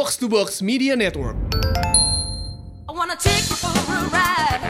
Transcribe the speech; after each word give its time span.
Box 0.00 0.16
to 0.16 0.32
Box 0.32 0.64
Media 0.64 0.96
Network. 0.96 1.36
I 2.88 2.92
wanna 2.96 3.20
take 3.20 3.44
you 3.44 3.52
for 3.60 3.68
a 3.68 4.00
ride. 4.08 4.64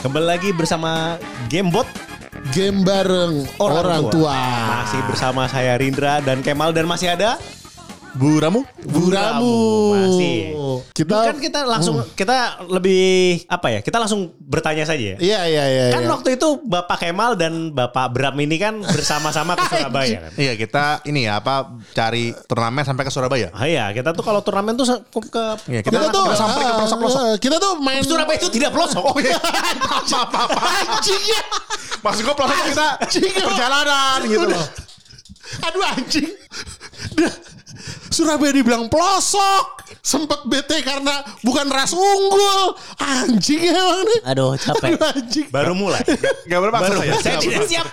Kembali 0.00 0.24
lagi 0.24 0.56
bersama 0.56 1.20
Gamebot 1.52 1.84
Game 2.56 2.80
bareng 2.80 3.44
orang, 3.60 4.08
tua. 4.08 4.32
Masih 4.88 5.04
bersama 5.04 5.44
saya 5.44 5.76
Rindra 5.76 6.24
dan 6.24 6.40
Kemal 6.40 6.72
dan 6.72 6.88
masih 6.88 7.12
ada 7.12 7.36
Bu 8.16 8.40
Ramu? 8.40 8.64
Buramu. 8.88 9.52
Masih. 10.00 10.56
Kita 10.90 11.30
kan 11.30 11.38
kita 11.38 11.60
langsung 11.68 12.02
kita 12.18 12.66
lebih 12.66 13.04
apa 13.46 13.66
ya? 13.70 13.80
Kita 13.84 14.00
langsung 14.02 14.34
bertanya 14.40 14.88
saja 14.88 15.14
ya. 15.14 15.16
Iya 15.20 15.40
iya 15.46 15.64
iya. 15.68 15.84
Kan 15.94 16.02
iya. 16.06 16.10
waktu 16.10 16.28
itu 16.40 16.58
Bapak 16.64 17.02
Kemal 17.02 17.36
dan 17.38 17.70
Bapak 17.70 18.10
Bram 18.14 18.34
ini 18.40 18.56
kan 18.58 18.80
bersama-sama 18.82 19.54
ke 19.54 19.64
Surabaya 19.72 20.28
kan. 20.28 20.32
Iya 20.34 20.52
kita 20.58 20.84
ini 21.06 21.28
ya 21.28 21.38
apa 21.38 21.70
cari 21.92 22.34
turnamen 22.48 22.82
sampai 22.82 23.04
ke 23.06 23.12
Surabaya. 23.12 23.48
Ah 23.54 23.68
iya, 23.68 23.90
kita 23.94 24.10
tuh 24.16 24.24
kalau 24.24 24.40
turnamen 24.42 24.74
tuh 24.74 24.86
ke, 24.88 25.18
ke 25.30 25.44
Iya, 25.70 25.80
kita, 25.84 25.96
kita 25.96 26.06
tuh 26.10 26.24
kita 26.26 26.36
sampai 26.36 26.62
ke 26.64 26.72
pelosok-pelosok. 26.76 27.20
eh, 27.24 27.36
kita 27.38 27.56
tuh 27.60 27.72
main 27.78 28.02
Surabaya 28.02 28.36
itu 28.40 28.48
tidak 28.50 28.70
pelosok. 28.74 29.02
Oh 29.04 29.18
iya. 29.20 29.38
apa 29.38 30.22
apa 30.24 30.38
apa. 30.48 30.60
anjing 30.94 31.22
ya. 31.22 31.42
Maksud 32.02 32.22
gue 32.26 32.34
pelosok 32.34 32.56
kita 32.64 32.88
perjalanan 33.44 34.18
gitu 34.26 34.46
loh. 34.48 34.66
Aduh 35.68 35.82
anjing. 35.84 36.30
Surabaya 38.08 38.52
dibilang 38.52 38.86
pelosok. 38.86 39.86
Sempet 40.00 40.44
bete 40.44 40.80
karena 40.80 41.12
bukan 41.40 41.68
ras 41.68 41.92
unggul. 41.92 42.72
Anjing 42.96 43.62
emang 43.64 44.00
nih. 44.02 44.20
Aduh, 44.26 44.52
capek. 44.54 44.96
Aduh, 44.96 45.08
anjing. 45.12 45.46
Baru 45.48 45.72
mulai. 45.72 46.00
Gak 46.50 46.60
berpaksa 46.60 46.84
Baru, 46.88 46.98
saya. 47.00 47.12
saya 47.20 47.36
tidak 47.38 47.66
siap. 47.66 47.86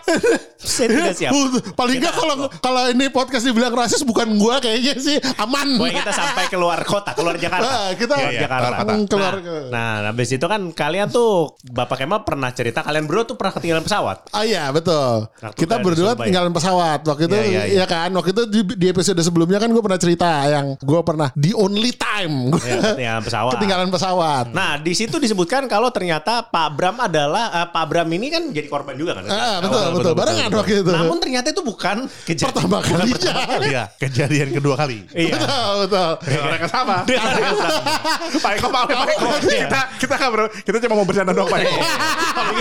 saya 0.58 0.88
tidak 0.88 1.16
siap. 1.20 1.32
Paling 1.74 1.98
enggak 2.00 2.16
kalau 2.16 2.36
kalau 2.58 2.82
ini 2.88 3.08
podcast 3.08 3.44
dibilang 3.44 3.72
rasis 3.72 4.02
bukan 4.02 4.36
gua 4.36 4.58
kayaknya 4.58 4.94
sih 4.98 5.18
aman. 5.38 5.78
Pokoknya 5.78 5.96
kita 6.02 6.14
sampai 6.14 6.44
keluar 6.48 6.80
kota, 6.84 7.12
keluar 7.12 7.36
Jakarta. 7.36 7.68
Ah, 7.68 7.90
kita 7.94 8.14
Keluar 8.14 8.32
Iya, 8.32 8.42
Jakarta. 8.44 8.68
keluar 8.68 8.80
kota. 8.80 9.08
Keluar 9.12 9.34
nah, 9.68 9.94
nah, 10.02 10.10
habis 10.10 10.30
itu 10.30 10.46
kan 10.46 10.62
kalian 10.72 11.08
tuh 11.08 11.32
Bapak 11.66 11.98
Kemal 12.00 12.24
pernah 12.24 12.50
cerita 12.52 12.82
kalian 12.82 13.04
berdua 13.04 13.24
tuh 13.26 13.36
pernah 13.36 13.54
ketinggalan 13.54 13.84
pesawat. 13.84 14.18
Ah 14.32 14.44
iya 14.44 14.68
betul. 14.70 15.28
Waktu 15.28 15.58
kita 15.58 15.76
berdua 15.80 16.12
tinggalin 16.16 16.52
pesawat 16.52 17.04
waktu 17.04 17.24
itu 17.26 17.36
Iya, 17.36 17.46
iya, 17.48 17.62
iya. 17.68 17.84
ya 17.84 17.86
kan 17.86 18.10
waktu 18.12 18.32
itu 18.32 18.44
di, 18.48 18.60
di 18.76 18.88
episode 18.88 19.20
sebelumnya 19.20 19.58
kan 19.58 19.71
gue 19.72 19.84
pernah 19.84 20.00
cerita 20.00 20.28
yang 20.46 20.66
gue 20.76 21.02
pernah 21.02 21.28
the 21.34 21.52
only 21.54 21.92
time 21.92 22.50
gue 22.50 22.60
Ya, 22.62 22.78
ketinggalan 22.94 23.24
pesawat. 23.28 23.52
ketinggalan 23.58 23.88
pesawat. 23.90 24.46
Nah, 24.52 24.72
di 24.78 24.94
situ 24.94 25.16
disebutkan 25.16 25.66
kalau 25.66 25.90
ternyata 25.90 26.44
Pak 26.44 26.68
Bram 26.72 26.98
adalah 26.98 27.50
eh, 27.54 27.68
Pak 27.68 27.86
Bram 27.86 28.08
ini 28.08 28.28
kan 28.28 28.44
jadi 28.48 28.68
korban 28.68 28.96
juga 28.96 29.18
kan. 29.18 29.28
Ah, 29.28 29.58
betul, 29.60 29.84
betul, 29.98 30.14
barengan 30.14 30.50
waktu 30.52 30.74
itu. 30.80 30.92
Namun 30.92 31.18
ternyata 31.18 31.48
itu 31.50 31.62
bukan 31.62 32.06
kejadian 32.24 32.54
Pertama 32.54 32.78
kalinya. 32.80 33.34
Iya, 33.62 33.84
kejadian 33.98 34.50
kedua 34.52 34.76
kali. 34.76 35.04
Iya. 35.12 35.36
betul, 35.36 35.74
betul. 35.88 36.12
Orang 36.38 36.60
yang 36.60 36.72
sama. 36.72 36.98
Sama. 37.08 37.68
Pak 38.44 38.52
Eko, 38.56 38.68
Pak 38.68 38.82
Eko, 38.86 38.94
Pak 38.94 39.10
Eko. 39.10 39.28
Iya. 39.44 39.68
Kita 39.68 39.80
kita 39.98 40.16
kan 40.16 40.28
bro, 40.30 40.46
kita 40.52 40.78
cuma 40.80 40.94
mau 40.96 41.06
bercanda 41.06 41.32
doang 41.32 41.48
Pak 41.48 41.60
Eko. 41.62 41.78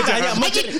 Kita 0.01 0.11
hanya 0.15 0.31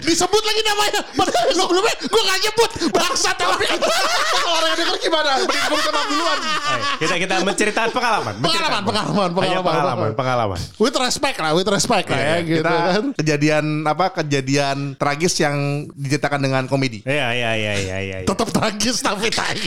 disebut 0.02 0.44
lagi 0.44 0.62
namanya. 0.64 1.02
Padahal 1.14 1.48
sebelumnya 1.52 1.94
gue 2.02 2.22
gak 2.22 2.40
nyebut. 2.42 2.70
Bangsat 2.92 3.36
tapi 3.36 3.66
Kalau 3.68 4.52
orang 4.54 4.70
yang 4.70 4.80
denger 4.80 4.98
gimana? 5.00 5.30
Mending 5.42 5.64
gue 5.70 5.92
maaf 5.92 6.10
duluan. 6.22 6.40
Ayo, 6.72 6.84
kita 6.98 7.16
kita 7.18 7.36
menceritakan 7.42 7.90
pengalaman. 7.90 8.34
Pengalaman, 8.36 8.42
Menceritakan. 8.42 8.82
pengalaman, 8.84 9.30
pengalaman, 9.32 9.64
pengalaman, 9.64 10.10
pengalaman. 10.14 10.60
with 10.78 10.96
respect 10.96 11.38
lah, 11.38 11.52
with 11.52 11.68
respect 11.68 12.06
lah 12.06 12.18
ya 12.18 12.28
Iya, 12.32 12.38
gitu 12.44 12.62
kita 12.62 12.72
kan. 12.72 13.06
kejadian 13.16 13.66
apa 13.84 14.06
kejadian 14.16 14.78
tragis 14.96 15.34
yang 15.38 15.56
diceritakan 15.92 16.40
dengan 16.40 16.64
komedi. 16.66 17.02
Iya, 17.04 17.28
iya, 17.32 17.52
iya, 17.54 17.74
iya, 17.76 17.98
iya. 18.00 18.18
iya. 18.22 18.28
Tetap 18.28 18.50
tragis 18.50 19.00
tapi 19.00 19.28
tai. 19.28 19.58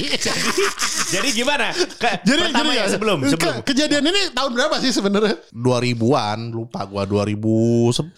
Jadi 1.14 1.28
gimana? 1.32 1.70
Ke, 1.72 2.22
Jadi 2.22 2.40
pertama 2.44 2.64
gini 2.66 2.78
ya 2.78 2.86
sebelum, 2.88 3.18
ke- 3.20 3.30
sebelum. 3.30 3.54
kejadian 3.62 4.02
ini 4.04 4.20
tahun 4.30 4.50
berapa 4.52 4.76
sih 4.78 4.90
sebenarnya? 4.90 5.36
2000-an, 5.50 6.38
lupa 6.50 6.80
gua 6.84 7.04
2011 7.04 8.14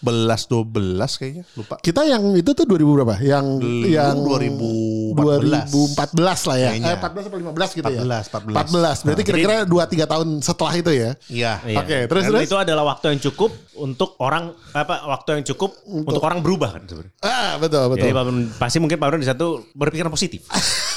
12 0.47 1.19
kayaknya, 1.19 1.43
lupa. 1.53 1.75
Kita 1.79 2.01
yang 2.03 2.33
itu 2.33 2.51
tuh 2.51 2.63
2000 2.63 2.95
berapa? 2.95 3.15
Yang 3.19 3.45
Dulu 3.59 3.85
yang 3.87 4.15
2014. 4.17 4.96
2014 5.17 6.49
lah 6.49 6.57
ya. 6.57 6.69
Kayaknya. 6.73 6.93
Eh 6.93 6.97
14 6.97 7.27
atau 7.27 7.39
15 7.41 7.77
gitu 7.77 7.91
ya. 7.91 8.01
14, 8.05 8.31
14. 8.31 8.53
14. 9.01 9.05
Berarti 9.05 9.23
kira-kira 9.25 9.55
2 9.65 9.93
3 9.93 10.11
tahun 10.13 10.27
setelah 10.45 10.73
itu 10.77 10.91
ya. 10.93 11.09
Iya. 11.27 11.53
Iya. 11.65 11.77
Oke, 11.81 11.97
terus 12.05 12.23
Dan 12.23 12.31
terus. 12.33 12.47
itu 12.47 12.55
adalah 12.57 12.83
waktu 12.95 13.05
yang 13.15 13.21
cukup 13.31 13.51
untuk 13.77 14.09
orang 14.21 14.53
apa 14.73 14.95
waktu 15.05 15.29
yang 15.41 15.43
cukup 15.53 15.71
untuk, 15.89 16.21
orang 16.21 16.39
berubah 16.41 16.77
kan 16.77 16.83
sebenarnya. 16.85 17.13
Ah, 17.21 17.57
betul 17.61 17.83
betul. 17.93 18.09
Jadi 18.09 18.13
pasti 18.57 18.77
mungkin 18.81 18.97
Pak 18.97 19.07
Bram 19.07 19.21
di 19.21 19.29
satu 19.29 19.47
berpikiran 19.73 20.09
positif. 20.09 20.45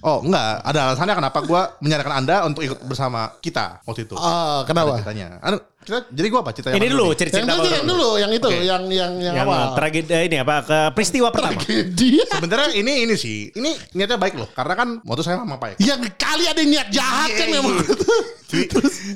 Oh, 0.00 0.24
enggak, 0.24 0.64
ada 0.64 0.80
alasannya 0.88 1.14
kenapa 1.14 1.38
gua 1.44 1.62
menyarankan 1.78 2.14
Anda 2.24 2.36
untuk 2.48 2.64
ikut 2.64 2.80
bersama 2.84 3.36
kita 3.38 3.84
waktu 3.84 4.08
itu. 4.08 4.16
Ah, 4.16 4.64
kenapa? 4.64 4.96
Ceritanya. 4.96 5.36
Anu, 5.44 5.60
kita, 5.80 6.08
jadi 6.08 6.26
gua 6.32 6.40
apa 6.40 6.50
ceritanya? 6.56 6.76
Ini 6.80 6.86
dulu 6.88 7.04
nih? 7.04 7.08
Yang 7.12 7.18
cerita 7.20 7.36
dulu, 7.44 7.68
yang 7.68 7.84
dulu, 7.84 8.08
yang 8.16 8.32
itu, 8.32 8.48
Oke. 8.48 8.64
yang 8.64 8.82
yang 8.88 9.12
yang, 9.20 9.34
yang 9.36 9.44
awal. 9.44 9.76
tragedi 9.76 10.16
ini 10.24 10.36
apa 10.40 10.56
ke 10.64 10.78
peristiwa 10.96 11.28
pertama. 11.28 11.60
Tragedi. 11.60 12.08
Sebenarnya 12.32 12.68
ini 12.72 12.92
ini 13.04 13.14
sih, 13.14 13.52
ini 13.52 13.70
niatnya 13.92 14.16
baik 14.16 14.40
loh, 14.40 14.48
karena 14.50 14.72
kan 14.72 14.88
waktu 15.04 15.20
saya 15.20 15.36
sama 15.36 15.60
Pak 15.60 15.76
Eko. 15.76 15.80
yang 15.84 16.00
kali 16.16 16.44
ada 16.48 16.60
yang 16.64 16.70
niat 16.72 16.88
jahat 16.88 17.28
kan 17.36 17.46
Iya, 17.46 17.54
memang. 17.60 17.74
iya. 17.76 17.84
Jadi, 18.50 18.66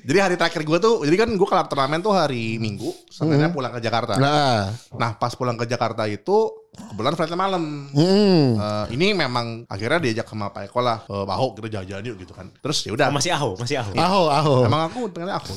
jadi 0.06 0.18
hari 0.22 0.36
terakhir 0.38 0.62
gue 0.62 0.78
tuh, 0.78 1.02
jadi 1.02 1.26
kan 1.26 1.34
gue 1.34 1.48
kelar 1.50 1.66
turnamen 1.66 1.98
tuh 1.98 2.14
hari 2.14 2.54
Minggu, 2.62 2.86
Seninnya 3.10 3.50
pulang 3.50 3.74
ke 3.74 3.82
Jakarta. 3.82 4.14
Nah, 4.14 4.70
Nah 4.94 5.10
pas 5.18 5.34
pulang 5.34 5.58
ke 5.58 5.66
Jakarta 5.66 6.06
itu 6.06 6.54
kebetulan 6.74 7.14
flightnya 7.14 7.38
malam. 7.38 7.62
hmm. 7.90 8.44
Eh, 8.54 8.84
ini 8.94 9.14
memang 9.14 9.66
akhirnya 9.66 9.98
diajak 9.98 10.26
sama 10.26 10.50
Pak 10.50 10.70
Eko 10.70 10.80
lah, 10.82 11.02
e, 11.06 11.14
Baho 11.26 11.54
kita 11.54 11.66
jalan-jalan 11.70 12.04
yuk 12.10 12.16
gitu 12.22 12.32
kan. 12.34 12.46
Terus 12.60 12.78
ya 12.86 12.92
udah. 12.94 13.08
Oh, 13.10 13.14
masih 13.14 13.30
aho, 13.34 13.50
masih 13.58 13.76
aho. 13.80 13.90
Aho, 13.94 14.22
aho. 14.30 14.54
Emang 14.66 14.90
aku 14.90 15.10
pengennya 15.10 15.38
aku. 15.38 15.52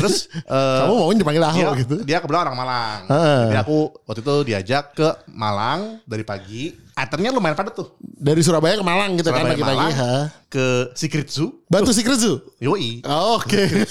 Terus 0.00 0.28
eh, 0.32 0.78
Kamu 0.84 0.94
mau 0.96 1.12
dipanggil 1.12 1.44
Aho 1.44 1.58
dia, 1.60 1.70
gitu? 1.80 1.94
dia 2.04 2.18
kebetulan 2.20 2.48
orang 2.48 2.58
Malang. 2.58 3.00
Heeh. 3.08 3.42
Jadi 3.52 3.58
aku 3.60 3.78
waktu 4.04 4.20
itu 4.24 4.34
diajak 4.48 4.84
ke 4.96 5.08
Malang 5.32 6.00
dari 6.04 6.24
pagi. 6.24 6.62
Itemnya 6.96 7.28
lumayan 7.28 7.52
padat 7.52 7.76
tuh. 7.76 7.92
Dari 8.00 8.40
Surabaya 8.40 8.80
ke 8.80 8.84
Malang 8.84 9.20
gitu 9.20 9.28
kan 9.28 9.44
Surabaya 9.44 9.52
pagi-pagi. 9.52 9.76
Malang, 9.76 9.92
ha. 10.00 10.14
Ke 10.48 10.66
Secret 10.96 11.28
Zoo. 11.28 11.60
Batu 11.68 11.92
Secret 11.92 12.16
Zoo. 12.16 12.40
Yoi. 12.56 13.04
Oke. 13.36 13.84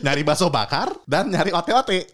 Nyari 0.00 0.22
bakso 0.24 0.48
bakar 0.48 0.88
dan 1.04 1.28
nyari 1.28 1.52
ote-ote. 1.52 2.08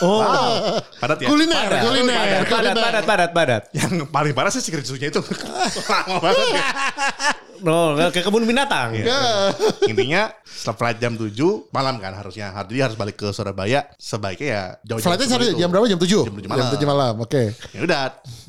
Oh. 0.00 0.22
Wow. 0.22 0.78
Padat 0.98 1.18
ya? 1.20 1.28
Kuliner, 1.28 1.66
Padat. 1.66 1.82
kuliner. 1.82 2.14
Padat, 2.14 2.50
padat, 2.50 2.74
padat, 2.74 3.04
padat, 3.04 3.30
padat. 3.34 3.62
Yang 3.74 3.92
paling 4.08 4.32
parah 4.32 4.50
sih 4.50 4.62
secret 4.62 4.86
zoo-nya 4.86 5.10
itu. 5.10 5.20
Lama 5.90 6.16
banget 6.22 6.46
ya. 6.54 6.64
No, 7.64 7.96
ke 8.10 8.20
kebun 8.20 8.44
binatang. 8.44 8.92
Ya. 8.98 9.48
Intinya 9.86 10.28
setelah 10.44 10.76
flight 10.76 10.98
jam 10.98 11.14
7 11.16 11.32
malam 11.70 11.96
kan 11.96 12.12
harusnya. 12.12 12.50
Jadi 12.50 12.82
harus 12.82 12.98
balik 12.98 13.16
ke 13.16 13.30
Surabaya. 13.30 13.88
Sebaiknya 13.96 14.48
ya 14.50 14.62
jauh-jauh. 14.84 15.14
Flightnya 15.14 15.38
itu. 15.38 15.62
jam 15.62 15.68
berapa? 15.70 15.86
Jam 15.86 15.96
7? 15.96 16.28
Jam 16.28 16.34
7 16.34 16.50
malam. 16.50 16.60
Jam 16.60 16.76
7 16.76 16.84
malam. 16.84 17.14
Oke. 17.22 17.42
Ya 17.72 17.80
udah, 17.86 18.00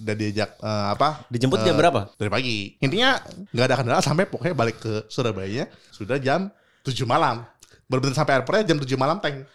udah 0.04 0.16
diajak 0.18 0.50
eh, 0.58 0.86
apa? 0.92 1.24
Dijemput 1.32 1.62
Eh, 1.62 1.66
jam 1.70 1.78
berapa? 1.78 2.12
Dari 2.18 2.32
pagi. 2.34 2.58
Intinya 2.82 3.22
nggak 3.56 3.66
ada 3.70 3.76
kendala 3.78 4.02
sampai 4.04 4.26
pokoknya 4.28 4.58
balik 4.58 4.82
ke 4.82 5.08
Surabaya 5.08 5.70
sudah 5.94 6.18
jam 6.20 6.50
7 6.84 7.06
malam. 7.08 7.46
Benar-benar 7.86 8.16
sampai 8.18 8.34
airportnya 8.40 8.66
jam 8.74 8.78
7 8.82 8.88
malam 8.98 9.18
tank. 9.22 9.46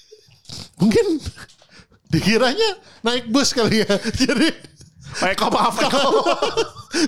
Mungkin 0.80 1.20
dikiranya 2.12 2.68
naik 3.00 3.32
bus 3.32 3.56
kali 3.56 3.82
ya. 3.82 3.92
Jadi 4.22 4.72
Kayak 5.12 5.44
kok 5.44 5.52
maaf 5.52 5.76
kalau 5.76 6.24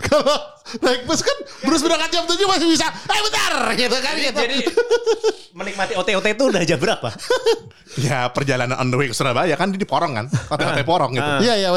kalau 0.04 0.36
naik 0.84 1.08
bus 1.08 1.24
kan 1.24 1.36
Bruce 1.64 1.80
berangkat 1.80 2.12
jam 2.12 2.24
7 2.28 2.36
masih 2.36 2.68
bisa. 2.68 2.84
Eh 2.84 3.20
bentar 3.24 3.52
gitu 3.72 3.96
kan 3.96 4.14
gitu. 4.20 4.40
Jadi 4.44 4.58
menikmati 5.56 5.92
OT-OT 5.96 6.26
itu 6.36 6.44
udah 6.52 6.62
jam 6.64 6.78
berapa? 6.80 7.08
Ya 7.94 8.26
perjalanan 8.26 8.74
on 8.74 8.90
the 8.90 8.98
way 8.98 9.06
ke 9.06 9.14
Surabaya 9.14 9.54
kan 9.54 9.70
di 9.70 9.86
Porong 9.86 10.18
kan. 10.18 10.26
Hotel-hotel 10.26 10.82
Porong 10.82 11.14
gitu. 11.14 11.30
Ah. 11.30 11.38
Iya 11.38 11.54
iya 11.62 11.70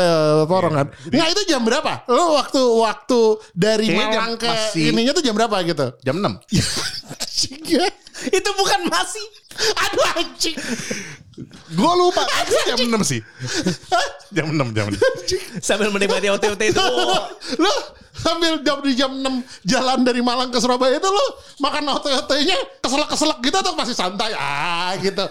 porong 0.50 0.74
kan. 0.74 0.88
Nggak 1.14 1.30
itu 1.30 1.42
jam 1.46 1.62
berapa? 1.62 2.10
Lo 2.10 2.34
waktu 2.34 2.58
waktu 2.58 3.22
dari 3.54 3.94
Malang 3.94 4.34
ke 4.34 4.50
masih- 4.50 4.98
ininya 4.98 5.14
tuh 5.14 5.22
jam 5.22 5.38
berapa 5.38 5.62
gitu? 5.62 5.94
Jam 6.02 6.18
6. 6.18 6.42
Anjing 7.22 7.62
ya. 7.70 7.86
Itu 8.26 8.50
bukan 8.58 8.90
masih. 8.90 9.26
Aduh 9.88 10.08
anjing. 10.18 10.58
Gue 11.70 11.92
lupa. 11.94 12.26
jam 12.68 12.78
6 12.80 12.98
sih. 13.04 13.22
jam 14.34 14.50
6 14.50 14.74
jam 14.74 14.86
6. 14.90 14.98
Sambil 15.62 15.90
menikmati 15.90 16.28
OT-OT 16.28 16.62
itu. 16.68 16.82
lo 17.58 17.74
sambil 18.18 18.58
jam 18.66 18.82
di 18.82 18.98
jam 18.98 19.14
6 19.14 19.22
jalan 19.62 20.02
dari 20.02 20.26
Malang 20.26 20.50
ke 20.50 20.58
Surabaya 20.58 20.98
itu 20.98 21.06
lo 21.06 21.26
makan 21.62 21.86
ote-otenya 21.94 22.58
keselak-keselak 22.82 23.38
gitu 23.40 23.54
atau 23.54 23.78
masih 23.78 23.94
santai 23.94 24.34
ah 24.34 24.98
gitu. 24.98 25.22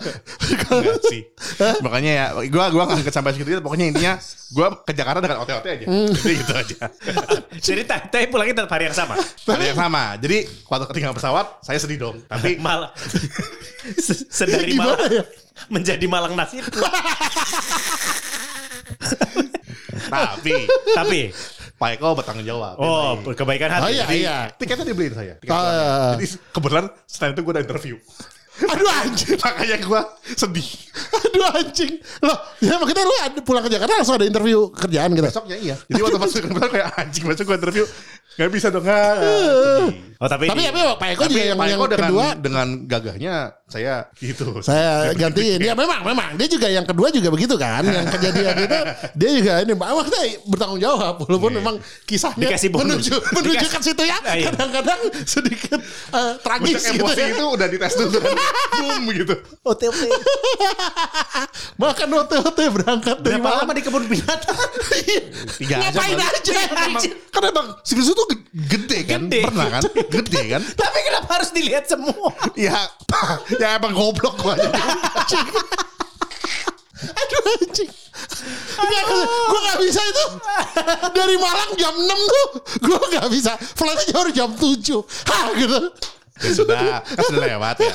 Enggak 0.71 1.03
sih. 1.11 1.27
Makanya 1.83 2.11
ya 2.15 2.27
gua 2.47 2.71
gua 2.71 2.87
enggak 2.87 3.11
sampai 3.11 3.35
segitu 3.35 3.59
pokoknya 3.59 3.91
intinya 3.91 4.15
gua 4.55 4.79
ke 4.79 4.95
Jakarta 4.95 5.19
dengan 5.19 5.43
OT-OT 5.43 5.67
aja. 5.67 5.87
Jadi 5.91 6.35
gitu 6.39 6.53
aja. 6.55 6.77
Jadi 7.67 7.83
tapi 7.83 8.31
pulangnya 8.31 8.63
tetap 8.63 8.71
hari 8.71 8.87
yang 8.87 8.95
sama. 8.95 9.19
Ada 9.19 9.65
yang 9.67 9.79
sama. 9.79 10.15
Jadi 10.23 10.47
waktu 10.71 10.85
ketinggalan 10.87 11.17
pesawat 11.19 11.47
saya 11.67 11.79
sedih 11.83 11.99
dong. 11.99 12.17
Tapi 12.31 12.63
Malah 12.63 12.95
se- 14.07 14.31
sedari 14.31 14.79
ya? 14.79 15.27
Menjadi 15.69 16.07
Malang 16.07 16.35
nasib. 16.37 16.65
tapi 20.07 20.55
tapi 20.95 21.21
Pak 21.77 21.89
Eko 22.01 22.17
bertanggung 22.17 22.47
jawab. 22.49 22.81
Oh, 22.81 23.21
Baik. 23.21 23.37
kebaikan 23.37 23.69
Oh 23.69 23.77
hati. 23.85 24.01
iya 24.01 24.05
iya. 24.09 24.37
tiketnya 24.57 24.89
dibeliin 24.89 25.13
saya. 25.13 25.35
Tiket 25.37 25.53
Ah, 25.53 25.61
iya, 25.61 25.73
iya. 25.77 26.09
Jadi 26.17 26.27
kebetulan 26.57 26.85
setelah 27.05 27.31
itu 27.37 27.41
gue 27.45 27.53
ada 27.53 27.63
interview. 27.69 27.97
Aduh 28.57 28.89
anjing. 28.89 29.37
Makanya 29.37 29.77
gue 29.85 30.01
sedih. 30.33 30.69
Aduh 31.13 31.45
anjing. 31.53 31.93
Loh, 32.25 32.37
ya 32.65 32.81
maksudnya 32.81 33.05
lu 33.05 33.17
ada, 33.21 33.41
pulang 33.45 33.61
ke 33.61 33.69
Jakarta 33.69 33.93
langsung 34.01 34.17
ada 34.17 34.25
interview 34.25 34.73
kerjaan 34.73 35.13
gitu. 35.13 35.29
Besoknya 35.29 35.57
iya. 35.61 35.77
Jadi 35.77 36.01
waktu 36.01 36.17
masuk 36.17 36.39
ke 36.41 36.49
kantor 36.49 36.69
kayak 36.73 36.89
anjing 36.97 37.25
besok 37.29 37.45
gue 37.53 37.57
interview. 37.61 37.85
Gak 38.37 38.49
bisa 38.53 38.69
dong. 38.73 38.85
nggak. 38.85 39.13
Sedih. 39.21 40.01
Oh, 40.17 40.29
tapi, 40.33 40.45
Tapi 40.49 40.63
tapi 40.73 40.81
Pak 40.97 41.09
Eko 41.13 41.23
juga 41.29 41.45
yang, 41.45 41.59
Pak 41.61 41.67
yang 41.69 41.77
Eko 41.77 41.87
dengan, 41.89 42.01
kedua 42.09 42.27
dengan 42.41 42.67
gagahnya 42.89 43.35
saya 43.67 44.07
gitu. 44.15 44.63
saya 44.63 45.11
gantiin. 45.11 45.59
Ya 45.59 45.75
memang 45.75 46.07
memang 46.07 46.39
dia 46.39 46.47
juga 46.47 46.71
yang 46.71 46.87
kedua 46.87 47.11
juga 47.11 47.35
begitu 47.35 47.59
kan. 47.59 47.83
Yang 47.83 48.15
kejadian 48.15 48.55
itu 48.63 48.79
dia 49.19 49.31
juga 49.35 49.53
ini 49.59 49.73
maksudnya 49.75 50.23
bertanggung 50.47 50.79
jawab 50.79 51.19
walaupun 51.27 51.51
memang 51.51 51.75
kisahnya 52.07 52.47
Dikasih 52.47 52.71
bonus. 52.71 53.03
menuju 53.11 53.15
menuju 53.35 53.51
Dikasih- 53.59 53.75
ke 53.75 53.79
situ 53.83 54.03
ya. 54.07 54.17
Ah, 54.23 54.39
iya. 54.39 54.55
Kadang-kadang 54.55 55.01
sedikit 55.27 55.83
eh, 56.15 56.33
tragis 56.47 56.79
gitu 56.79 57.03
emosi 57.03 57.19
ya. 57.19 57.27
itu 57.35 57.45
udah 57.45 57.67
dites 57.67 57.95
dulu. 57.99 58.19
Boom 58.79 59.03
gitu. 59.11 59.35
OTP. 59.67 59.99
Makan 61.77 62.09
OT-OT 62.23 62.59
berangkat 62.71 63.17
dari 63.19 63.35
Berapa 63.35 63.51
malam. 63.51 63.67
lama 63.67 63.73
di 63.75 63.83
kebun 63.83 64.05
binatang? 64.07 64.59
Tiga 65.59 65.75
Ngapain 65.83 66.15
aja? 66.15 66.55
Kan 67.35 67.43
emang 67.43 67.67
Sirius 67.83 68.15
itu 68.15 68.23
gede 68.55 68.99
kan? 69.05 69.27
Gede. 69.27 69.43
Pernah 69.43 69.67
kan? 69.75 69.83
Gede 70.15 70.43
kan? 70.49 70.63
Tapi 70.63 70.99
kenapa 71.03 71.29
harus 71.35 71.51
dilihat 71.51 71.85
semua? 71.85 72.31
Ya, 72.55 72.79
ya 73.61 73.77
emang 73.81 73.93
goblok 73.97 74.37
gua. 74.41 74.55
Aduh 76.97 77.43
anjing. 77.61 77.93
Gue 78.77 79.61
gak 79.67 79.79
bisa 79.81 80.01
itu. 80.01 80.25
Dari 81.13 81.37
Malang 81.41 81.73
jam 81.77 81.95
6 81.95 82.09
tuh. 82.09 82.49
Gue 82.85 83.01
gak 83.13 83.29
bisa. 83.33 83.57
Flightnya 83.57 84.13
baru 84.13 84.31
jam 84.33 84.51
7. 84.53 85.05
Hah 85.29 85.53
gitu. 85.57 85.81
Ya 86.37 86.51
sudah, 86.53 87.01
kan 87.01 87.25
sudah 87.25 87.43
lewat 87.49 87.77
ya. 87.81 87.93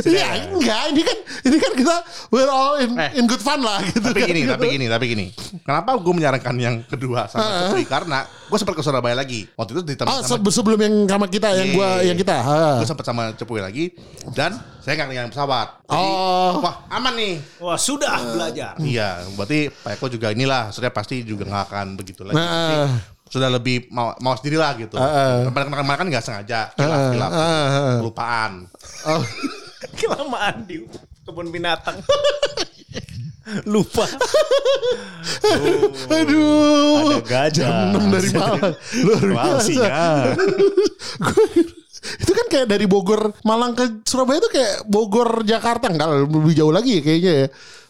Iya 0.00 0.48
enggak. 0.48 0.82
Ini 0.90 1.02
kan 1.02 1.18
ini 1.44 1.56
kan 1.60 1.72
kita 1.74 1.96
we're 2.30 2.48
all 2.48 2.78
in, 2.78 2.94
Eh. 2.94 3.20
in 3.20 3.26
good 3.26 3.38
fun 3.38 3.60
lah 3.60 3.84
gitu. 3.84 4.00
Tapi 4.00 4.16
kan, 4.16 4.28
gini, 4.28 4.40
gitu. 4.42 4.52
tapi 4.54 4.66
gini, 4.70 4.86
tapi 4.86 5.04
gini. 5.06 5.26
Kenapa 5.60 5.92
gue 5.94 6.14
menyarankan 6.14 6.54
yang 6.56 6.76
kedua 6.84 7.26
sama 7.26 7.68
Cepri? 7.68 7.84
Karena 7.84 8.22
gue 8.24 8.56
sempat 8.56 8.74
ke 8.74 8.82
Surabaya 8.82 9.12
lagi. 9.12 9.44
Waktu 9.52 9.70
itu 9.74 9.82
ditemani 9.84 10.08
Oh 10.08 10.20
sama 10.22 10.40
se- 10.40 10.54
sebelum 10.54 10.78
yang 10.78 10.94
sama 11.04 11.26
kita 11.26 11.48
yang 11.52 11.68
gua 11.70 11.88
Iya. 11.98 12.06
yang 12.06 12.16
kita. 12.16 12.36
ha. 12.36 12.78
gue 12.78 12.86
sempat 12.86 13.04
sama 13.04 13.22
Cepri 13.34 13.60
lagi 13.60 13.84
dan 14.32 14.56
saya 14.80 14.94
nggak 14.96 15.08
naik 15.10 15.30
pesawat. 15.30 15.68
Jadi, 15.84 16.00
Oh. 16.00 16.52
wah 16.60 16.74
aman 16.88 17.12
nih. 17.14 17.34
Wah, 17.58 17.76
sudah 17.76 18.14
belajar. 18.30 18.72
Iya, 18.78 19.20
berarti 19.32 19.68
Pak 19.70 19.90
Eko 19.94 20.06
juga 20.08 20.30
inilah, 20.30 20.70
sudah 20.70 20.88
pasti 20.88 21.20
juga 21.20 21.44
nggak 21.44 21.64
akan 21.66 21.86
begitu 21.94 22.24
lagi. 22.24 22.36
Nah. 22.36 22.48
Jadi, 22.88 23.12
sudah 23.26 23.48
lebih 23.48 23.88
mau, 23.90 24.12
mau 24.20 24.34
sendiri 24.36 24.56
lah 24.56 24.76
gitu. 24.76 24.94
Uh, 24.94 25.04
uh. 25.04 25.34
Kemarin-kemarin 25.48 25.98
kan 25.98 26.08
nggak 26.08 26.24
sengaja, 26.24 26.60
Uh, 26.74 26.80
kilaf, 26.80 27.00
kilaf, 27.12 27.30
uh, 27.30 27.40
uh. 27.40 27.96
kelupaan. 28.00 28.52
Oh. 29.08 29.22
Kelamaan 29.98 30.54
di 30.64 30.82
kebun 31.22 31.48
binatang. 31.48 32.00
Lupa. 33.70 34.08
Aduh. 36.08 37.12
Ada 37.12 37.20
gajah. 37.20 37.68
Jam 37.92 38.08
6 38.08 38.14
dari 38.16 38.28
Malang. 38.32 38.72
Luar 39.04 39.22
biasa. 39.28 39.84
itu 42.04 42.32
kan 42.36 42.46
kayak 42.52 42.68
dari 42.68 42.84
Bogor 42.84 43.32
Malang 43.48 43.72
ke 43.72 44.04
Surabaya 44.04 44.36
itu 44.36 44.50
kayak 44.52 44.84
Bogor 44.84 45.40
Jakarta 45.40 45.88
enggak 45.88 46.28
lebih 46.28 46.52
jauh 46.52 46.68
lagi 46.68 47.00
ya 47.00 47.02
kayaknya 47.02 47.32
ya 47.32 47.46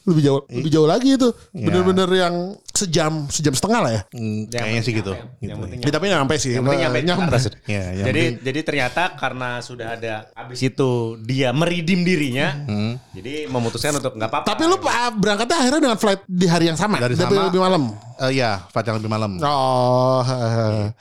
lebih 0.06 0.22
jauh 0.22 0.40
lebih 0.46 0.70
jauh 0.70 0.86
lagi 0.86 1.10
itu 1.18 1.28
Iya. 1.50 1.64
bener-bener 1.66 2.08
yang 2.14 2.34
sejam 2.74 3.12
sejam 3.28 3.50
setengah 3.50 3.80
lah 3.80 3.92
ya 3.92 4.02
Hmm, 4.10 4.50
kayaknya 4.50 4.82
sih 4.82 4.92
gitu. 4.92 5.12
Yang 5.14 5.28
Gitu. 5.40 5.54
penting 5.56 5.78
ya, 5.78 5.90
tapi 5.90 6.04
nyampe 6.08 6.34
sih 6.36 6.50
Yang 6.52 6.64
penting 6.64 6.80
nyampe 7.06 7.36
sudah. 7.38 7.58
Ya, 7.70 7.82
yang 7.92 8.04
jadi 8.04 8.22
penting- 8.24 8.38
jadi 8.42 8.60
ternyata 8.60 9.02
karena 9.14 9.48
sudah 9.58 9.86
ada 9.94 10.14
abis 10.34 10.60
itu 10.60 10.90
dia 11.20 11.50
meridim 11.50 12.02
dirinya, 12.02 12.48
jadi 13.10 13.46
memutuskan 13.46 13.94
untuk 13.94 14.12
nggak 14.12 14.26
apa-apa. 14.26 14.46
tapi 14.48 14.62
lu 14.64 14.76
Pak, 14.76 15.14
berangkatnya 15.14 15.56
akhirnya 15.56 15.80
dengan 15.82 15.96
flight 15.96 16.22
di 16.24 16.46
hari 16.46 16.64
yang 16.66 16.76
sama 16.76 16.98
Dari 16.98 17.14
tapi 17.14 17.32
sama. 17.32 17.46
lebih 17.48 17.60
malam 17.60 17.84
Eh, 18.16 18.30
Iya, 18.32 18.62
flight 18.68 18.86
yang 18.86 18.96
lebih 18.96 19.10
malam. 19.10 19.42
Oh, 19.42 20.22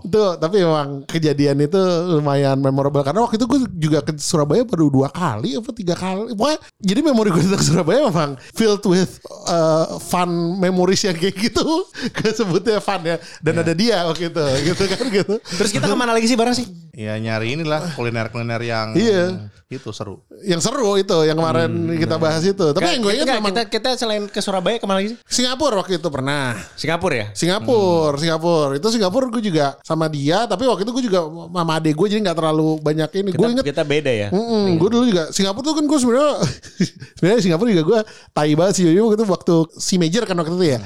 itu 0.00 0.22
tapi 0.36 0.56
memang 0.58 1.04
kejadian 1.04 1.58
itu 1.60 1.78
lumayan 2.10 2.58
memorable 2.58 2.98
karena 3.00 3.20
waktu 3.20 3.36
itu 3.36 3.46
gue 3.46 3.60
juga 3.78 3.98
ke 4.00 4.14
Surabaya 4.16 4.62
baru 4.62 4.88
dua 4.88 5.08
kali 5.08 5.54
apa 5.54 5.70
tiga 5.70 5.94
kali. 5.94 6.34
Pokoknya 6.34 6.58
jadi 6.76 7.00
memori 7.00 7.30
gue 7.30 7.42
tentang 7.44 7.62
Surabaya 7.62 8.00
memang 8.04 8.30
filled 8.50 8.82
with 8.84 9.18
uh, 9.46 9.98
fun 10.00 10.26
memories 10.56 11.06
yang 11.08 11.18
kayak 11.18 11.36
gitu. 11.36 11.66
Gue 12.16 12.30
sebutnya 12.32 12.78
fun 12.78 13.00
ya. 13.04 13.16
Dan 13.40 13.60
ada 13.60 13.72
dia 13.72 14.04
waktu 14.04 14.28
itu, 14.28 14.44
gitu 14.72 14.82
kan 14.88 15.06
gitu. 15.08 15.34
Terus 15.42 15.70
kita 15.72 15.86
ke 15.88 15.96
mana 15.96 16.12
lagi 16.12 16.28
sih 16.28 16.36
bareng 16.36 16.56
sih? 16.56 16.87
Ya 16.98 17.14
nyari 17.14 17.54
inilah 17.54 17.94
kuliner-kuliner 17.94 18.58
yang 18.58 18.90
Iya. 18.98 19.54
itu 19.70 19.94
seru. 19.94 20.18
Yang 20.42 20.66
seru 20.66 20.98
itu 20.98 21.14
yang 21.22 21.38
kemarin 21.38 21.70
kita 21.94 22.18
bahas 22.18 22.42
itu. 22.42 22.74
Tapi 22.74 22.98
yang 22.98 23.02
gue 23.06 23.12
ingat 23.14 23.38
memang 23.38 23.54
kita 23.54 23.62
kita 23.70 23.90
selain 23.94 24.26
ke 24.26 24.40
Surabaya 24.42 24.80
ke 24.80 24.86
mana 24.88 24.98
lagi 24.98 25.14
sih? 25.14 25.18
Singapura 25.28 25.78
waktu 25.78 26.02
itu 26.02 26.08
pernah. 26.10 26.58
Singapura 26.74 27.14
ya? 27.14 27.26
Singapura, 27.36 28.18
Singapura. 28.18 28.74
Itu 28.74 28.90
Singapura 28.90 29.30
gue 29.30 29.42
juga 29.44 29.78
sama 29.86 30.10
dia, 30.10 30.42
tapi 30.48 30.66
waktu 30.66 30.82
itu 30.82 30.90
gue 30.90 31.04
juga 31.06 31.20
sama 31.52 31.78
adek 31.78 31.94
gue 31.94 32.06
jadi 32.10 32.20
nggak 32.26 32.38
terlalu 32.40 32.68
banyak 32.82 33.10
ini. 33.14 33.28
Kita, 33.30 33.38
Gue 33.38 33.48
inget 33.54 33.66
kita 33.68 33.84
beda 33.86 34.10
ya. 34.10 34.28
Mm 34.34 34.80
gue 34.80 34.88
dulu 34.90 35.04
juga 35.06 35.30
Singapura 35.30 35.62
tuh 35.62 35.74
kan 35.78 35.84
gue 35.86 35.98
sebenarnya 36.00 36.32
sebenarnya 37.20 37.40
Singapura 37.46 37.68
juga 37.70 37.84
gue 37.86 38.00
tai 38.32 38.52
banget 38.58 38.74
sih 38.74 38.84
jadi 38.88 38.98
waktu 38.98 39.16
itu 39.20 39.26
waktu 39.28 39.54
si 39.78 39.94
major 40.02 40.26
kan 40.26 40.34
waktu 40.34 40.56
itu 40.56 40.66
ya 40.74 40.78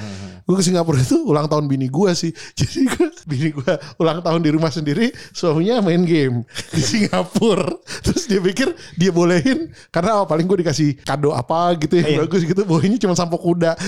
gue 0.43 0.55
ke 0.55 0.63
Singapura 0.63 0.99
itu 0.99 1.19
ulang 1.23 1.47
tahun 1.47 1.67
bini 1.67 1.87
gue 1.87 2.11
sih. 2.13 2.31
Jadi 2.59 2.87
gue 2.87 3.07
bini 3.25 3.51
gue 3.51 3.73
ulang 3.97 4.19
tahun 4.19 4.41
di 4.41 4.51
rumah 4.51 4.69
sendiri 4.69 5.11
suaminya 5.31 5.81
main 5.81 6.03
game 6.03 6.43
di 6.71 6.83
Singapura. 6.91 7.71
Terus 8.03 8.27
dia 8.27 8.39
pikir 8.39 8.69
dia 8.95 9.11
bolehin 9.11 9.71
karena 9.89 10.21
oh, 10.21 10.27
paling 10.27 10.45
gue 10.45 10.61
dikasih 10.61 11.03
kado 11.03 11.31
apa 11.31 11.75
gitu 11.77 11.97
yang 11.97 12.09
Iya. 12.13 12.19
bagus 12.27 12.43
gitu 12.43 12.63
bolehnya 12.63 12.99
cuma 12.99 13.15
sampo 13.15 13.39
kuda 13.39 13.73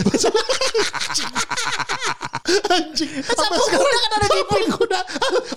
anjing. 2.44 3.10
Sampai 3.24 3.58
sekarang 3.64 4.00
kan 4.04 4.12
ada 4.20 4.26
di 4.28 4.40
kuda. 4.68 5.00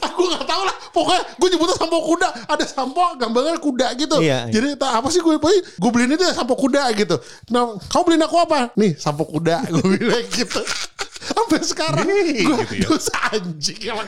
Aku 0.07 0.21
nggak 0.31 0.45
tahu 0.47 0.61
lah. 0.63 0.75
Pokoknya 0.95 1.21
gue 1.35 1.47
nyebutnya 1.51 1.75
sampo 1.75 1.97
kuda. 2.07 2.29
Ada 2.47 2.63
sampo 2.65 3.03
gambarnya 3.19 3.59
kuda 3.59 3.87
gitu. 3.99 4.17
Iya, 4.23 4.47
iya. 4.47 4.53
jadi 4.53 4.67
tak 4.79 5.03
apa 5.03 5.07
sih 5.11 5.19
gue 5.19 5.35
gue 5.35 5.89
beliin 5.91 6.15
itu 6.15 6.23
ya 6.23 6.33
sampo 6.33 6.55
kuda 6.55 6.87
gitu. 6.95 7.19
Nah 7.51 7.75
kamu 7.91 8.03
beliin 8.07 8.23
aku 8.23 8.37
apa? 8.39 8.71
Nih 8.79 8.95
sampo 8.95 9.27
kuda. 9.27 9.67
Gue 9.67 9.83
bilang 9.99 10.23
gitu 10.37 10.61
sampai 11.27 11.59
sekarang. 11.63 12.05
Nih, 12.07 12.47
gue 12.47 12.55
gitu 12.63 12.75
ya. 12.75 12.87
dosa 12.87 13.15
anjing 13.35 13.79
emang. 13.87 14.07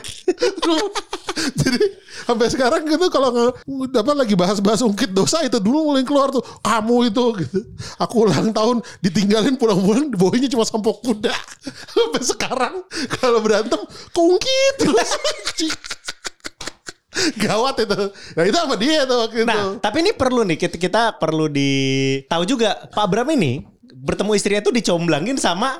Gua- 0.60 0.92
jadi 1.30 1.82
sampai 2.26 2.46
sekarang 2.52 2.82
gitu 2.84 3.06
kalau 3.08 3.54
apa 3.86 4.12
lagi 4.12 4.34
bahas-bahas 4.36 4.84
ungkit 4.84 5.14
dosa 5.14 5.40
itu 5.46 5.56
dulu 5.62 5.94
mulai 5.94 6.04
keluar 6.04 6.28
tuh 6.28 6.42
kamu 6.60 7.12
itu 7.12 7.24
gitu. 7.44 7.60
Aku 8.02 8.28
ulang 8.28 8.52
tahun 8.52 8.82
ditinggalin 9.00 9.56
pulang-pulang 9.56 10.10
bawahnya 10.12 10.50
cuma 10.50 10.66
sampo 10.66 10.96
kuda. 11.00 11.32
Sampai 11.94 12.22
sekarang 12.24 12.74
kalau 13.20 13.40
berantem 13.40 13.80
keungkit. 14.12 14.74
Terus 14.80 15.10
gawat 17.44 17.74
itu. 17.82 18.00
Nah 18.38 18.44
itu 18.46 18.56
sama 18.56 18.76
dia 18.78 19.02
tuh 19.04 19.16
waktu 19.26 19.36
itu. 19.42 19.48
Nah, 19.48 19.76
tapi 19.82 19.96
ini 20.06 20.12
perlu 20.14 20.46
nih 20.46 20.56
kita, 20.56 20.76
kita 20.78 21.02
perlu 21.18 21.50
di 21.50 21.70
tahu 22.30 22.46
juga 22.46 22.86
Pak 22.90 23.06
Bram 23.10 23.28
ini 23.34 23.66
bertemu 24.00 24.32
istrinya 24.32 24.60
tuh 24.60 24.72
dicomblangin 24.72 25.36
sama 25.36 25.76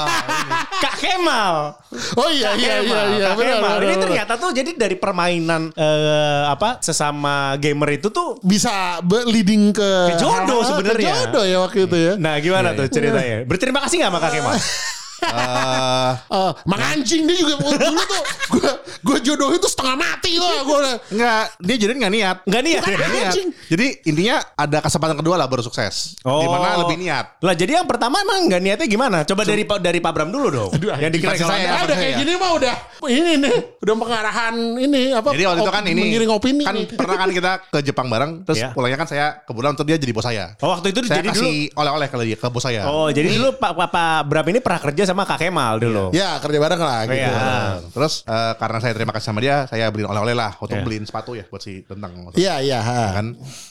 Kak 0.82 0.94
Kemal. 0.96 1.74
oh 2.14 2.28
iya 2.30 2.54
Kak 2.54 2.56
iya 2.56 2.74
iya 2.78 2.78
Kemal, 2.80 3.06
iya 3.10 3.26
Kak 3.26 3.34
benar, 3.34 3.50
Kemal. 3.52 3.66
benar, 3.66 3.80
Ini 3.80 3.86
benar. 3.90 4.02
ternyata 4.02 4.32
tuh 4.36 4.50
jadi 4.52 4.70
dari 4.72 4.94
permainan 4.94 5.62
eh, 5.72 6.42
apa 6.46 6.78
sesama 6.78 7.34
gamer 7.56 7.90
itu 7.92 8.08
tuh 8.08 8.38
bisa 8.40 9.02
leading 9.26 9.70
ke 9.70 9.90
Ke 10.10 10.16
jodoh 10.16 10.62
hal-hal, 10.62 10.68
sebenarnya. 10.70 11.12
jodoh 11.26 11.44
ya 11.44 11.58
waktu 11.58 11.78
itu 11.84 11.96
ya 11.98 12.12
Nah 12.14 12.38
gimana 12.38 12.70
tuh 12.72 12.86
ceritanya? 12.86 13.42
Berterima 13.42 13.82
kasih 13.82 13.98
gak 13.98 14.08
sama 14.08 14.18
Kak 14.18 14.30
Kemal? 14.30 14.54
Eh, 15.22 16.12
Eh, 16.30 16.50
mang 16.64 16.82
anjing 16.82 17.22
dia 17.22 17.36
juga 17.36 17.54
dulu 17.60 18.00
tuh 18.02 18.22
gue 18.50 18.70
gue 19.00 19.16
jodohin 19.22 19.58
tuh 19.58 19.68
setengah 19.68 19.94
mati 19.94 20.34
tuh 20.34 20.48
gue 20.62 20.78
enggak, 21.10 21.44
dia 21.58 21.76
jadi 21.78 21.92
nggak 21.94 22.12
niat. 22.12 22.36
Enggak 22.44 22.62
niat 22.62 22.82
Bukan 22.82 22.98
ya? 22.98 23.08
niat. 23.10 23.34
Jadi 23.68 23.86
intinya 24.04 24.36
ada 24.54 24.78
kesempatan 24.80 25.16
kedua 25.16 25.36
lah 25.36 25.46
baru 25.46 25.60
sukses. 25.60 26.16
Oh. 26.22 26.40
Di 26.40 26.48
mana 26.48 26.80
lebih 26.80 26.96
niat. 26.96 27.38
Lah 27.38 27.54
jadi 27.54 27.72
yang 27.74 27.86
pertama 27.86 28.18
emang 28.18 28.46
nggak 28.46 28.60
niatnya 28.60 28.86
gimana? 28.86 29.18
Coba 29.22 29.42
dari 29.42 29.62
Pak 29.62 29.78
dari 29.78 29.98
Pak 29.98 30.12
Bram 30.12 30.28
dulu 30.28 30.48
dong. 30.48 30.70
yang 30.96 31.10
dikira 31.10 31.36
saya. 31.36 31.82
Udah 31.82 31.96
kayak 31.96 32.12
ya. 32.12 32.18
gini 32.18 32.32
mah 32.34 32.50
udah 32.52 32.74
ini 33.02 33.32
nih 33.38 33.56
udah 33.80 33.94
pengarahan 33.96 34.54
ini 34.76 35.02
apa 35.10 35.28
Jadi 35.30 35.44
waktu 35.46 35.60
itu 35.60 35.72
kan 35.72 35.84
ini 35.84 36.00
mengiring 36.02 36.30
opini 36.30 36.62
kan 36.62 36.74
nih. 36.74 36.86
pernah 36.92 37.16
kan 37.16 37.28
kita 37.30 37.50
ke 37.66 37.78
Jepang 37.82 38.06
bareng 38.06 38.30
terus 38.42 38.58
Iya. 38.60 38.76
pulangnya 38.76 38.98
kan 38.98 39.08
saya 39.08 39.40
kebetulan 39.40 39.72
untuk 39.72 39.86
dia 39.86 39.96
jadi 39.96 40.12
bos 40.12 40.20
saya. 40.22 40.44
Oh 40.58 40.68
waktu 40.70 40.92
itu 40.92 41.00
Saya 41.02 41.18
jadi 41.18 41.28
dulu. 41.30 41.40
kasih 41.40 41.54
oleh-oleh 41.72 42.06
ke 42.06 42.16
dia 42.20 42.36
ke 42.36 42.48
bos 42.48 42.60
saya. 42.60 42.82
Oh 42.84 43.08
jadi 43.08 43.28
dulu 43.32 43.48
Pak, 43.56 43.72
Pak 43.88 44.20
Bram 44.22 44.46
ini 44.46 44.60
pernah 44.60 44.80
kerja 44.82 45.02
sama 45.10 45.24
Kak 45.24 45.38
Kemal 45.38 45.74
dulu. 45.78 46.04
Ya 46.10 46.38
kerja 46.38 46.58
bareng 46.58 46.78
lah 46.78 47.00
gitu. 47.04 47.18
Iya. 47.18 47.82
Terus 47.90 48.22
eh, 48.22 48.52
karena 48.54 48.78
saya 48.78 48.92
terima 48.92 49.10
kasih 49.10 49.26
sama 49.26 49.40
dia, 49.40 49.66
saya 49.66 49.86
beliin 49.88 50.06
oleh-oleh 50.06 50.32
lah. 50.32 50.54
Waktu 50.56 50.78
Iya. 50.78 50.84
beliin 50.84 51.04
sepatu 51.04 51.34
ya 51.34 51.44
buat 51.46 51.58
si 51.58 51.82
Tentang. 51.82 52.30
Iya 52.32 52.54
iya. 52.60 52.78
ha. 52.78 53.00
kan 53.12 53.26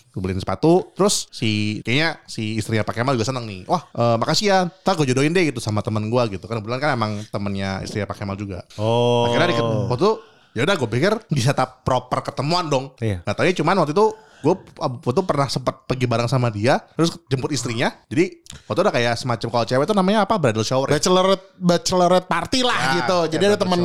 gue 0.09 0.17
beliin 0.19 0.41
sepatu 0.41 0.89
terus 0.97 1.29
si 1.29 1.79
kayaknya 1.79 2.17
si 2.25 2.57
istrinya 2.57 2.81
Pak 2.81 2.97
Kemal 2.97 3.13
juga 3.13 3.29
seneng 3.29 3.45
nih 3.45 3.61
wah 3.63 3.85
eh, 3.87 4.17
makasih 4.17 4.45
ya 4.47 4.57
ntar 4.65 4.97
gue 4.97 5.05
jodohin 5.05 5.29
deh 5.29 5.45
gitu 5.45 5.61
sama 5.61 5.79
temen 5.79 6.09
gue 6.09 6.23
gitu 6.33 6.49
kan 6.49 6.57
kebetulan 6.57 6.81
kan 6.81 6.89
emang 6.91 7.11
temennya 7.29 7.85
istrinya 7.85 8.09
Pak 8.09 8.17
Kemal 8.17 8.33
juga 8.33 8.65
Oh. 8.75 9.29
akhirnya 9.29 9.53
di 9.53 9.55
waktu 9.61 10.09
ya 10.49 10.65
udah 10.65 10.75
gue 10.75 10.89
pikir 10.89 11.13
bisa 11.29 11.53
tak 11.53 11.85
proper 11.85 12.25
ketemuan 12.25 12.65
dong 12.65 12.97
Iya. 12.97 13.21
nggak 13.21 13.35
taunya 13.37 13.53
cuman 13.53 13.75
waktu 13.77 13.93
itu 13.93 14.05
gue 14.39 14.53
waktu 14.79 15.21
pernah 15.27 15.47
sempat 15.51 15.83
pergi 15.83 16.05
bareng 16.07 16.29
sama 16.31 16.47
dia 16.47 16.79
terus 16.95 17.15
jemput 17.27 17.51
istrinya 17.51 17.91
jadi 18.07 18.39
waktu 18.65 18.79
udah 18.81 18.93
kayak 18.93 19.13
semacam 19.19 19.47
kalau 19.51 19.65
cewek 19.67 19.85
itu 19.85 19.95
namanya 19.95 20.19
apa 20.25 20.35
bridal 20.41 20.65
shower 20.65 20.89
ya? 20.89 20.97
Bachelorette 20.97 21.45
bachelorette 21.59 22.27
party 22.27 22.59
lah 22.65 22.79
Ya, 22.79 22.91
gitu. 23.03 23.19
Jadi 23.37 23.43
ada 23.45 23.57
bridal 23.59 23.63
teman 23.67 23.81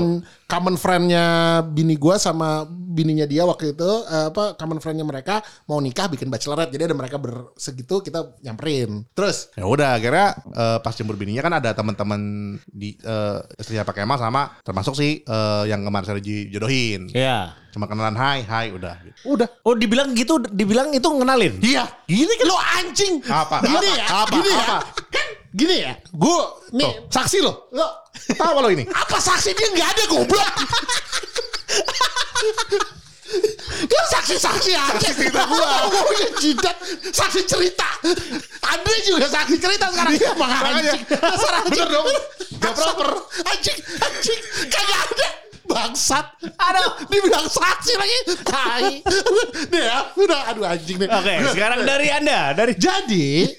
common 0.48 0.76
friendnya 0.78 1.24
bini 1.66 1.98
gua 1.98 2.16
sama 2.16 2.64
bininya 2.68 3.26
dia 3.26 3.42
waktu 3.44 3.74
itu 3.74 3.90
eh, 4.06 4.30
apa 4.32 4.54
common 4.56 4.78
friendnya 4.80 5.04
mereka 5.04 5.42
mau 5.68 5.82
nikah 5.82 6.08
bikin 6.08 6.30
bachelorette. 6.32 6.72
Jadi 6.72 6.92
ada 6.92 6.96
mereka 6.96 7.20
bersegitu 7.20 8.00
kita 8.00 8.38
nyamperin. 8.40 9.04
Terus 9.12 9.52
Ya 9.58 9.66
udah 9.68 9.98
akhirnya 9.98 10.32
eh, 10.54 10.78
pas 10.80 10.94
jemput 10.96 11.18
bininya 11.18 11.42
kan 11.44 11.54
ada 11.60 11.70
teman-teman 11.76 12.20
di 12.64 12.96
eh, 13.02 13.38
istrinya 13.60 13.84
Pak 13.84 13.94
Kemal 13.98 14.16
sama 14.16 14.56
termasuk 14.64 14.94
si 14.96 15.20
eh, 15.20 15.64
yang 15.68 15.84
kemarin 15.84 16.06
saya 16.06 16.22
dijodohin. 16.22 17.10
Iya. 17.12 17.63
Cuma 17.74 17.90
kenalan 17.90 18.14
hai 18.14 18.46
hai 18.46 18.70
udah. 18.70 18.94
gitu. 19.02 19.34
Udah. 19.34 19.50
Oh 19.66 19.74
dibilang 19.74 20.14
gitu, 20.14 20.38
dibilang 20.38 20.94
itu 20.94 21.02
ngenalin. 21.10 21.58
Iya, 21.58 21.90
gini 22.06 22.30
kan 22.38 22.46
lo 22.46 22.54
anjing. 22.54 23.14
Apa? 23.26 23.56
Gini 23.66 23.90
Apa? 23.90 23.98
ya. 23.98 24.06
Apa? 24.22 24.30
Gini 24.30 24.50
ya. 24.54 24.62
Apa? 24.62 24.76
Kan 25.10 25.26
gini 25.50 25.76
ya. 25.82 25.92
Gue 26.14 26.40
nih 26.70 26.92
saksi 27.10 27.42
lo. 27.42 27.66
Lo 27.74 28.06
Tahu 28.14 28.62
lo 28.62 28.70
ini? 28.70 28.86
apa 28.86 29.18
saksi 29.18 29.50
dia 29.58 29.68
nggak 29.74 29.88
ada 29.90 30.04
goblok. 30.06 30.50
Kan 33.84 34.04
saksi-saksi 34.14 34.72
aja 34.76 35.08
cerita 35.10 35.42
gua. 35.48 35.66
Ngomongnya 35.90 36.28
jidat 36.38 36.76
saksi 37.10 37.42
cerita. 37.42 37.88
Andre 38.62 38.96
juga 39.02 39.26
saksi 39.26 39.56
cerita 39.58 39.90
sekarang. 39.90 40.14
Emang 40.14 40.50
anjing. 40.52 41.02
Dasar 41.10 41.52
anjing. 41.64 41.74
Bener 41.74 41.88
dong. 41.90 42.06
Gak 42.62 42.72
proper. 42.76 43.08
Anjing. 43.50 43.78
Anjing. 43.98 44.40
Kagak 44.70 45.00
ada. 45.10 45.28
Bangsat. 45.74 46.26
Aduh. 46.40 46.90
Dibilang 47.10 47.46
saksi 47.50 47.92
lagi. 47.98 48.18
Tai. 48.46 48.84
Nih 49.74 49.82
ya. 49.82 49.98
Udah. 50.14 50.40
Aduh 50.54 50.64
anjing 50.64 50.96
nih. 51.02 51.08
Oke, 51.10 51.32
sekarang 51.52 51.82
dari 51.82 52.08
Anda, 52.14 52.54
dari 52.54 52.74
Jadi 52.78 53.50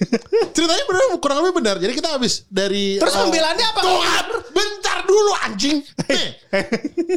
ceritanya 0.56 0.84
benar 0.88 1.02
kurang 1.20 1.38
lebih 1.42 1.54
benar. 1.60 1.74
Jadi 1.76 1.92
kita 1.92 2.08
habis 2.16 2.46
dari 2.48 2.96
Terus 2.96 3.14
eh, 3.14 3.20
pembelaannya 3.26 3.66
apa? 3.66 3.80
Tuhan, 3.82 4.24
bentar 4.54 4.98
dulu 5.04 5.32
anjing. 5.44 5.76
Nih, 6.06 6.28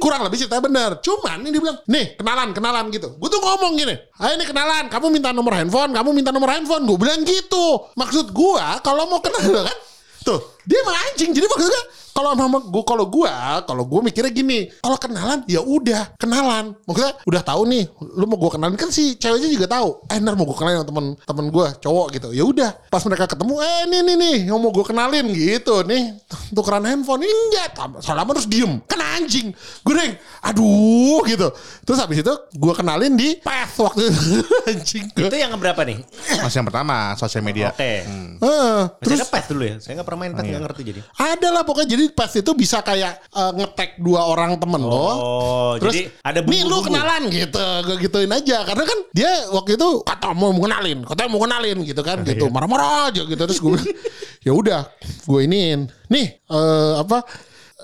kurang 0.03 0.25
lebih 0.25 0.37
ceritanya 0.41 0.63
benar. 0.65 0.89
Cuman 0.99 1.37
ini 1.45 1.51
dibilang, 1.53 1.77
nih 1.85 2.05
kenalan 2.17 2.49
kenalan 2.51 2.85
gitu. 2.89 3.15
Gue 3.15 3.29
tuh 3.29 3.39
ngomong 3.39 3.77
gini, 3.77 3.95
ayo 3.95 4.33
nih 4.35 4.47
kenalan. 4.49 4.89
Kamu 4.89 5.07
minta 5.13 5.29
nomor 5.31 5.53
handphone, 5.55 5.91
kamu 5.93 6.09
minta 6.11 6.31
nomor 6.33 6.49
handphone. 6.51 6.83
Gue 6.83 6.97
bilang 6.99 7.21
gitu. 7.23 7.87
Maksud 7.95 8.31
gua 8.33 8.81
kalau 8.81 9.07
mau 9.07 9.21
kenal 9.21 9.63
kan, 9.69 9.77
tuh 10.25 10.39
dia 10.65 10.77
emang 10.81 10.97
anjing. 11.09 11.31
Jadi 11.31 11.45
maksudnya 11.47 11.83
kalau 12.19 12.35
nama 12.35 12.59
gue 12.59 12.83
kalau 12.83 13.05
gua 13.07 13.31
kalau 13.63 13.87
gue 13.87 13.99
mikirnya 14.03 14.27
gini 14.27 14.67
kalau 14.83 14.99
kenalan 14.99 15.39
ya 15.47 15.63
udah 15.63 16.11
kenalan. 16.19 16.75
Maksudnya 16.83 17.15
udah 17.23 17.41
tahu 17.41 17.61
nih 17.63 17.87
lu 17.95 18.27
mau 18.27 18.35
gue 18.35 18.51
kenalin 18.51 18.75
kan 18.75 18.91
si 18.91 19.15
ceweknya 19.15 19.47
juga 19.47 19.71
tahu. 19.71 20.03
Eh 20.11 20.19
ntar 20.19 20.35
mau 20.35 20.43
gue 20.43 20.57
kenalin 20.59 20.83
sama 20.83 20.87
temen 20.91 21.05
temen 21.23 21.45
gue 21.47 21.65
cowok 21.79 22.07
gitu. 22.11 22.29
Ya 22.35 22.43
udah 22.43 22.71
pas 22.91 22.99
mereka 23.07 23.31
ketemu 23.31 23.55
eh 23.63 23.81
nih 23.87 24.01
nih 24.03 24.15
nih 24.19 24.37
yang 24.51 24.59
mau 24.59 24.75
gue 24.75 24.83
kenalin 24.83 25.25
gitu 25.31 25.79
nih. 25.87 26.11
Tukeran 26.51 26.83
handphone 26.83 27.23
ini 27.23 27.31
enggak 27.31 27.67
salaman 28.03 28.35
terus 28.35 28.51
diem. 28.51 28.83
Kan 28.83 28.99
anjing. 28.99 29.55
Gue 29.81 29.93
deng 29.95 30.13
aduh 30.43 31.23
gitu. 31.23 31.47
Terus 31.87 31.99
habis 32.03 32.19
itu 32.19 32.33
gue 32.51 32.73
kenalin 32.75 33.15
di 33.15 33.39
path 33.39 33.79
waktu 33.79 34.11
itu. 34.11 34.43
Anjing. 34.69 35.05
Itu 35.15 35.35
yang 35.35 35.55
berapa 35.55 35.81
nih? 35.87 36.03
Masih 36.43 36.59
yang 36.59 36.67
pertama 36.67 37.15
sosial 37.15 37.41
media. 37.41 37.71
Oke. 37.71 38.03
Eh, 38.03 38.81
Terus 38.99 39.17
terus 39.17 39.19
ada 39.23 39.27
pet 39.29 39.45
dulu 39.47 39.63
ya. 39.63 39.75
Saya 39.79 39.93
nggak 39.99 40.07
pernah 40.07 40.19
main 40.19 40.33
pet, 40.35 40.43
nggak 40.45 40.63
ngerti 40.67 40.81
jadi. 40.83 41.01
ada 41.15 41.47
lah 41.49 41.63
pokoknya. 41.63 41.87
Jadi 41.89 42.05
pas 42.11 42.29
itu 42.29 42.51
bisa 42.53 42.81
kayak 42.81 43.19
eh, 43.29 43.51
ngetek 43.55 43.99
dua 43.99 44.25
orang 44.25 44.57
temen 44.57 44.81
lo 44.81 44.97
Oh, 44.99 45.73
Terus 45.79 45.93
jadi 45.93 46.03
ada 46.25 46.39
nih 46.43 46.61
lu 46.65 46.81
kenalan 46.81 47.29
gitu, 47.29 47.59
gue 47.85 47.95
gituin 48.03 48.31
aja. 48.31 48.65
Karena 48.65 48.83
kan 48.83 48.99
dia 49.11 49.31
waktu 49.49 49.77
itu 49.77 50.01
kata 50.01 50.33
mau 50.33 50.49
kenalin, 50.53 51.05
katanya 51.05 51.29
mau 51.29 51.41
kenalin 51.41 51.77
gitu 51.83 52.01
kan, 52.01 52.21
gitu. 52.25 52.47
Iya. 52.47 52.53
marah-marah 52.53 53.13
aja 53.13 53.21
gitu. 53.23 53.37
Terus 53.39 53.59
gue 53.61 53.77
ya 54.47 54.51
udah, 54.51 54.81
gue 55.25 55.39
iniin, 55.45 55.87
nih 56.09 56.27
eh, 56.41 56.93
apa, 56.99 57.21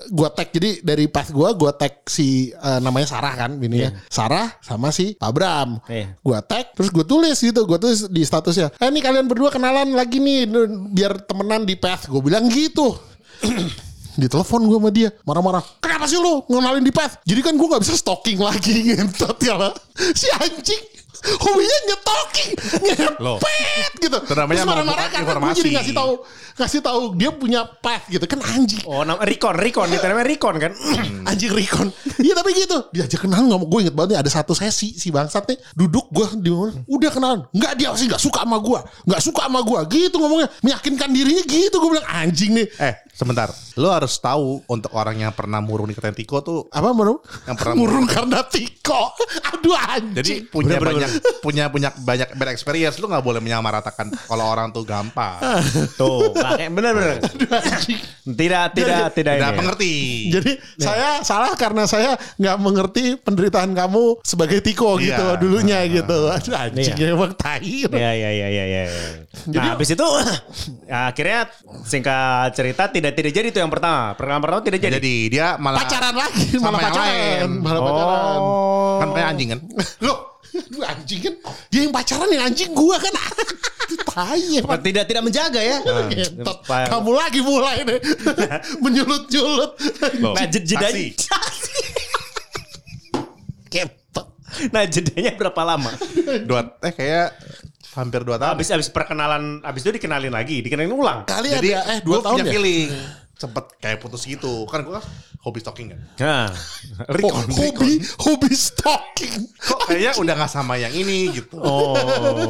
gue 0.05 0.27
tag 0.27 0.51
jadi 0.51 0.83
dari 0.83 1.07
pas 1.07 1.23
gue 1.25 1.49
gue 1.55 1.71
tag 1.73 2.03
si 2.05 2.51
eh, 2.51 2.79
namanya 2.83 3.07
Sarah 3.07 3.33
kan 3.33 3.55
bininya. 3.55 3.95
Sarah 4.11 4.59
sama 4.59 4.91
si 4.91 5.15
Pak 5.15 5.31
Bram 5.31 5.79
Iya. 5.87 6.19
gue 6.19 6.39
tag 6.43 6.75
terus 6.75 6.91
gue 6.91 7.05
tulis 7.07 7.37
gitu 7.39 7.63
gue 7.63 7.79
tulis 7.79 8.11
di 8.11 8.21
statusnya 8.21 8.75
eh 8.75 8.89
nih 8.91 9.01
kalian 9.01 9.25
berdua 9.25 9.49
kenalan 9.49 9.95
lagi 9.95 10.19
nih 10.19 10.51
biar 10.91 11.23
temenan 11.23 11.63
di 11.63 11.79
PES 11.79 12.11
gue 12.11 12.21
bilang 12.21 12.45
gitu 12.51 12.91
di 14.15 14.27
telepon 14.31 14.63
gue 14.67 14.77
sama 14.79 14.89
dia 14.91 15.09
marah-marah 15.27 15.63
kenapa 15.83 16.07
sih 16.07 16.19
lu 16.19 16.43
ngenalin 16.47 16.83
di 16.83 16.91
PES 16.91 17.23
jadi 17.27 17.41
kan 17.43 17.53
gue 17.55 17.67
nggak 17.67 17.83
bisa 17.83 17.93
stalking 17.99 18.39
lagi 18.39 18.73
ngentot 18.95 19.37
ya 19.43 19.55
lah. 19.55 19.73
Si 20.15 20.27
anjing 20.31 20.95
hobinya 21.25 21.77
nyetoking 21.89 22.51
ngepet 22.85 23.91
gitu. 23.97 24.17
Itu 24.21 24.33
namanya 24.37 24.61
Terus 24.61 24.69
marah-marah 24.69 25.07
karena 25.09 25.31
gue 25.41 25.51
jadi 25.57 25.69
ngasih 25.79 25.93
tahu 25.95 26.11
ngasih 26.55 26.79
tahu 26.85 27.01
dia 27.17 27.29
punya 27.33 27.61
PES 27.65 28.03
gitu. 28.13 28.25
Kan 28.29 28.39
anjing. 28.45 28.83
Oh, 28.85 29.01
nama 29.01 29.21
Recon, 29.25 29.55
Recon, 29.57 29.89
itu 29.89 30.05
namanya 30.05 30.27
Recon 30.27 30.55
kan? 30.61 30.71
anjing 31.29 31.51
Rikon 31.51 31.89
iya 32.21 32.33
tapi 32.37 32.53
gitu. 32.53 32.77
Diajak 32.93 33.25
kenal 33.25 33.43
nggak 33.45 33.59
mau? 33.59 33.67
Gue 33.67 33.79
inget 33.87 33.95
banget 33.95 34.09
nih 34.15 34.19
ada 34.21 34.31
satu 34.31 34.53
sesi 34.53 34.93
si 34.95 35.09
bangsat 35.09 35.49
nih 35.49 35.57
duduk 35.73 36.09
gue 36.13 36.25
di 36.39 36.49
mana 36.51 36.71
udah 36.85 37.09
kenalan. 37.11 37.39
Nggak 37.51 37.73
dia 37.79 37.89
sih 37.97 38.05
nggak 38.07 38.21
suka 38.21 38.45
sama 38.45 38.57
gue 38.61 38.79
nggak 39.09 39.21
suka 39.21 39.41
sama 39.49 39.59
gue 39.65 39.79
gitu 39.89 40.15
ngomongnya. 40.21 40.49
Meyakinkan 40.61 41.09
dirinya 41.09 41.43
gitu 41.47 41.75
gue 41.79 41.89
bilang 41.97 42.07
anjing 42.07 42.51
nih. 42.53 42.67
Eh, 42.77 42.93
sebentar. 43.15 43.47
Lu 43.75 43.87
harus 43.87 44.19
tahu 44.19 44.59
untuk 44.67 44.91
orang 44.91 45.15
yang 45.17 45.31
pernah 45.31 45.59
murung 45.59 45.87
di 45.87 45.95
Tiko 45.95 46.39
tuh 46.39 46.59
apa 46.69 46.91
menurut 46.91 47.23
Yang 47.43 47.55
pernah 47.57 47.75
murung 47.75 48.05
karena 48.05 48.39
tiko 48.43 49.11
aduh 49.51 49.75
anjing 49.75 50.15
jadi 50.15 50.33
punya 50.47 50.75
Bener, 50.75 50.79
bener, 50.79 50.91
banyak 50.93 51.09
punya 51.41 51.63
punya 51.67 51.89
banyak 51.91 52.29
bad 52.33 52.49
experience 52.49 52.95
lu 52.97 53.07
nggak 53.07 53.19
boleh 53.19 53.39
menyamaratakan 53.39 54.11
kalau 54.27 54.45
orang 54.45 54.69
tuh 54.69 54.83
gampang 54.83 55.41
Tuh, 55.99 56.31
kayak 56.31 56.71
bener-bener. 56.71 57.19
aduh 57.25 57.51
anjing 57.51 57.99
Tidak, 58.25 58.65
tidak, 58.73 59.11
tidak 59.11 59.33
tidak 59.33 59.49
ini. 59.51 59.57
mengerti 59.57 59.93
jadi 60.31 60.51
saya 60.77 61.09
salah 61.21 61.53
karena 61.55 61.83
saya 61.85 62.15
nggak 62.37 62.57
mengerti 62.57 63.03
penderitaan 63.17 63.71
kamu 63.71 64.21
sebagai 64.21 64.59
tiko 64.59 64.95
Iya. 64.95 65.03
gitu 65.11 65.25
dulunya 65.41 65.79
gitu 65.85 66.19
aduh 66.27 66.55
anjing 66.55 66.95
Iya. 66.95 67.11
emang 67.11 67.33
tai 67.33 67.83
Ya, 67.85 68.11
ya, 68.13 68.29
ya, 68.29 68.47
ya, 68.47 68.65
ya. 68.65 68.83
ya. 68.83 68.83
Jadi- 69.45 69.57
Nah, 69.57 69.73
habis 69.73 69.89
itu 69.89 70.05
ya, 70.87 70.99
akhirnya 71.11 71.39
singkat 71.83 72.49
cerita 72.53 72.87
tidak 72.87 73.04
tidak 73.11 73.31
jadi 73.31 73.47
itu 73.49 73.59
yang 73.59 73.69
pertama. 73.69 74.13
Pertama 74.13 74.39
pertama 74.39 74.61
tidak 74.61 74.79
jadi. 74.79 74.95
jadi 74.97 75.15
dia 75.27 75.47
malah 75.55 75.79
pacaran 75.81 76.15
lagi 76.15 76.45
sama 76.49 76.63
malah 76.65 76.73
yang 76.73 76.85
pacaran 76.87 77.09
lain. 77.11 77.49
malah 77.59 77.81
pacaran 77.81 78.37
Oh. 78.37 78.97
kan 78.97 79.07
kayak 79.11 79.27
anjing 79.27 79.49
kan 79.51 79.59
Loh, 80.05 80.17
aduh 80.47 80.83
anjing 80.83 81.19
kan 81.21 81.33
dia 81.67 81.79
yang 81.83 81.91
pacaran 81.91 82.27
yang 82.27 82.43
anjing 82.43 82.71
gua 82.71 82.95
kan. 82.97 83.13
Tai 84.07 84.39
emang. 84.39 84.79
Tidak 84.79 85.03
tidak 85.03 85.21
menjaga 85.21 85.59
ya. 85.59 85.77
Ngentot. 86.09 86.63
Pa- 86.63 86.87
Kamu 86.87 87.11
lagi 87.11 87.39
mulai 87.39 87.83
nih 87.83 87.99
menyulut-nyulut. 88.79 89.71
Nah, 90.23 90.45
jed- 90.47 90.63
jedanya. 90.65 91.03
Ketot. 93.67 94.27
nah, 94.71 94.83
jedanya 94.87 95.35
berapa 95.35 95.61
lama? 95.61 95.91
dua 96.41 96.79
eh 96.79 96.93
kayak 96.93 97.27
hampir 97.95 98.21
dua 98.21 98.35
tahun 98.35 98.53
Habis 98.53 98.69
habis 98.69 98.87
perkenalan, 98.87 99.43
habis 99.61 99.81
itu 99.81 99.91
dikenalin 99.93 100.29
lagi, 100.29 100.59
dikenalin 100.59 100.91
ulang. 100.91 101.19
Kali 101.23 101.49
jadi 101.49 101.69
ada 101.73 101.81
eh 101.89 101.99
dua 102.01 102.19
tahun 102.19 102.37
punya 102.37 102.45
ya. 102.45 102.53
feeling 102.53 102.91
sempet 103.35 103.67
kayak 103.77 103.99
putus 103.99 104.23
gitu 104.23 104.63
kan 104.63 104.79
gue 104.81 104.95
hobi 105.41 105.59
stalking 105.59 105.91
kan 105.91 105.99
Nah, 106.15 106.47
Recon. 107.11 107.43
hobi 107.51 107.99
hobi 108.21 108.47
stalking. 108.49 109.51
kok 109.53 109.79
kayaknya 109.85 110.15
udah 110.15 110.33
nggak 110.33 110.47
sama 110.49 110.75
yang 110.75 110.89
ini 110.89 111.35
gitu 111.35 111.59
Oh, 111.59 111.99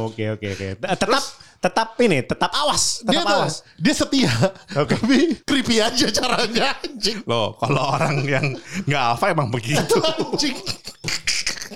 oke 0.06 0.24
oke 0.32 0.46
oke. 0.46 0.66
Tetap 0.78 1.22
tetap 1.56 1.88
ini, 1.98 2.22
tetap 2.22 2.54
awas, 2.54 3.02
Dia 3.02 3.18
tetap 3.18 3.26
tuh, 3.26 3.38
awas. 3.42 3.54
dia 3.74 3.94
setia. 3.96 4.30
Oke. 4.76 4.94
Tapi 4.94 5.18
creepy 5.42 5.76
aja 5.80 6.06
caranya 6.08 6.78
anjing. 6.78 7.18
loh 7.24 7.58
kalau 7.58 7.82
orang 7.90 8.22
yang 8.22 8.46
nggak 8.86 9.04
apa 9.12 9.24
emang 9.32 9.50
begitu 9.50 9.98
Anjing. 10.22 10.54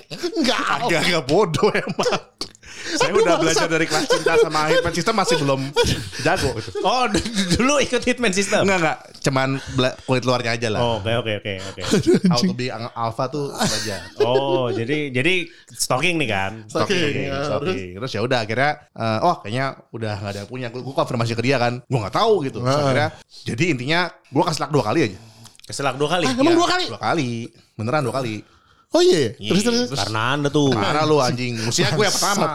Enggak. 0.07 0.87
agak-agak 0.87 1.23
bodoh 1.25 1.67
emang 1.69 2.21
Saya 2.91 3.11
udah 3.11 3.35
belajar 3.37 3.65
dari 3.65 3.85
kelas 3.85 4.05
cinta 4.05 4.33
sama 4.37 4.67
Hitman 4.67 4.91
System 4.91 5.15
masih 5.15 5.35
belum 5.37 5.61
jago 6.21 6.49
gitu. 6.55 6.69
Oh, 6.81 7.05
dulu 7.55 7.79
ikut 7.79 8.01
Hitman 8.01 8.29
System. 8.29 8.63
Enggak 8.63 8.77
enggak, 8.77 8.97
cuman 9.21 9.49
kulit 10.03 10.23
luarnya 10.23 10.51
aja 10.53 10.67
lah. 10.67 10.79
Oh, 10.81 10.95
Oke 10.97 11.11
oke 11.13 11.31
oke 11.39 11.53
oke. 11.57 11.81
How 12.27 12.37
to 12.37 12.53
be 12.53 12.67
ang- 12.67 12.91
alpha 12.91 13.25
tuh 13.27 13.49
aja. 13.51 14.01
Oh, 14.19 14.69
jadi 14.69 15.09
jadi 15.09 15.45
stalking 15.67 16.17
nih 16.17 16.29
kan? 16.29 16.51
Stalking, 16.65 17.27
ya, 17.27 17.41
Stalking. 17.43 17.89
Terus 17.97 18.11
ya 18.11 18.21
udah 18.21 18.39
akhirnya 18.41 18.71
eh, 18.91 19.19
oh 19.21 19.35
kayaknya 19.39 19.65
udah 19.89 20.13
nggak 20.17 20.31
ada 20.31 20.39
yang 20.41 20.49
punya. 20.49 20.67
Gue 20.69 20.83
konfirmasi 20.87 21.33
ke 21.33 21.41
dia 21.41 21.57
kan. 21.57 21.81
Gue 21.81 21.99
nggak 21.99 22.13
tahu 22.13 22.45
gitu. 22.45 22.59
Terus 22.59 22.77
akhirnya 22.77 23.09
jadi 23.43 23.63
intinya 23.69 23.99
gue 24.09 24.43
kasih 24.43 24.61
luck 24.61 24.71
dua 24.71 24.83
kali 24.85 24.99
aja. 25.07 25.19
Keselak 25.61 25.95
dua 25.95 26.09
kali. 26.09 26.25
Ah, 26.25 26.33
emang 26.33 26.45
Iya, 26.45 26.57
dua 26.57 26.67
kali? 26.67 26.83
Dua 26.89 26.99
kali. 26.99 27.29
Beneran 27.73 28.01
dua 28.03 28.15
kali. 28.15 28.35
Oh 28.91 28.99
iya. 28.99 29.31
Terus 29.39 29.63
Iya, 29.63 29.87
terus. 29.87 29.89
Karena 29.95 30.35
anda 30.35 30.49
tuh. 30.51 30.75
Karena 30.75 31.07
lu 31.07 31.23
anjing. 31.23 31.55
Mestinya 31.63 31.95
gue 31.95 32.05
yang 32.05 32.15
pertama. 32.15 32.47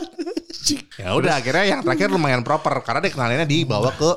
ya 1.00 1.08
udah 1.16 1.32
akhirnya 1.40 1.64
yang 1.64 1.80
terakhir 1.80 2.08
lumayan 2.12 2.44
proper. 2.44 2.84
Karena 2.84 3.00
dia 3.00 3.12
kenalinnya 3.12 3.48
dibawa 3.48 3.88
ke 3.96 4.10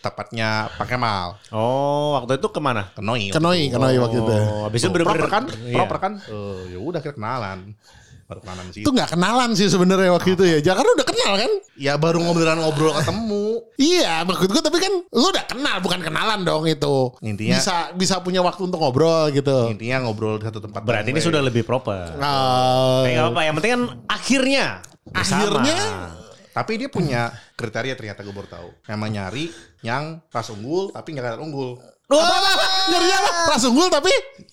tempatnya 0.00 0.72
Pak 0.80 0.86
Kemal. 0.88 1.36
Oh, 1.52 2.16
waktu 2.16 2.40
itu 2.40 2.48
ke 2.48 2.60
mana? 2.64 2.88
Ke 2.96 3.04
Noi. 3.04 3.28
Kenoi, 3.28 3.68
kenoi 3.68 3.96
waktu 4.00 4.18
itu. 4.24 4.32
Oh, 4.32 4.64
habis 4.64 4.80
itu 4.80 4.88
bener-bener 4.88 5.28
proper 5.28 5.28
kan? 5.28 5.44
Iya. 5.52 5.76
Proper 5.76 5.96
kan? 6.00 6.12
Eh, 6.24 6.60
ya 6.72 6.78
udah 6.80 6.98
akhirnya 7.04 7.16
kenalan. 7.20 7.58
Baru 8.30 8.46
kenalan 8.46 8.66
sih. 8.70 8.86
Itu 8.86 8.94
nggak 8.94 9.10
kenalan 9.10 9.50
sih 9.52 9.66
sebenarnya 9.66 10.14
waktu 10.14 10.38
itu 10.38 10.44
ya. 10.46 10.58
Jangan 10.62 10.86
udah 10.86 11.02
kenal 11.02 11.32
kan? 11.34 11.50
Ya 11.74 11.98
baru 11.98 12.22
ngobrol 12.22 12.46
ngobrol 12.54 12.94
ketemu. 12.94 13.46
Iya, 13.74 14.22
maksud 14.22 14.46
gue 14.46 14.62
tapi 14.62 14.78
kan 14.78 14.92
lu 15.10 15.26
udah 15.26 15.44
kenal 15.44 15.76
bukan 15.82 15.98
kenalan 15.98 16.46
dong 16.46 16.62
itu. 16.64 17.10
Intinya- 17.20 17.58
bisa 17.58 17.76
bisa 17.92 18.14
punya 18.22 18.38
waktu 18.38 18.62
untuk 18.62 18.78
ngobrol 18.78 19.34
gitu. 19.34 19.66
Intinya 19.66 20.06
ngobrol 20.06 20.38
di 20.38 20.46
satu 20.46 20.62
tempat. 20.62 20.86
Berarti 20.86 21.10
ini 21.10 21.18
sudah 21.18 21.42
lebih 21.42 21.66
proper. 21.66 22.14
Ah, 22.16 23.02
Tapi 23.02 23.10
nggak 23.10 23.24
apa-apa, 23.26 23.40
yang 23.42 23.54
penting 23.58 23.72
kan 23.72 23.82
akhirnya. 24.06 24.64
bersama. 25.02 25.42
Akhirnya? 25.58 25.78
Tapi 26.50 26.72
dia 26.76 26.86
punya 26.86 27.22
kriteria 27.54 27.94
ternyata 27.94 28.22
gue 28.22 28.30
baru 28.30 28.46
tahu. 28.46 28.68
Memang 28.86 29.10
nyari 29.10 29.50
yang 29.80 30.22
ras 30.28 30.50
unggul 30.50 30.94
tapi 30.94 31.14
nggak 31.14 31.26
kelihatan 31.26 31.42
unggul. 31.42 31.82
Wah, 32.06 32.26
nyari 32.90 33.06
apa? 33.08 33.30
Ras 33.50 33.64
unggul 33.64 33.86
tapi 33.86 34.10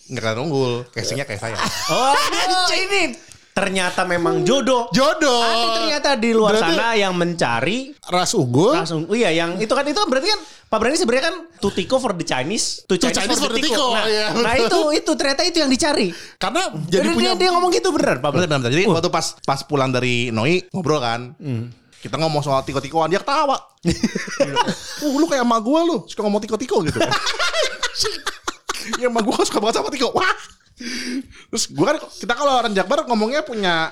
Nggak 0.08 0.22
kelihatan 0.24 0.42
unggul. 0.42 0.74
Casingnya 0.90 1.26
kayak 1.26 1.42
saya. 1.42 1.58
Oh, 1.90 2.14
ini 2.80 3.14
ternyata 3.58 4.06
memang 4.06 4.46
jodoh. 4.46 4.86
jodoh. 4.94 5.42
Ada 5.42 5.68
ternyata 5.82 6.10
di 6.14 6.30
luar 6.30 6.54
Berarti 6.54 6.78
sana 6.78 6.94
yang 6.94 7.18
mencari 7.18 7.90
ras 8.06 8.38
unggul. 8.38 8.78
langsung. 8.78 9.10
Oh 9.10 9.18
iya, 9.18 9.34
yang 9.34 9.58
itu 9.58 9.74
kan 9.74 9.82
itu 9.82 9.98
kan 9.98 10.06
berarti 10.06 10.30
kan 10.30 10.42
Pak 10.68 10.78
Brani 10.78 10.98
sebenarnya 11.00 11.26
kan 11.34 11.36
to 11.58 11.74
Tiko 11.74 11.98
for 11.98 12.14
the 12.14 12.22
Chinese, 12.22 12.86
to 12.86 13.02
Chinese, 13.02 13.26
Chinese 13.26 13.42
for 13.42 13.50
the 13.50 13.66
Tiko. 13.66 13.98
Nah, 13.98 14.06
iya, 14.06 14.30
nah 14.38 14.54
itu 14.54 14.94
itu 14.94 15.12
ternyata 15.18 15.42
itu 15.42 15.58
yang 15.58 15.74
dicari. 15.74 16.14
Karena 16.38 16.70
Jadi 16.86 17.08
punya 17.18 17.34
dia, 17.34 17.50
dia 17.50 17.58
ngomong 17.58 17.74
gitu 17.74 17.90
beneran, 17.90 18.22
Pak 18.22 18.30
Brani. 18.30 18.46
Bener, 18.46 18.58
bener. 18.62 18.72
Jadi 18.78 18.84
waktu 18.86 19.10
pas 19.10 19.26
pas 19.42 19.60
pulang 19.66 19.90
dari 19.90 20.30
Noi 20.30 20.62
ngobrol 20.70 21.02
kan. 21.02 21.34
Kita 21.98 22.14
ngomong 22.22 22.46
soal 22.46 22.62
tiko-tikoan 22.62 23.10
dia 23.10 23.18
ketawa. 23.18 23.58
uh, 25.02 25.14
lu 25.18 25.26
kayak 25.26 25.42
emak 25.42 25.66
gue 25.66 25.80
lu 25.82 25.98
suka 26.06 26.22
ngomong 26.22 26.46
tiko-tiko 26.46 26.86
gitu 26.86 27.00
ya 29.02 29.10
emak 29.10 29.26
gue 29.26 29.34
suka 29.50 29.58
banget 29.58 29.82
sama 29.82 29.90
tiko. 29.90 30.14
Wah. 30.14 30.57
Terus 31.50 31.64
gue 31.74 31.86
kan 31.86 31.98
kita 31.98 32.34
kalau 32.38 32.54
orang 32.62 32.74
Jakbar 32.78 33.06
ngomongnya 33.10 33.42
punya 33.42 33.92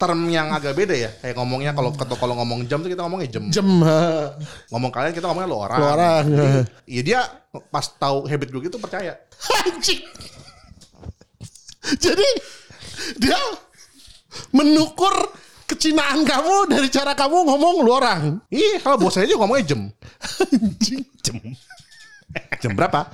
term 0.00 0.26
yang 0.32 0.50
agak 0.50 0.72
beda 0.72 0.94
ya. 0.96 1.10
Kayak 1.20 1.36
ngomongnya 1.38 1.70
kalau 1.76 1.92
kalau 1.94 2.34
ngomong 2.40 2.64
jam 2.66 2.80
tuh 2.80 2.90
kita 2.90 3.04
ngomongnya 3.04 3.28
jam. 3.38 3.68
ha. 3.84 4.34
Ngomong 4.72 4.90
kalian 4.90 5.12
kita 5.12 5.28
ngomongnya 5.28 5.48
lo 5.48 5.58
orang. 5.60 5.78
Lo 5.78 5.86
orang. 5.92 6.24
Iya 6.88 7.02
dia 7.04 7.20
pas 7.68 7.84
tahu 7.86 8.26
habit 8.26 8.48
gue 8.48 8.60
gitu 8.66 8.80
percaya. 8.80 9.20
Anjing. 9.68 10.02
Jadi 12.00 12.28
dia 13.20 13.38
menukur 14.52 15.14
kecinaan 15.70 16.26
kamu 16.26 16.66
dari 16.66 16.88
cara 16.90 17.14
kamu 17.14 17.46
ngomong 17.46 17.74
lu 17.86 17.90
orang. 17.94 18.42
Iya, 18.50 18.82
kalau 18.82 18.98
bos 18.98 19.14
aja 19.14 19.30
ngomongnya 19.38 19.74
jam. 19.74 19.86
Anjing. 20.50 21.06
Jem. 21.22 21.38
Jam 22.60 22.76
berapa? 22.76 23.08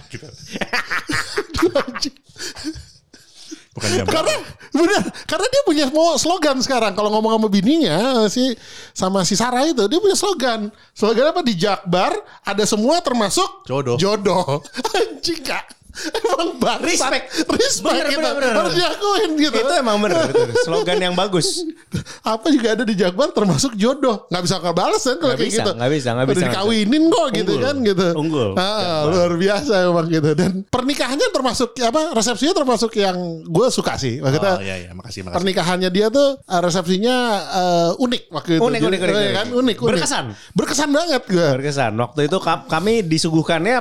Bukan 3.77 3.89
jam 3.93 4.05
berapa. 4.09 4.25
Karena 4.25 4.35
benar, 4.73 5.03
karena 5.29 5.47
dia 5.53 5.63
punya 5.69 5.85
mau 5.93 6.17
slogan 6.17 6.57
sekarang 6.65 6.97
kalau 6.97 7.13
ngomong 7.13 7.37
sama 7.37 7.49
bininya 7.53 8.25
si 8.33 8.57
sama 8.97 9.21
si 9.29 9.37
Sarah 9.37 9.69
itu 9.69 9.85
dia 9.85 10.01
punya 10.01 10.17
slogan. 10.17 10.73
Slogan 10.97 11.29
apa 11.29 11.45
di 11.45 11.53
Jakbar 11.53 12.17
ada 12.41 12.65
semua 12.65 13.05
termasuk 13.05 13.69
Jodoh. 13.69 14.01
Jodoh. 14.01 14.65
Anjing 14.97 15.45
kak. 15.45 15.76
Emang 16.23 16.49
bangsat. 16.57 16.85
Respect. 16.87 17.25
Respect 17.49 17.93
Bener, 17.93 18.07
gitu. 18.09 18.21
bener, 18.21 18.33
bener. 18.37 18.53
Harus 18.55 18.75
diakuin 18.75 19.31
gitu. 19.37 19.57
Itu 19.57 19.75
emang 19.75 19.97
bener, 19.99 20.25
bener. 20.27 20.49
slogan 20.63 20.99
yang 20.99 21.15
bagus. 21.15 21.65
apa 22.27 22.47
juga 22.49 22.69
ada 22.73 22.83
di 22.83 22.95
Jakbar 22.95 23.31
termasuk 23.31 23.73
jodoh 23.75 24.27
nggak 24.27 24.43
bisa 24.43 24.57
ngebales 24.59 24.99
kan 25.01 25.17
kalau 25.17 25.33
Nggak 25.33 25.39
kayak 25.39 25.49
bisa, 25.49 25.59
gitu 25.59 25.71
nggak 25.73 25.91
bisa, 25.91 26.09
nggak 26.09 26.27
Udah 26.27 26.35
bisa. 26.35 26.47
dikawinin 26.49 27.03
kok 27.07 27.27
gitu 27.31 27.53
Unggul. 27.53 27.63
kan 27.63 27.77
gitu 27.83 28.07
Unggul. 28.13 28.49
ah, 28.55 29.01
luar 29.07 29.33
biasa 29.33 29.73
emang 29.87 30.07
gitu 30.09 30.31
dan 30.33 30.51
pernikahannya 30.67 31.29
termasuk 31.31 31.69
apa 31.79 32.01
resepsinya 32.13 32.55
termasuk 32.55 32.91
yang 32.95 33.17
gue 33.43 33.67
suka 33.69 33.95
sih 33.95 34.19
maksudnya 34.19 34.53
Oh 34.53 34.63
iya 34.63 34.77
iya, 34.79 34.91
makasih 34.91 35.23
makasih. 35.23 35.37
pernikahannya 35.37 35.89
dia 35.89 36.07
tuh 36.09 36.29
uh, 36.37 36.61
resepsinya 36.61 37.17
uh, 37.49 37.91
unik 37.97 38.23
waktu 38.31 38.51
itu 38.53 38.63
Unik, 38.63 38.81
Jadi, 38.81 38.87
unik, 38.89 39.01
unik, 39.01 39.09
eh, 39.09 39.17
unik. 39.17 39.33
kan 39.33 39.47
unik, 39.49 39.77
unik 39.77 39.91
Berkesan. 39.95 40.25
berkesan 40.53 40.89
banget 40.91 41.23
gue 41.25 41.47
Berkesan. 41.55 41.93
Waktu 41.95 42.21
itu 42.25 42.37
ka- 42.39 42.67
kami 42.67 42.95
disuguhkannya 43.03 43.77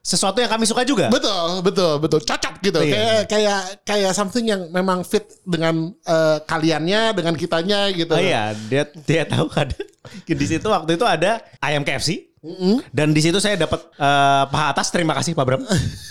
sesuatu 0.00 0.40
yang 0.40 0.48
kami 0.48 0.64
suka 0.64 0.82
juga. 0.82 1.12
Betul, 1.12 1.60
betul, 1.60 2.00
betul. 2.00 2.20
Cocok 2.24 2.54
gitu. 2.64 2.80
Iya. 2.80 2.92
Kayak 2.92 3.20
kayak 3.28 3.60
kayak 3.84 4.12
something 4.16 4.44
yang 4.48 4.62
memang 4.72 5.04
fit 5.04 5.28
dengan 5.44 5.92
eh, 5.92 6.38
kaliannya, 6.44 7.12
dengan 7.12 7.34
kitanya 7.36 7.92
gitu. 7.92 8.16
Oh 8.16 8.20
iya, 8.20 8.56
dia 8.68 8.88
dia 9.04 9.28
tahu 9.28 9.52
ada 9.52 9.76
di 10.40 10.46
situ 10.48 10.66
waktu 10.66 10.96
itu 10.96 11.04
ada 11.04 11.44
ayam 11.60 11.84
KFC. 11.84 12.32
Dan 12.88 13.12
di 13.12 13.20
situ 13.20 13.36
saya 13.36 13.60
dapat 13.60 13.80
eh, 14.00 14.44
paha 14.48 14.72
atas. 14.72 14.88
Terima 14.88 15.12
kasih 15.12 15.36
Pak 15.36 15.44
Bram. 15.44 15.62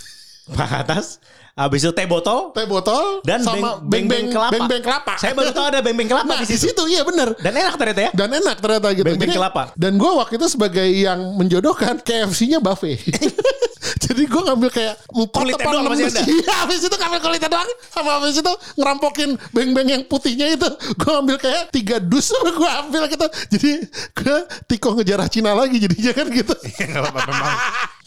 paha 0.57 0.85
atas. 0.85 1.17
Habis 1.59 1.83
itu 1.83 1.91
teh 1.91 2.07
botol 2.07 2.55
Teh 2.55 2.63
botol 2.63 3.19
dan 3.27 3.43
sama 3.43 3.83
beng, 3.83 4.07
beng, 4.07 4.31
kelapa. 4.31 4.55
Beng 4.55 4.65
beng 4.71 4.83
kelapa. 4.83 5.13
Saya 5.19 5.35
baru 5.35 5.51
tahu 5.51 5.65
ada 5.67 5.79
beng 5.83 5.99
beng 5.99 6.07
kelapa 6.07 6.31
nah, 6.31 6.39
di 6.39 6.55
situ. 6.55 6.83
iya 6.87 7.03
bener. 7.03 7.35
Dan 7.43 7.51
enak 7.51 7.75
ternyata 7.75 8.01
ya. 8.07 8.11
Dan 8.15 8.29
enak 8.31 8.57
ternyata 8.63 8.87
gitu. 8.95 9.05
Beng-beng 9.11 9.27
Jadi- 9.27 9.39
kelapa. 9.43 9.63
Dan 9.75 9.99
gue 9.99 10.11
waktu 10.15 10.39
itu 10.39 10.47
sebagai 10.47 10.87
yang 10.87 11.19
menjodohkan 11.35 11.99
KFC-nya 11.99 12.63
buffet. 12.63 13.03
Jadi 14.03 14.23
gue 14.27 14.41
ngambil 14.41 14.69
kayak 14.71 14.95
empat 15.07 15.43
apa 15.55 15.69
doang 15.71 15.85
masih 15.91 16.07
ada? 16.11 16.21
Iya, 16.23 16.53
habis 16.63 16.79
itu 16.83 16.95
ngambil 16.95 17.19
kulitnya 17.19 17.49
doang. 17.51 17.69
Sama 17.91 18.09
habis 18.19 18.35
itu 18.39 18.53
ngerampokin 18.79 19.29
beng-beng 19.51 19.87
yang 19.87 20.03
putihnya 20.07 20.55
itu. 20.55 20.69
Gue 20.95 21.13
ambil 21.15 21.35
kayak 21.39 21.71
tiga 21.75 21.99
dus 21.99 22.31
gue 22.31 22.69
ambil 22.87 23.07
gitu. 23.11 23.27
Jadi 23.55 23.71
gue 24.15 24.37
tiko 24.67 24.95
ngejarah 24.95 25.27
Cina 25.27 25.51
lagi 25.55 25.79
jadinya 25.79 26.11
kan 26.15 26.27
gitu. 26.31 26.53
Enggak 26.79 27.01
apa-apa 27.07 27.21
memang. 27.27 27.57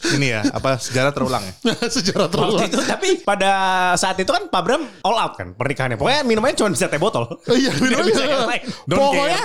Ini 0.03 0.27
ya, 0.27 0.41
apa 0.51 0.75
sejarah 0.75 1.15
terulang 1.15 1.39
ya? 1.39 1.53
Sejarah 1.95 2.27
terulang. 2.27 2.67
itu 2.67 2.79
tapi 2.83 3.23
pada 3.23 3.51
saat 3.95 4.19
itu 4.19 4.27
kan 4.27 4.51
Pak 4.51 4.61
Bram 4.61 4.83
all 5.01 5.15
out 5.15 5.39
kan 5.39 5.55
pernikahannya. 5.55 5.95
Pokoknya 5.95 6.27
minumannya 6.27 6.59
cuma 6.59 6.69
bisa 6.75 6.91
teh 6.91 6.99
botol. 6.99 7.23
Iya, 7.47 7.71
minumannya- 7.79 8.27
yang 8.27 8.49
lain. 8.49 8.63
Don't 8.83 8.99
Pokoknya 8.99 9.41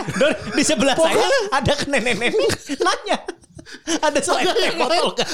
di 0.55 0.63
sebelah 0.67 0.97
saya 0.99 1.27
ada 1.55 1.73
nenek-nenek 1.87 2.35
nanya. 2.79 3.19
Ada 3.89 4.19
teh 4.21 4.71
botol 4.77 5.13
kan? 5.13 5.29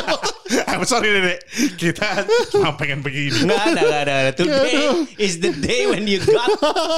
I'm 0.70 0.84
sorry 0.84 1.08
Dede. 1.10 1.36
Kita 1.76 2.24
cuma 2.52 2.76
pengen 2.76 3.00
begini. 3.00 3.44
Nggak 3.44 3.60
ada, 3.72 3.80
nggak 3.80 4.02
ada. 4.04 4.14
ada. 4.26 4.32
Today 4.34 4.74
is 5.26 5.40
the 5.40 5.52
day 5.54 5.88
when 5.88 6.04
you 6.04 6.20
got 6.20 6.48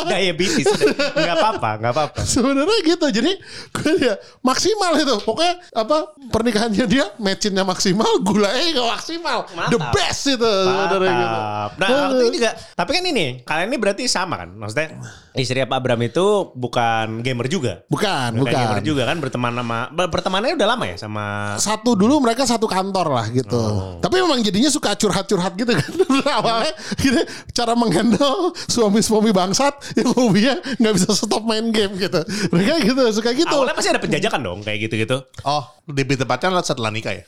diabetes. 0.07 0.67
Nggak 1.15 1.37
apa-apa, 1.39 1.71
nggak 1.83 1.93
apa-apa. 1.93 2.21
Sebenarnya 2.23 2.79
gitu. 2.83 3.07
Jadi 3.11 3.33
gue 3.73 3.95
ya 4.01 4.15
maksimal 4.43 4.99
itu. 4.99 5.15
Pokoknya 5.23 5.55
apa 5.75 5.97
pernikahannya 6.31 6.85
dia 6.87 7.07
matchinnya 7.19 7.63
maksimal, 7.63 8.19
gulanya 8.23 8.63
gak 8.75 8.89
maksimal. 8.99 9.39
The 9.71 9.79
Mantap. 9.79 9.93
best 9.95 10.23
itu 10.29 10.53
sebenarnya 10.67 11.13
gitu. 11.13 11.39
Mantap. 11.39 11.71
Nah, 11.79 11.89
waktu 12.11 12.23
ini 12.27 12.37
juga. 12.41 12.51
Tapi 12.73 12.91
kan 12.91 13.05
ini, 13.07 13.27
kalian 13.45 13.67
ini 13.71 13.79
berarti 13.79 14.03
sama 14.11 14.35
kan? 14.41 14.51
Maksudnya 14.55 14.89
istri 15.37 15.63
Pak 15.63 15.81
Bram 15.81 16.01
itu 16.03 16.27
bukan 16.53 17.21
gamer 17.23 17.47
juga. 17.49 17.85
Bukan, 17.89 18.37
Bukan 18.37 18.49
bukan. 18.49 18.53
gamer 18.53 18.81
juga 18.83 19.03
kan 19.09 19.17
berteman 19.21 19.53
sama 19.55 19.79
bertemannya 19.93 20.57
udah 20.57 20.69
lama 20.73 20.85
ya 20.89 20.97
sama 20.97 21.55
Satu 21.61 21.93
dulu 21.93 22.25
mereka 22.25 22.49
satu 22.49 22.65
kantor 22.65 23.13
lah 23.13 23.27
gitu. 23.29 23.61
Oh. 23.61 24.01
Tapi 24.01 24.25
memang 24.25 24.41
jadinya 24.41 24.73
suka 24.73 24.97
curhat-curhat 24.97 25.53
gitu 25.61 25.73
kan. 25.77 25.91
Awalnya 26.41 26.73
gitu, 26.97 27.21
cara 27.53 27.77
menghandle 27.77 28.57
suami-suami 28.67 29.31
bangsat 29.37 29.77
yang 30.01 30.11
hobinya 30.17 30.57
nggak 30.81 30.93
bisa 30.97 31.13
stop 31.13 31.45
main 31.45 31.69
game 31.71 31.93
gitu. 32.01 32.25
Mereka 32.51 32.73
gitu 32.89 33.03
suka 33.13 33.37
gitu. 33.37 33.53
Awalnya 33.53 33.77
pasti 33.77 33.91
ada 33.93 34.01
penjajakan 34.01 34.41
dong 34.41 34.59
kayak 34.65 34.89
gitu-gitu. 34.89 35.21
Oh, 35.45 35.63
lebih 35.93 36.17
tepatnya 36.17 36.65
setelah 36.65 36.89
nikah 36.89 37.13
ya? 37.21 37.25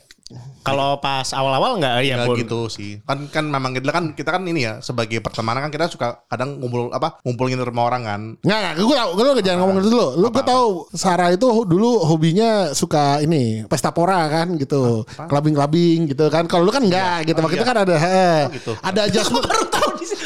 Kalau 0.65 0.97
pas 0.97 1.29
awal-awal 1.37 1.77
nggak 1.77 2.01
ya 2.01 2.17
Ya 2.17 2.25
Pur? 2.25 2.33
gitu 2.33 2.65
sih. 2.65 2.97
Kan 3.05 3.29
kan 3.29 3.45
memang 3.45 3.77
gitu 3.77 3.85
kan 3.93 4.09
kita 4.17 4.33
kan 4.33 4.41
ini 4.49 4.65
ya 4.65 4.81
sebagai 4.81 5.21
pertemanan 5.21 5.61
kan 5.61 5.69
kita 5.69 5.85
suka 5.85 6.25
kadang 6.25 6.57
ngumpul 6.57 6.89
apa 6.89 7.21
ngumpulin 7.21 7.61
rumah 7.61 7.85
orang 7.85 8.01
kan. 8.01 8.21
Nggak, 8.41 8.57
nggak, 8.57 8.73
gue 8.81 8.95
tau, 8.97 9.09
gue 9.13 9.43
jangan 9.45 9.59
ngomong 9.61 9.75
gitu 9.85 9.89
dulu. 9.93 10.07
Lu 10.17 10.27
gue 10.33 10.41
tau 10.41 10.65
Sarah 10.97 11.29
itu 11.29 11.45
dulu 11.69 12.01
hobinya 12.09 12.73
suka 12.73 13.21
ini 13.21 13.69
pesta 13.69 13.93
pora 13.93 14.25
kan 14.25 14.57
gitu, 14.57 15.05
clubbing-clubbing 15.05 16.09
gitu 16.09 16.25
kan. 16.33 16.49
Kalau 16.49 16.65
lu 16.65 16.73
kan 16.73 16.81
enggak 16.81 17.29
gitu, 17.29 17.37
Oh, 17.37 17.45
waktu 17.45 17.55
iya. 17.55 17.61
itu 17.61 17.69
kan 17.69 17.77
ada, 17.85 17.95
eh, 18.01 18.41
Oh, 18.49 18.49
gitu. 18.49 18.71
ada 18.81 18.99
adjustment. 19.05 19.45
Baru 19.45 19.63
tahu 19.69 19.89
di 20.01 20.05
sini. 20.09 20.23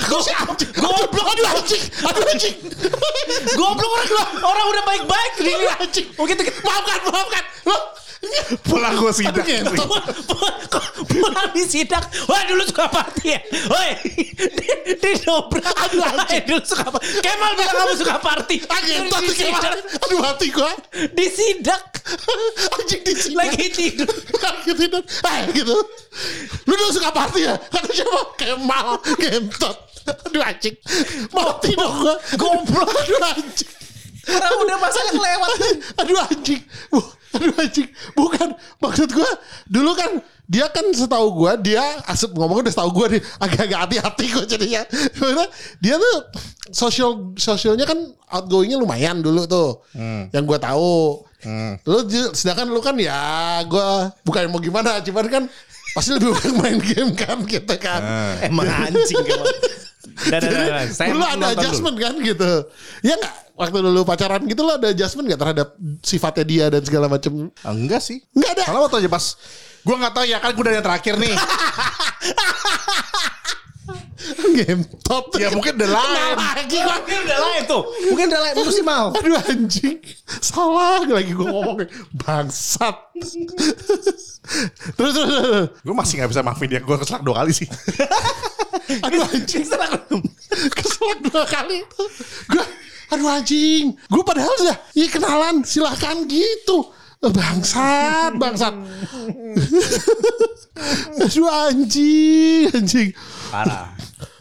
Goblok, 0.79 1.27
aduh 1.27 1.45
anjing, 1.59 1.83
aduh 2.07 2.23
anjing. 2.23 2.55
Goblok 3.59 3.91
orang 3.91 4.31
orang 4.47 4.65
udah 4.71 4.83
baik-baik 4.88 5.31
di 5.43 5.51
Aduh 5.51 5.71
anjing. 5.83 6.07
Oh 6.15 6.23
gitu, 6.23 6.39
gitu. 6.39 6.59
Maafkan, 6.63 6.99
maafkan. 7.03 7.43
Lo, 7.67 7.75
Pulang 8.67 8.99
gue 8.99 9.12
sidak. 9.15 9.47
Pulang 11.08 11.49
di 11.55 11.63
sidak. 11.63 12.03
Wah 12.27 12.43
dulu 12.51 12.63
suka 12.67 12.91
party 12.91 13.32
ya. 13.32 13.39
Woi, 13.71 13.89
di, 14.99 15.12
dobrak. 15.23 15.63
Aduh, 15.63 16.03
dulu 16.43 16.60
suka 16.67 16.91
party. 16.91 17.08
Kemal 17.23 17.51
bilang 17.55 17.75
kamu 17.79 17.93
suka 17.95 18.17
party. 18.19 18.55
Anjing, 18.75 19.08
sidak. 19.08 19.39
kemarin. 19.39 19.82
Aduh 20.03 20.19
hati 20.19 20.47
gue. 20.51 20.71
Di 21.15 21.25
sidak. 21.32 21.84
Anjing 22.75 23.01
di 23.08 23.13
sini. 23.15 23.36
Lagi 23.39 23.65
tidur. 23.71 24.12
Lagi 24.36 24.71
tidur. 24.75 25.03
Eh 25.08 25.39
gitu. 25.55 25.75
Lu 26.67 26.73
dulu 26.75 26.91
suka 26.91 27.15
party 27.15 27.47
ya? 27.47 27.55
Kata 27.55 27.88
siapa? 27.88 28.36
Kemal. 28.36 28.99
Gentot. 29.15 29.77
Aduh 30.27 30.43
anjing. 30.43 30.75
Mati 31.32 31.71
dong 31.71 32.03
gue. 32.03 32.15
Goblok. 32.36 32.89
Aduh 32.91 33.19
anjing. 33.32 33.78
Orang 34.31 34.53
udah 34.61 34.77
masanya 34.77 35.11
kelewat. 35.11 35.49
Aduh 35.97 36.17
anjing. 36.21 36.61
Bu, 36.87 36.99
aduh 37.33 37.55
anjing. 37.57 37.89
Bukan. 38.13 38.47
Maksud 38.77 39.09
gue. 39.09 39.31
Dulu 39.65 39.91
kan. 39.93 40.11
Dia 40.45 40.65
kan 40.67 40.85
setahu 40.89 41.27
gue. 41.35 41.51
Dia 41.69 41.81
asap 42.05 42.33
ngomong 42.33 42.61
udah 42.61 42.69
setahu 42.69 42.89
gue 42.93 43.17
nih. 43.17 43.21
Agak-agak 43.37 43.79
hati-hati 43.85 44.25
kok 44.29 44.45
jadinya. 44.45 44.81
Karena 45.13 45.45
dia 45.77 45.95
tuh. 45.95 46.17
Sosial 46.69 47.33
sosialnya 47.33 47.83
kan 47.83 47.97
outgoingnya 48.29 48.77
lumayan 48.77 49.19
dulu 49.19 49.45
tuh. 49.45 49.81
Yang 50.29 50.43
gue 50.45 50.59
tahu. 50.59 51.25
Lu 51.81 51.97
ju- 52.03 52.33
sedangkan 52.33 52.67
lu 52.67 52.77
kan 52.79 52.93
ya 52.95 53.15
gue 53.63 53.87
bukan 54.21 54.51
mau 54.51 54.59
gimana, 54.59 54.99
cuman 54.99 55.25
kan 55.25 55.43
pasti 55.89 56.11
lebih 56.11 56.29
banyak 56.35 56.55
main 56.57 56.77
game 56.77 57.11
kan 57.15 57.39
gitu 57.47 57.75
kan. 57.79 58.01
Emang 58.43 58.67
anjing 58.67 59.23
Kemal. 59.23 59.47
Dan, 59.99 60.39
dan. 60.47 60.88
Saya 60.95 61.12
dulu 61.12 61.25
ada 61.27 61.35
nonton 61.35 61.49
dulu. 61.51 61.59
adjustment 61.59 61.97
kan 61.99 62.13
gitu. 62.23 62.51
Ya 63.03 63.13
nggak? 63.19 63.35
Waktu 63.59 63.77
dulu 63.83 64.01
pacaran 64.07 64.41
gitu 64.47 64.62
lo 64.63 64.79
ada 64.79 64.88
adjustment 64.95 65.27
nggak 65.27 65.41
terhadap 65.43 65.67
sifatnya 65.99 66.45
dia 66.47 66.65
dan 66.71 66.81
segala 66.88 67.12
macam? 67.12 67.51
Ah, 67.59 67.75
enggak 67.75 67.99
sih. 67.99 68.23
Nggak 68.31 68.51
ada. 68.55 68.63
Kalau 68.71 68.79
waktu 68.88 69.03
aja 69.03 69.09
pas 69.12 69.25
gue 69.79 69.95
nggak 69.95 70.13
tahu 70.15 70.25
ya 70.27 70.38
kan 70.39 70.51
gue 70.55 70.63
dari 70.63 70.75
yang 70.79 70.88
terakhir 70.88 71.13
nih. 71.19 71.35
Game 74.53 74.83
top. 75.01 75.31
ya 75.39 75.49
mungkin 75.49 75.79
udah 75.79 75.89
lain. 75.89 76.35
lagi 76.38 76.77
gua. 76.77 76.95
Mungkin 76.99 77.19
udah 77.25 77.39
lain 77.39 77.62
tuh. 77.65 77.83
Mungkin 78.12 78.25
udah 78.29 78.41
lain 78.43 78.53
musim 78.62 78.85
mau. 78.85 79.07
Aduh 79.17 79.39
anjing. 79.39 79.99
Salah 80.43 81.03
lagi 81.07 81.31
gue 81.33 81.47
ngomongnya. 81.47 81.88
Bangsat. 82.13 82.95
terus, 84.95 85.13
terus, 85.13 85.13
terus. 85.15 85.67
Gue 85.81 85.95
masih 85.95 86.13
nggak 86.21 86.29
bisa 86.35 86.41
maafin 86.43 86.67
dia. 86.69 86.81
Gue 86.83 86.95
keselak 86.99 87.23
dua 87.23 87.43
kali 87.43 87.51
sih. 87.55 87.67
Aduh 88.89 89.21
anjing. 89.30 89.69
Keselak 90.73 91.19
dua 91.30 91.45
kali. 91.45 91.86
Gue, 92.49 92.65
aduh 93.13 93.30
anjing. 93.30 93.93
Gue 94.10 94.23
padahal 94.25 94.49
sudah, 94.58 94.78
iya 94.97 95.08
kenalan, 95.13 95.62
silahkan 95.62 96.25
gitu. 96.25 96.89
Bangsat, 97.19 98.39
bangsat. 98.39 98.71
aduh 101.28 101.52
anjing, 101.69 102.71
anjing. 102.73 103.10
Parah. 103.54 103.98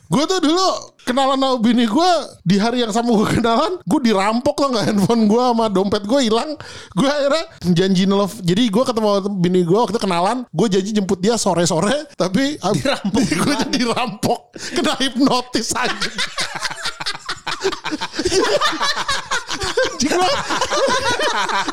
Gue 0.08 0.24
tuh 0.24 0.40
dulu 0.40 0.96
kenalan 1.04 1.36
sama 1.36 1.60
bini 1.60 1.84
gue 1.84 2.10
di 2.40 2.56
hari 2.56 2.80
yang 2.80 2.92
sama 2.92 3.12
gue 3.12 3.28
kenalan, 3.28 3.76
gue 3.84 4.00
dirampok 4.00 4.56
lah 4.64 4.68
nggak 4.72 4.84
handphone 4.88 5.22
gue 5.28 5.42
sama 5.52 5.64
dompet 5.68 6.02
gue 6.08 6.20
hilang. 6.24 6.56
Gue 6.96 7.08
akhirnya 7.08 7.44
janji 7.76 8.08
nelf. 8.08 8.40
Jadi 8.40 8.72
gue 8.72 8.84
ketemu 8.88 9.08
bini 9.36 9.60
gue 9.68 9.76
waktu 9.76 10.00
kenalan, 10.00 10.48
gue 10.48 10.66
janji 10.72 10.96
jemput 10.96 11.20
dia 11.20 11.36
sore 11.36 11.68
sore, 11.68 12.08
tapi 12.16 12.56
Dirampok 12.56 13.22
gue 13.44 13.54
jadi 13.64 13.68
dirampok, 13.68 14.40
kena 14.72 14.96
hipnotis 14.96 15.76
aja. 15.76 16.10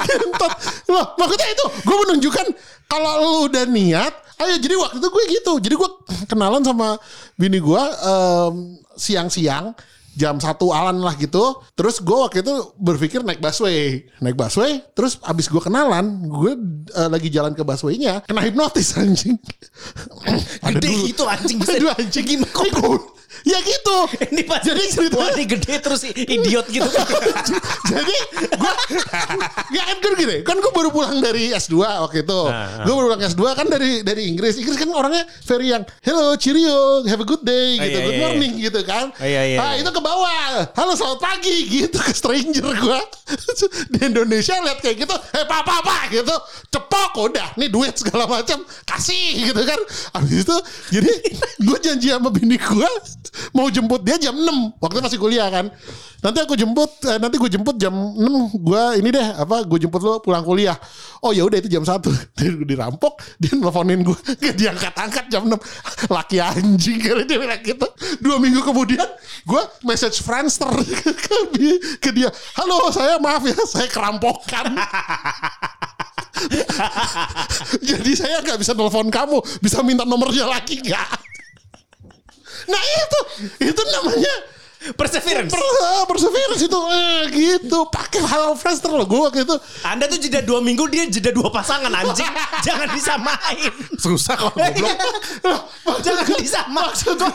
Kentot. 0.06 0.52
Loh, 0.92 1.06
maksudnya 1.16 1.48
itu 1.56 1.66
gue 1.88 1.98
menunjukkan 2.08 2.48
kalau 2.92 3.12
lu 3.22 3.32
udah 3.50 3.64
niat, 3.68 4.14
ayo 4.38 4.54
jadi 4.60 4.76
waktu 4.76 4.98
itu 5.00 5.08
gue 5.08 5.24
gitu. 5.32 5.54
Jadi 5.60 5.76
gue 5.76 5.90
kenalan 6.26 6.62
sama 6.62 7.00
bini 7.36 7.60
gue 7.60 7.84
em, 8.04 8.54
siang-siang 8.96 9.72
jam 10.16 10.40
satu 10.40 10.72
alan 10.72 11.04
lah 11.04 11.12
gitu. 11.20 11.60
Terus 11.76 12.00
gue 12.00 12.16
waktu 12.16 12.40
itu 12.40 12.56
berpikir 12.80 13.20
naik 13.20 13.44
busway, 13.44 14.08
naik 14.24 14.40
busway. 14.40 14.80
Terus 14.96 15.20
abis 15.20 15.52
gue 15.52 15.60
kenalan, 15.60 16.24
gue 16.24 16.52
eh, 16.96 17.10
lagi 17.12 17.28
jalan 17.28 17.52
ke 17.52 17.68
busway-nya, 17.68 18.24
kena 18.24 18.40
hipnotis 18.40 18.96
anjing. 19.02 19.36
Ada 20.64 20.80
Gede 20.80 20.88
dulu. 20.88 21.04
gitu 21.12 21.24
anjing 21.28 21.58
bisa. 21.60 21.76
Aduh 21.76 21.92
anjing 21.92 22.26
Gimana. 22.26 22.52
Ya 23.44 23.60
gitu. 23.60 23.98
Ini 24.32 24.42
pas 24.44 24.62
Jadi 24.62 24.84
cerita- 24.88 25.18
Wah, 25.18 25.30
ini 25.32 25.44
gede 25.46 25.76
terus 25.78 26.02
idiot 26.06 26.66
gitu. 26.68 26.86
Jadi 27.92 28.16
gue 28.50 28.74
Gak 29.66 29.86
kan 29.86 29.98
kan 30.00 30.14
gini 30.16 30.36
Kan 30.42 30.58
gue 30.58 30.72
baru 30.72 30.90
pulang 30.90 31.20
dari 31.20 31.52
S2 31.52 31.76
waktu 31.78 32.24
itu. 32.24 32.40
Nah, 32.46 32.84
Gue 32.84 32.94
baru 32.94 33.06
pulang 33.10 33.24
S2 33.24 33.44
kan 33.54 33.68
dari 33.68 34.02
dari 34.02 34.30
Inggris. 34.30 34.56
Inggris 34.56 34.78
kan 34.78 34.90
orangnya 34.90 35.24
very 35.44 35.70
yang 35.70 35.84
Hello 36.00 36.34
cheerio 36.36 37.04
Have 37.04 37.20
a 37.20 37.28
good 37.28 37.44
day 37.44 37.76
Oh, 37.76 37.84
gitu. 37.84 37.92
iya, 37.92 38.06
Good 38.06 38.14
iya, 38.14 38.22
morning 38.22 38.52
gitu 38.58 38.80
kan. 38.84 39.06
Oh, 39.12 39.26
iya, 39.26 39.42
iya, 39.46 39.58
Nah 39.58 39.72
iya. 39.74 39.82
itu 39.82 39.90
ke 39.90 40.02
bawah. 40.02 40.48
Halo 40.74 40.94
selamat 40.94 41.20
pagi 41.20 41.56
gitu 41.82 41.98
Ke 41.98 42.14
stranger 42.14 42.72
gue 42.72 43.00
Di 43.90 44.00
Indonesia 44.06 44.56
lihat 44.58 44.80
kayak 44.80 44.98
gitu 45.02 45.16
Eh 45.34 45.44
pak 45.44 45.62
pak 45.66 46.04
gitu. 46.10 46.36
Cepok 46.70 47.12
udah. 47.24 47.48
Nih 47.56 47.68
duit 47.68 47.94
segala 47.94 48.26
macam. 48.26 48.62
Kasih 48.84 49.50
gitu 49.50 49.62
kan. 49.62 49.80
Habis 50.14 50.46
itu 50.46 50.58
Jadi 50.92 51.12
gue 51.62 51.78
janji 51.80 52.08
sama 52.10 52.30
bini 52.30 52.56
gue 52.56 52.90
Mau 53.52 53.68
jemput 53.68 54.02
dia 54.02 54.16
jam 54.16 54.34
6 54.34 54.78
Waktu 54.78 54.98
masih 55.00 55.18
kuliah 55.18 55.48
kan. 55.48 55.70
Nanti 56.20 56.40
aku 56.40 56.54
jemput 56.54 56.90
eh, 57.06 57.18
Nanti 57.18 57.36
gue 57.36 57.48
jemput 57.48 57.76
jam 57.76 57.94
6 57.94 58.22
Gue 58.58 58.84
ini 58.98 59.10
deh 59.10 59.28
Apa 59.36 59.62
gue 59.64 59.78
jemput 59.78 60.00
lo 60.00 60.18
pulang 60.20 60.42
kuliah. 60.42 60.74
Oh 61.22 61.30
ya 61.30 61.44
udah 61.44 61.58
itu 61.58 61.68
jam 61.68 61.82
1 61.82 62.02
Dia 62.38 62.50
dirampok 62.56 63.20
Dia 63.38 63.54
nelfonin 63.54 64.02
gue 64.02 64.18
Gak 64.36 64.56
diangkat-angkat 64.62 65.26
jam 65.28 65.46
6 65.46 65.54
Laki 66.16 66.38
anjing 66.38 66.98
Karena 67.00 67.24
dia 67.24 67.38
bilang 67.38 67.62
gitu. 67.62 67.88
Dua 68.20 68.38
minggu 68.38 68.62
kemudian 68.62 69.06
Gue 69.46 69.62
message 69.84 70.20
Friendster 70.20 70.72
ke, 70.74 71.38
dia- 71.54 71.82
ke 72.02 72.10
dia. 72.10 72.30
Halo 72.58 72.90
saya 72.90 73.18
maaf 73.18 73.42
ya 73.42 73.54
Saya 73.62 73.86
kerampokan. 73.88 74.74
Jadi 77.80 78.12
saya 78.14 78.42
nggak 78.42 78.60
bisa 78.60 78.74
telepon 78.74 79.08
kamu. 79.08 79.40
Bisa 79.62 79.80
minta 79.82 80.04
nomornya 80.04 80.46
lagi 80.46 80.82
nggak 80.82 81.35
Nah 82.66 82.82
itu 82.82 83.20
Itu 83.64 83.82
namanya 83.86 84.36
Perseverance. 84.94 85.50
per- 85.50 86.06
Perseverance 86.06 86.62
itu 86.62 86.80
eh, 86.94 87.22
gitu 87.32 87.90
pakai 87.90 88.22
hal 88.22 88.54
Friendster 88.54 88.88
loh 88.88 89.02
gue 89.04 89.18
waktu 89.20 89.42
itu 89.42 89.56
Anda 89.82 90.06
tuh 90.06 90.20
jeda 90.20 90.40
dua 90.40 90.62
minggu 90.62 90.86
dia 90.86 91.10
jeda 91.10 91.30
dua 91.30 91.50
pasangan 91.50 91.90
anjing. 91.90 92.30
Jangan 92.68 92.94
disamain. 92.94 93.74
Susah 93.98 94.38
kalau 94.38 94.54
goblok. 94.54 95.62
Jangan 96.00 96.26
disamain. 96.38 96.74
maksud 96.86 97.18
gue 97.18 97.34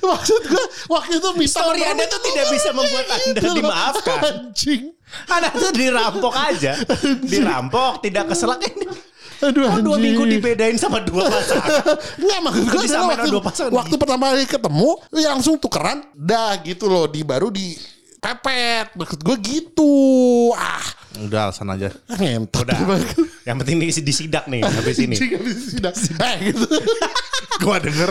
maksud 0.00 0.40
gue 0.44 0.64
waktu 0.86 1.12
itu 1.16 1.28
minta 1.34 1.58
Story 1.58 1.80
nomor- 1.80 1.90
Anda 1.92 2.04
tuh 2.06 2.20
tidak 2.22 2.46
bisa 2.50 2.68
membuat 2.70 3.06
Anda 3.08 3.24
Gitu 3.26 3.42
loh. 3.42 3.54
dimaafkan. 3.56 4.18
anjing 4.22 4.82
Anda 5.26 5.48
tuh 5.52 5.70
dirampok 5.72 6.34
aja. 6.34 6.72
Dirampok, 7.20 7.92
tidak 8.00 8.30
keselak 8.30 8.62
ini. 8.62 8.86
aduh 9.42 9.82
dua 9.84 9.96
minggu 10.00 10.24
dibedain 10.24 10.76
sama 10.80 11.02
dua 11.04 11.28
pasangan. 11.28 11.82
Nggak 12.22 12.40
maksud 12.40 12.64
gue 12.68 12.84
waktu, 12.88 13.28
dua 13.32 13.42
pasangan. 13.42 13.72
waktu 13.72 13.94
pertama 14.00 14.24
kali 14.32 14.44
ketemu 14.48 14.90
langsung 15.12 15.54
tukeran 15.60 15.98
dah 16.14 16.56
gitu 16.64 16.88
loh 16.88 17.04
di 17.08 17.20
baru 17.26 17.52
di 17.52 17.95
pepet 18.26 18.86
maksud 18.98 19.22
gue 19.22 19.36
gitu 19.38 19.92
ah 20.52 20.82
Udah 21.16 21.48
alasan 21.48 21.72
aja. 21.72 21.88
ngentot 22.12 22.68
Udah. 22.68 22.76
Yang 23.48 23.56
penting 23.64 23.76
di, 23.80 23.88
disidak 24.04 24.44
nih 24.52 24.60
habis 24.76 25.00
ini. 25.00 25.16
Habis 25.16 25.72
sidang. 25.72 25.96
eh 26.20 26.52
gitu 26.52 26.66
Gue 27.64 27.76
denger. 27.80 28.10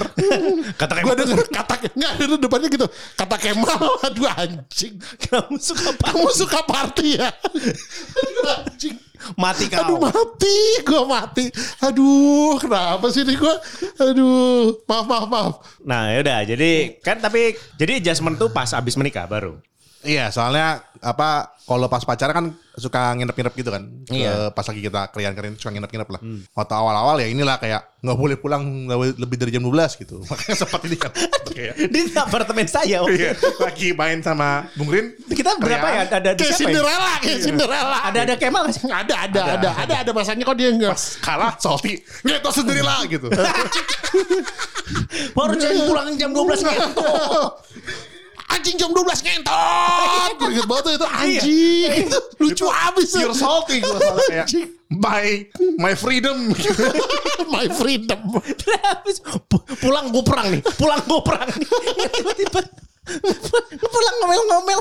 Kata 0.74 1.06
gue 1.06 1.14
denger 1.14 1.40
kata 1.54 1.74
nggak 1.86 2.12
ada 2.18 2.36
depannya 2.42 2.66
gitu 2.66 2.88
kata 3.14 3.36
Kemal 3.38 3.78
aduh 4.10 4.26
anjing 4.26 4.98
kamu 5.22 5.56
suka 5.62 5.94
apa? 5.94 6.06
kamu 6.12 6.30
suka 6.34 6.60
party 6.66 7.22
ya 7.22 7.30
aduh 7.30 8.44
anjing 8.66 8.98
Mati 9.34 9.66
kau. 9.66 9.82
Aduh 9.82 9.98
mati, 9.98 10.58
gue 10.86 11.02
mati. 11.02 11.46
Aduh, 11.82 12.62
kenapa 12.62 13.10
sih 13.10 13.26
nih 13.26 13.34
gue? 13.34 13.56
Aduh, 13.98 14.86
maaf 14.86 15.06
maaf 15.10 15.26
maaf. 15.26 15.54
Nah 15.82 16.14
yaudah 16.14 16.46
jadi 16.46 17.00
kan 17.02 17.18
tapi 17.18 17.58
jadi 17.74 17.98
adjustment 17.98 18.38
tuh 18.38 18.54
pas 18.54 18.70
abis 18.70 18.94
menikah 18.94 19.26
baru. 19.26 19.58
Iya, 20.06 20.30
soalnya 20.30 20.86
apa 21.02 21.54
kalau 21.66 21.86
pas 21.86 22.02
pacaran 22.02 22.32
kan 22.32 22.46
suka 22.78 23.14
nginep-nginep 23.14 23.54
gitu 23.58 23.70
kan. 23.70 23.84
Ke- 24.06 24.16
Iya. 24.16 24.50
pas 24.50 24.62
lagi 24.62 24.80
kita 24.80 25.10
kalian-kalian 25.10 25.54
suka 25.56 25.72
nginep-nginep 25.72 26.08
lah. 26.08 26.20
Waktu 26.54 26.74
awal-awal 26.74 27.16
ya 27.18 27.28
inilah 27.28 27.58
kayak 27.58 27.82
nggak 28.00 28.16
boleh 28.16 28.36
pulang 28.38 28.86
nggak 28.86 29.18
lebih 29.18 29.36
dari 29.36 29.50
jam 29.50 29.62
12 29.62 29.98
gitu. 29.98 30.22
Makanya 30.30 30.56
sempat 30.56 30.80
ini 30.86 30.96
kan. 30.96 31.12
Di 31.94 32.00
apartemen 32.14 32.68
saya. 32.68 33.02
Iya, 33.02 33.34
lagi 33.58 33.92
main 33.92 34.22
sama 34.22 34.70
Bung 34.78 34.88
Rin. 34.88 35.18
Kita 35.26 35.58
berapa 35.58 35.88
ya? 35.88 36.02
Ada 36.06 36.32
di 36.34 36.44
siapa 36.44 36.54
ya? 36.54 36.58
Cinderella, 36.60 37.12
kayak 37.18 37.40
Cinderella. 37.42 37.98
Ada 38.06 38.20
ada 38.24 38.34
Kemal 38.38 38.62
nggak 38.66 38.74
sih? 38.76 38.82
ada, 38.86 39.16
ada, 39.26 39.42
ada, 39.58 39.70
ada, 39.80 39.94
ada 40.06 40.12
masanya 40.14 40.44
kok 40.44 40.54
dia 40.54 40.70
enggak. 40.70 40.94
Kalah 41.20 41.58
salty. 41.58 41.98
Ngeto 42.22 42.50
sendiri 42.52 42.80
lah 42.80 43.02
gitu. 43.10 43.28
Baru 45.36 45.54
jadi 45.56 45.76
pulang 45.84 46.14
jam 46.16 46.30
12 46.30 46.62
ngentot. 46.62 47.52
Anjing 48.46 48.78
jam 48.78 48.94
12 48.94 49.26
ngentot. 49.26 50.38
Ingat 50.54 50.66
banget 50.70 50.84
tuh 50.86 50.94
itu 50.94 51.08
anjing. 51.08 51.90
Itu 52.06 52.18
lucu 52.38 52.66
abis. 52.70 53.10
Pure 53.18 53.36
salty 53.36 53.82
gue 53.82 53.98
kayak 54.30 54.48
my 54.94 55.26
my 55.82 55.94
freedom. 55.98 56.54
My 57.54 57.70
freedom. 57.70 58.42
Terus 58.42 59.22
pu- 59.22 59.62
pulang 59.78 60.10
gue 60.10 60.24
perang 60.26 60.50
nih. 60.50 60.62
Pulang 60.66 61.02
gue 61.06 61.22
perang 61.22 61.46
nih. 61.46 61.68
Tiba-tiba 62.10 62.60
pulang 63.76 64.16
ngomel-ngomel. 64.20 64.80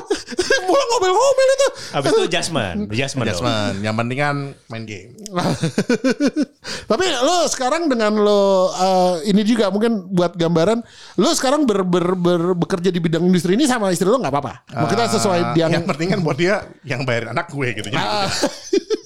Pulang 0.65 0.89
ngomel-ngomel 0.91 1.49
itu. 1.51 1.69
Habis 1.93 2.11
itu 2.11 2.23
Jasmine. 2.27 2.79
Jasmine. 2.89 3.25
dong. 3.25 3.31
Jasmine, 3.37 3.77
yang 3.81 3.95
penting 3.95 4.19
kan 4.19 4.37
main 4.67 4.85
game. 4.85 5.13
Tapi 6.91 7.05
lo 7.19 7.45
sekarang 7.47 7.87
dengan 7.87 8.13
lo 8.15 8.43
eh, 8.71 9.29
ini 9.29 9.43
juga 9.43 9.69
mungkin 9.69 10.09
buat 10.09 10.35
gambaran, 10.35 10.81
lo 11.17 11.31
sekarang 11.33 11.65
ber, 11.65 11.83
ber, 11.83 12.15
ber- 12.15 12.57
bekerja 12.57 12.89
di 12.89 12.99
bidang 12.99 13.23
industri 13.23 13.55
ini 13.55 13.65
sama 13.65 13.89
istri 13.89 14.07
lo 14.07 14.17
nggak 14.17 14.33
apa-apa. 14.33 14.55
Mau 14.75 14.89
kita 14.89 15.05
sesuai 15.11 15.41
Ah, 15.45 15.53
yang, 15.55 15.71
yang 15.73 15.85
penting 15.85 16.09
kan 16.09 16.21
buat 16.21 16.37
dia 16.37 16.65
yang 16.83 17.05
bayarin 17.05 17.31
anak 17.31 17.53
gue 17.53 17.69
gitu. 17.75 17.89
Jadi 17.89 18.01
Ah. 18.01 18.29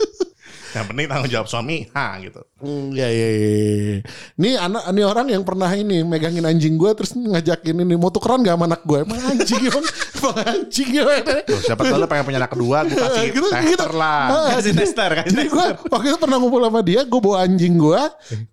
yang 0.79 0.87
penting 0.87 1.07
tanggung 1.07 1.27
jawab 1.29 1.47
suami, 1.47 1.91
ha 1.91 2.15
gitu. 2.19 2.39
Hmm, 2.59 2.91
ya, 2.91 3.07
ya, 3.07 3.29
ya, 3.29 3.51
ya. 3.51 3.97
Ini 4.35 4.51
anak 4.57 4.83
ini 4.89 5.03
orang 5.03 5.27
yang 5.27 5.43
pernah 5.43 5.71
ini 5.71 6.03
megangin 6.03 6.43
anjing 6.43 6.75
gue 6.75 6.91
terus 6.95 7.13
ngajakin 7.13 7.83
ini 7.83 7.95
mau 7.95 8.09
tukeran 8.09 8.41
gak 8.41 8.55
sama 8.55 8.65
anak 8.67 8.83
gue. 8.83 8.99
Emang 9.03 9.19
anjing 9.21 9.63
emang, 9.67 9.85
emang 9.87 10.37
anjing 10.43 10.89
gimana? 10.91 11.35
Tuh, 11.43 11.61
siapa 11.61 11.83
tahu 11.83 11.99
lo 11.99 12.07
pengen 12.07 12.25
punya 12.25 12.39
anak 12.39 12.53
kedua, 12.55 12.79
gue 12.83 12.95
kasih 12.95 13.27
Gitu, 13.29 13.49
tester 13.51 13.67
gitu. 13.67 13.87
lah. 13.93 14.23
Ah, 14.27 14.47
Kasih 14.55 14.73
tester. 14.73 15.11
Kasih 15.13 15.31
Jadi 15.31 15.45
gue 15.47 15.67
waktu 15.87 16.07
itu 16.09 16.19
pernah 16.19 16.37
ngumpul 16.39 16.63
sama 16.63 16.81
dia, 16.81 17.01
gue 17.03 17.21
bawa 17.21 17.37
anjing 17.43 17.75
gue, 17.75 18.01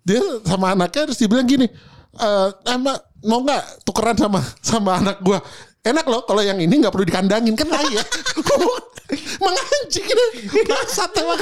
dia 0.02 0.20
sama 0.42 0.74
anaknya 0.74 1.02
terus 1.06 1.18
dia 1.18 1.28
bilang 1.30 1.46
gini, 1.46 1.66
eh 2.16 2.48
emak 2.66 2.98
mau 3.22 3.42
nggak 3.42 3.82
tukeran 3.82 4.14
sama 4.14 4.40
sama 4.60 4.98
anak 4.98 5.18
gue? 5.22 5.38
Enak 5.86 6.04
loh 6.10 6.26
kalau 6.26 6.42
yang 6.42 6.58
ini 6.58 6.82
nggak 6.82 6.90
perlu 6.90 7.06
dikandangin 7.06 7.54
kan 7.54 7.70
lah 7.70 7.82
ya. 7.86 8.02
Menganjing 9.38 10.02
ini 10.02 10.24
bangsat 10.66 11.14
emang. 11.14 11.38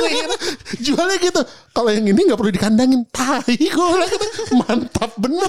Jualnya 0.85 1.17
gitu. 1.17 1.41
Kalau 1.73 1.89
yang 1.89 2.05
ini 2.05 2.21
nggak 2.29 2.37
perlu 2.37 2.53
dikandangin, 2.53 3.09
tai 3.09 3.57
gue 3.57 3.71
gitu. 4.05 4.27
Mantap 4.61 5.17
bener. 5.17 5.49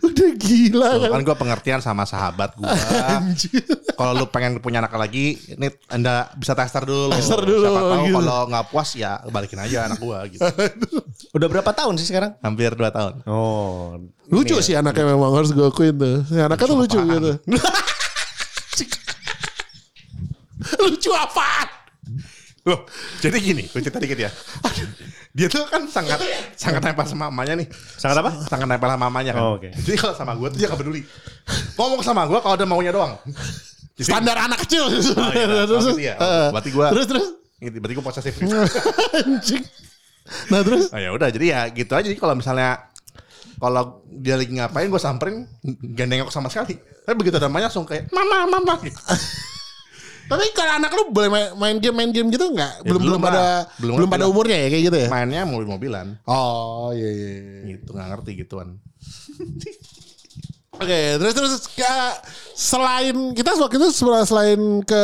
Udah 0.00 0.30
gila 0.40 0.88
Tuh, 0.88 1.00
kan. 1.04 1.10
kan 1.12 1.20
gue 1.28 1.36
pengertian 1.36 1.80
sama 1.84 2.08
sahabat 2.08 2.56
gue. 2.56 2.64
Anjir. 3.12 3.60
Kalau 3.92 4.16
lu 4.16 4.24
pengen 4.32 4.56
punya 4.64 4.80
anak 4.80 4.96
lagi, 4.96 5.36
ini 5.52 5.68
anda 5.92 6.32
bisa 6.32 6.56
tester 6.56 6.88
dulu. 6.88 7.12
Tester 7.12 7.44
dulu, 7.44 7.60
Siapa 7.60 7.80
tahu 7.84 8.04
gitu. 8.08 8.14
kalau 8.24 8.38
nggak 8.48 8.64
puas 8.72 8.88
ya 8.96 9.12
balikin 9.28 9.60
aja 9.60 9.84
anak 9.84 10.00
gue 10.00 10.18
gitu. 10.32 10.48
Udah 11.36 11.48
berapa 11.52 11.70
tahun 11.76 12.00
sih 12.00 12.08
sekarang? 12.08 12.40
Hampir 12.40 12.72
2 12.72 12.88
tahun. 12.88 13.14
Oh. 13.28 14.00
Lucu 14.32 14.56
sih 14.64 14.76
anaknya 14.76 15.12
memang 15.12 15.32
harus 15.36 15.52
gue 15.52 15.64
akuin 15.64 15.92
tuh. 15.92 16.24
Si 16.24 16.40
Anaknya 16.40 16.66
tuh 16.66 16.76
lucu 16.80 16.96
apaan? 16.96 17.12
gitu. 17.12 17.32
lucu 20.82 21.10
apaan? 21.10 21.68
Loh, 22.66 22.84
jadi 23.18 23.38
gini, 23.38 23.64
gue 23.64 23.80
cerita 23.80 23.96
dikit 23.96 24.18
ya. 24.18 24.30
Dia 25.32 25.48
tuh 25.48 25.64
kan 25.64 25.86
sangat 25.86 26.20
sangat 26.52 26.82
nempel 26.82 27.06
sama 27.06 27.30
mamanya 27.30 27.54
nih. 27.56 27.68
Sangat 27.96 28.20
apa? 28.20 28.30
Sangat 28.44 28.66
nempel 28.66 28.88
sama 28.90 29.08
mamanya 29.08 29.32
kan. 29.32 29.42
Oh, 29.42 29.56
oke. 29.56 29.70
Jadi 29.72 29.96
kalau 29.96 30.12
sama 30.12 30.32
gue 30.34 30.48
tuh 30.52 30.58
dia 30.58 30.68
gak 30.68 30.76
peduli. 30.76 31.00
Ngomong 31.78 32.02
sama 32.02 32.26
gue 32.26 32.36
kalau 32.36 32.54
ada 32.54 32.66
maunya 32.66 32.92
doang. 32.92 33.16
Standar 33.98 34.36
anak 34.38 34.62
kecil. 34.62 34.84
Oh, 34.84 35.32
iya, 35.32 35.46
terus, 35.70 35.82
oh, 35.82 35.90
gitu 35.90 36.02
ya. 36.02 36.14
eh, 36.14 36.48
Berarti 36.50 36.70
gua- 36.70 36.92
terus 36.92 37.06
terus 37.06 37.26
gitu, 37.58 37.76
berarti 37.78 37.94
gue 37.94 38.04
posesif. 38.04 38.34
anjing. 39.16 39.64
Nah 40.52 40.60
terus 40.60 40.92
Oh 40.92 41.00
ya 41.00 41.10
udah, 41.10 41.28
jadi 41.32 41.46
ya 41.48 41.60
gitu 41.72 41.92
aja. 41.94 42.04
Jadi 42.04 42.14
kalau 42.14 42.36
misalnya 42.36 42.84
kalau 43.58 44.04
dia 44.06 44.36
lagi 44.36 44.52
ngapain 44.52 44.86
gue 44.86 45.00
samperin 45.00 45.46
gak 45.88 46.06
nengok 46.06 46.30
sama 46.30 46.46
sekali. 46.46 46.76
Tapi 46.76 47.16
begitu 47.16 47.38
ada 47.38 47.48
namanya 47.48 47.66
langsung 47.66 47.82
kayak 47.82 48.12
mama 48.12 48.44
mama 48.44 48.76
gitu. 48.82 48.98
Tapi 50.28 50.44
kalau 50.52 50.72
anak 50.76 50.90
lu 50.92 51.02
boleh 51.08 51.28
main, 51.28 51.46
main 51.56 51.76
game 51.80 51.96
main 51.96 52.10
game 52.12 52.28
gitu 52.28 52.52
nggak? 52.52 52.84
Ya, 52.84 52.88
belum 52.88 53.02
belum 53.02 53.20
pada 53.20 53.66
belum, 53.80 53.94
Belum 53.98 54.08
pada 54.12 54.24
umurnya 54.28 54.56
ya 54.60 54.68
kayak 54.68 54.84
gitu 54.92 54.98
ya? 55.00 55.08
Mainnya 55.08 55.42
mobil-mobilan. 55.48 56.20
Oh 56.28 56.92
iya 56.92 57.08
iya. 57.08 57.30
iya. 57.34 57.60
Gitu 57.74 57.88
nggak 57.90 58.08
ngerti 58.12 58.30
gituan. 58.36 58.68
Oke, 60.78 61.18
terus 61.18 61.34
terus 61.34 61.52
ya, 61.74 62.14
selain 62.54 63.34
kita 63.34 63.58
waktu 63.58 63.82
itu 63.82 63.88
sel- 63.90 64.22
selain 64.22 64.60
ke 64.86 65.02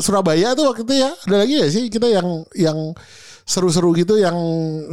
Surabaya 0.00 0.56
tuh 0.56 0.72
waktu 0.72 0.80
itu 0.88 0.94
ya 0.96 1.12
ada 1.12 1.36
lagi 1.44 1.60
ya 1.60 1.68
sih 1.68 1.92
kita 1.92 2.08
yang 2.08 2.48
yang 2.56 2.96
seru-seru 3.44 3.92
gitu 3.92 4.16
yang 4.16 4.32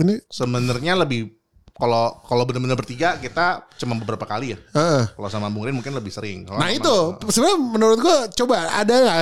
ini 0.03 0.19
Sebenarnya 0.27 0.99
lebih 0.99 1.36
kalau 1.77 2.17
kalau 2.25 2.43
benar-benar 2.43 2.73
bertiga 2.73 3.15
kita 3.15 3.69
cuma 3.77 3.93
beberapa 3.95 4.25
kali 4.25 4.53
ya. 4.53 4.57
Heeh. 4.73 5.13
Kalau 5.13 5.29
sama 5.29 5.47
Bung 5.47 5.63
Rin 5.63 5.77
mungkin 5.77 5.93
lebih 5.93 6.09
sering. 6.09 6.43
Kalau 6.43 6.57
Nah 6.57 6.67
sama- 6.67 6.77
itu 6.77 6.95
sebenarnya 7.29 7.57
menurut 7.61 7.97
gua 8.01 8.17
coba 8.27 8.55
ada 8.73 8.93
nggak 8.97 9.17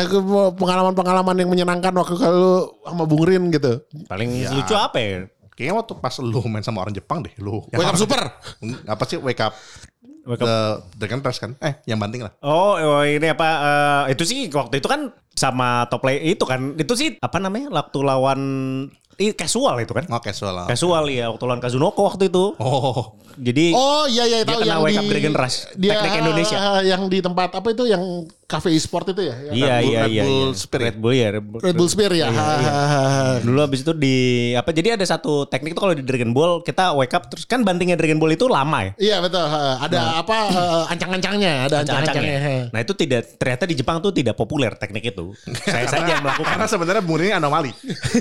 pengalaman-pengalaman 0.56 1.36
yang 1.36 1.50
menyenangkan 1.52 1.92
waktu 1.92 2.16
kalau 2.16 2.80
sama 2.82 3.04
Bung 3.04 3.28
Rin 3.28 3.52
gitu. 3.52 3.84
Paling 4.08 4.48
lucu 4.50 4.74
apa 4.74 4.98
ya? 4.98 5.28
Kayaknya 5.56 5.76
waktu 5.80 5.94
pas 6.00 6.16
lu 6.20 6.40
main 6.48 6.64
sama 6.64 6.84
orang 6.84 6.92
Jepang 6.92 7.24
deh 7.24 7.32
lu. 7.40 7.64
Wake 7.72 7.88
up 7.88 7.96
super. 7.96 8.20
Apa 8.92 9.04
sih 9.08 9.16
wake 9.20 9.40
up? 9.40 9.56
Wake 10.28 10.42
up. 10.42 10.48
The 10.48 10.56
Dragon 10.98 11.24
Press 11.24 11.40
kan? 11.40 11.56
Eh, 11.64 11.80
yang 11.86 11.96
banting 11.96 12.28
lah. 12.28 12.36
Oh, 12.44 12.76
oh, 12.76 13.04
ini 13.06 13.30
apa? 13.30 13.48
eh, 14.10 14.18
itu 14.18 14.28
sih 14.28 14.52
waktu 14.52 14.84
itu 14.84 14.88
kan 14.90 15.16
sama 15.32 15.88
top 15.88 16.04
play 16.04 16.20
itu 16.28 16.44
kan. 16.44 16.76
Itu 16.76 17.00
sih 17.00 17.16
apa 17.22 17.40
namanya? 17.40 17.72
Waktu 17.72 17.98
lawan 18.04 18.40
casual 19.36 19.76
itu 19.80 19.94
kan. 19.96 20.06
Oh, 20.12 20.22
casual 20.22 20.54
lah. 20.54 20.66
Casual 20.68 21.04
ya 21.12 21.32
waktu 21.32 21.44
lawan 21.48 21.62
Kazunoko 21.64 22.02
waktu 22.08 22.28
itu. 22.28 22.56
Oh, 22.60 23.16
Jadi 23.36 23.76
Oh 23.76 24.08
iya 24.08 24.24
iya 24.24 24.38
tahu 24.48 24.64
yang 24.64 24.80
Wake 24.80 24.96
di 24.96 25.00
Up 25.00 25.08
Dragon 25.12 25.36
Rush, 25.36 25.58
dia, 25.76 26.00
teknik 26.00 26.24
Indonesia. 26.24 26.58
yang 26.88 27.12
di 27.12 27.20
tempat 27.20 27.52
apa 27.52 27.68
itu 27.68 27.84
yang 27.84 28.24
cafe 28.46 28.78
e-sport 28.78 29.10
itu 29.12 29.22
ya? 29.26 29.36
Iya 29.50 29.74
Red 29.82 29.82
Bull- 29.82 29.90
iya 29.90 30.00
Red 30.06 30.12
iya. 30.14 30.24
Bull 30.24 30.46
iya. 30.46 30.58
Spirit. 30.58 30.86
Red 30.86 30.98
Bull 31.02 31.14
ya. 31.14 31.28
Red 31.34 31.46
Bull, 31.46 31.60
Red 31.66 31.76
Bull 31.76 31.90
Spear 31.90 32.12
ya. 32.14 32.28
Iya, 32.30 32.46
iya. 32.62 32.72
Dulu 33.42 33.60
abis 33.66 33.80
itu 33.82 33.94
di 33.98 34.16
apa? 34.54 34.70
Jadi 34.70 34.88
ada 34.94 35.06
satu 35.06 35.50
teknik 35.50 35.74
tuh 35.74 35.82
kalau 35.82 35.94
di 35.98 36.06
Dragon 36.06 36.30
Ball 36.30 36.62
kita 36.62 36.94
wake 36.94 37.14
up 37.18 37.26
terus 37.28 37.50
kan 37.50 37.66
bantingnya 37.66 37.98
Dragon 37.98 38.22
Ball 38.22 38.38
itu 38.38 38.46
lama 38.46 38.86
ya. 38.86 38.92
Iya 39.02 39.18
betul. 39.26 39.42
ha. 39.42 39.82
Ada 39.82 40.22
apa 40.22 40.38
eh, 40.54 40.84
ancang-ancangnya, 40.94 41.52
ada 41.66 41.76
ancang-ancangnya. 41.82 42.38
Ancang-ancangnya. 42.38 42.74
Nah 42.74 42.80
itu 42.86 42.94
tidak 42.94 43.22
ternyata 43.42 43.64
di 43.66 43.76
Jepang 43.76 43.98
tuh 44.00 44.12
tidak 44.14 44.38
populer 44.38 44.72
teknik 44.78 45.10
itu. 45.10 45.34
Saya 45.66 45.90
saja 45.90 46.06
yang 46.06 46.24
melakukan. 46.24 46.54
karena 46.56 46.68
sebenarnya 46.70 47.04
ini 47.06 47.32
anomali. 47.34 47.72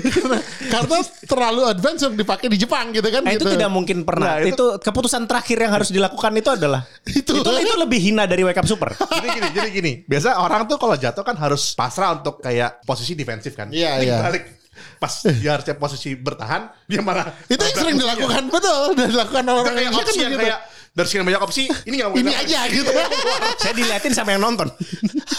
karena, 0.09 0.37
karena 0.73 0.97
terlalu 1.27 1.61
advance 1.69 2.01
yang 2.01 2.15
dipakai 2.17 2.47
di 2.49 2.57
Jepang 2.57 2.89
gitu 2.95 3.07
kan. 3.13 3.21
Nah, 3.21 3.33
itu 3.37 3.45
gitu. 3.45 3.53
tidak 3.53 3.69
mungkin 3.69 4.01
pernah. 4.01 4.39
Nah, 4.39 4.45
itu, 4.45 4.55
itu- 4.57 4.75
keputusan 4.81 5.29
terakhir 5.29 5.57
yang 5.61 5.71
harus 5.73 5.89
dilakukan 5.93 6.31
itu 6.33 6.49
adalah 6.49 6.81
Itu. 7.05 7.41
itu, 7.41 7.49
itu 7.61 7.75
lebih 7.77 7.99
hina 8.01 8.25
dari 8.25 8.41
wake 8.41 8.57
up 8.57 8.65
super. 8.65 8.93
jadi 8.97 9.27
gini, 9.29 9.49
jadi 9.53 9.69
gini. 9.69 9.91
Biasa 10.15 10.39
orang 10.39 10.63
tuh 10.63 10.79
kalau 10.79 10.95
jatuh 10.95 11.23
kan 11.27 11.35
harus 11.35 11.75
pasrah 11.75 12.15
untuk 12.15 12.39
kayak 12.39 12.79
posisi 12.87 13.19
defensif 13.19 13.51
kan. 13.51 13.67
Iya, 13.67 13.99
iya. 13.99 14.23
Balik. 14.23 14.47
Pas 14.95 15.11
dia 15.27 15.59
harusnya 15.59 15.75
posisi 15.75 16.15
bertahan, 16.15 16.71
dia 16.87 17.03
malah 17.03 17.35
Itu 17.51 17.59
yang 17.59 17.75
sering 17.75 17.97
dilakukan 17.99 18.47
betul, 18.47 18.95
dan 18.95 19.07
dilakukan 19.11 19.43
orang 19.43 19.75
Indonesia 19.75 20.03
kan 20.03 20.15
begitu. 20.15 20.39
kayak 20.39 20.59
dari 20.95 21.07
sekian 21.11 21.27
banyak 21.27 21.43
opsi, 21.43 21.67
ini 21.83 21.99
gak 21.99 22.07
mau 22.07 22.15
Ini 22.15 22.31
aja 22.31 22.71
gitu. 22.71 22.87
Saya 23.61 23.75
diliatin 23.75 24.15
sama 24.15 24.31
yang 24.31 24.47
nonton. 24.47 24.71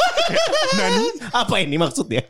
Nani? 0.78 1.32
Apa 1.32 1.64
ini 1.64 1.80
maksudnya? 1.80 2.28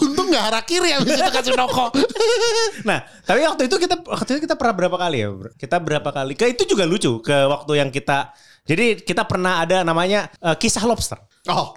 Untung 0.00 0.32
nggak 0.32 0.44
arah 0.48 0.64
kiri 0.64 0.96
habis 0.96 1.20
itu 1.20 1.30
kasih 1.30 1.52
noko. 1.52 1.92
Nah, 2.88 3.04
tapi 3.28 3.44
waktu 3.44 3.68
itu 3.68 3.76
kita 3.76 4.00
waktu 4.08 4.30
itu 4.34 4.40
kita 4.48 4.56
pernah 4.56 4.74
berapa 4.74 4.96
kali 4.96 5.20
ya? 5.20 5.28
Kita 5.60 5.76
berapa 5.84 6.08
kali? 6.08 6.32
Ke 6.32 6.48
itu 6.48 6.64
juga 6.64 6.88
lucu 6.88 7.20
ke 7.20 7.44
waktu 7.44 7.84
yang 7.84 7.92
kita 7.92 8.32
jadi 8.64 9.04
kita 9.04 9.28
pernah 9.28 9.60
ada 9.60 9.84
namanya 9.84 10.32
eh, 10.40 10.56
kisah 10.56 10.88
lobster. 10.88 11.20
Oh. 11.52 11.76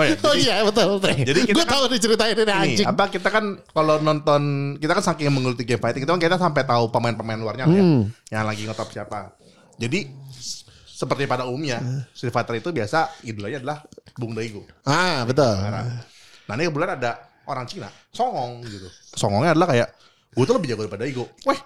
Oh 0.00 0.04
ya, 0.04 0.14
Oh 0.26 0.34
iya 0.34 0.54
betul 0.62 0.96
betul. 0.96 1.10
Jadi 1.12 1.40
kita 1.44 1.52
gue 1.52 1.62
kan- 1.62 1.70
tahu 1.70 1.84
diceritain 1.88 2.32
ini 2.34 2.48
anjing. 2.48 2.86
apa 2.86 3.04
kita 3.06 3.28
kan 3.28 3.44
kalau 3.66 3.96
nonton 3.98 4.42
kita 4.76 4.92
kan 4.92 5.04
saking 5.04 5.28
menggeluti 5.28 5.62
game 5.62 5.78
fighting 5.78 6.02
itu 6.02 6.10
kan 6.10 6.18
kita 6.18 6.34
sampai 6.34 6.64
tahu 6.64 6.88
pemain-pemain 6.88 7.36
luarnya 7.36 7.64
lah 7.64 7.72
ya, 7.72 7.82
Hmm. 7.82 8.02
yang 8.28 8.44
lagi 8.44 8.64
ngetop 8.64 8.88
siapa. 8.88 9.36
Jadi 9.76 10.08
seperti 10.90 11.24
pada 11.24 11.44
umumnya 11.44 11.80
Street 12.10 12.28
Fighter 12.28 12.54
itu 12.54 12.68
biasa 12.70 12.98
idolanya 13.22 13.58
adalah 13.58 13.78
Bung 14.14 14.32
Daigo. 14.32 14.64
Ah 14.82 15.24
betul. 15.24 15.48
Nah 16.44 16.52
ini 16.52 16.66
kebetulan 16.66 16.96
ada 16.96 17.12
orang 17.44 17.64
Cina, 17.64 17.88
Songong 18.10 18.60
gitu. 18.62 18.84
Songongnya 19.10 19.52
adalah 19.52 19.68
kayak, 19.68 19.88
gue 20.30 20.44
tuh 20.44 20.54
lebih 20.54 20.68
jago 20.68 20.84
daripada 20.84 21.02
Daigo. 21.02 21.24
Weh, 21.42 21.56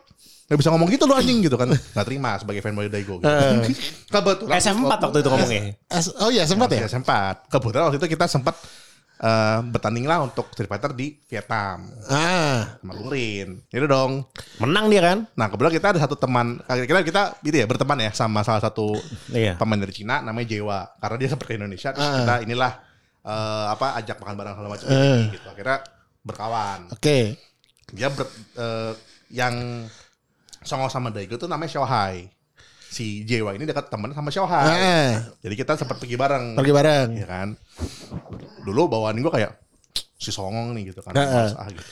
gak 0.45 0.59
bisa 0.61 0.69
ngomong 0.69 0.89
gitu 0.89 1.05
loh 1.05 1.17
anjing 1.17 1.41
gitu 1.41 1.57
kan. 1.57 1.73
Gak 1.73 2.05
terima 2.05 2.37
sebagai 2.37 2.61
fanboy 2.61 2.87
Daigo 2.87 3.17
gitu. 3.17 3.29
Kebetulan. 4.13 4.59
SF4 4.59 4.93
waktu 5.01 5.19
itu 5.19 5.29
ngomongnya. 5.29 5.63
S- 5.91 6.15
oh 6.15 6.29
iya 6.29 6.45
sempat 6.45 6.69
ya. 6.69 6.85
Ya, 6.85 6.89
sempat. 6.89 7.49
Kebetulan 7.49 7.89
waktu 7.89 7.97
itu 7.97 8.09
kita 8.11 8.27
sempat 8.27 8.53
eh, 9.17 9.59
bertanding 9.65 10.05
lah 10.05 10.21
untuk 10.21 10.51
Street 10.51 10.67
Fighter 10.67 10.91
di 10.91 11.17
Vietnam 11.25 11.87
Ah, 12.07 12.77
sama 12.77 12.93
Bung 12.93 13.09
Rin. 13.09 13.63
Itu 13.69 13.87
dong. 13.87 14.29
Menang 14.59 14.89
dia 14.89 15.01
kan? 15.01 15.19
Nah 15.33 15.47
kebetulan 15.47 15.73
kita 15.73 15.87
ada 15.91 16.01
satu 16.03 16.15
teman, 16.15 16.61
kira-kira 16.61 17.01
kita 17.01 17.23
gitu 17.41 17.57
ya 17.57 17.65
berteman 17.65 17.99
ya 18.01 18.11
sama 18.13 18.43
salah 18.43 18.61
satu 18.61 18.93
Iya. 19.31 19.57
pemain 19.57 19.79
dari 19.79 19.95
Cina 19.95 20.21
namanya 20.21 20.45
Jewa. 20.47 20.93
Karena 20.99 21.17
dia 21.17 21.29
sempat 21.31 21.47
ke 21.47 21.57
Indonesia, 21.57 21.89
terus 21.91 22.05
Ah. 22.05 22.17
kita 22.21 22.35
inilah 22.43 22.73
eh, 23.25 23.67
apa 23.73 23.97
ajak 23.97 24.21
makan 24.21 24.35
bareng 24.35 24.53
segala 24.53 24.69
macam 24.69 24.87
Eh. 24.87 25.21
gitu. 25.33 25.47
Akhirnya 25.49 25.79
berkawan. 26.21 26.81
oke. 26.93 27.19
Dia 27.91 28.09
ber, 28.09 28.27
eh, 28.55 28.93
yang 29.31 29.55
songong 30.65 30.91
sama 30.91 31.13
Daigo 31.13 31.37
tuh 31.37 31.47
namanya 31.47 31.77
Shohai. 31.79 32.29
Si 32.89 33.27
Jewa 33.27 33.53
ini 33.53 33.67
dekat 33.67 33.91
temen 33.91 34.11
sama 34.15 34.31
Shohai. 34.31 34.67
Ah, 34.71 35.13
Jadi 35.43 35.55
kita 35.55 35.75
sempat 35.77 35.99
pergi 36.01 36.17
bareng. 36.17 36.55
pergi 36.57 36.73
bareng. 36.73 37.09
Iya 37.15 37.27
kan. 37.27 37.49
Dulu 38.65 38.89
bawaan 38.89 39.19
gue 39.19 39.33
kayak 39.33 39.53
si 40.19 40.33
songong 40.33 40.73
nih 40.73 40.95
gitu 40.95 41.05
kan. 41.05 41.13
Males 41.13 41.53
ah, 41.59 41.69
gitu. 41.69 41.83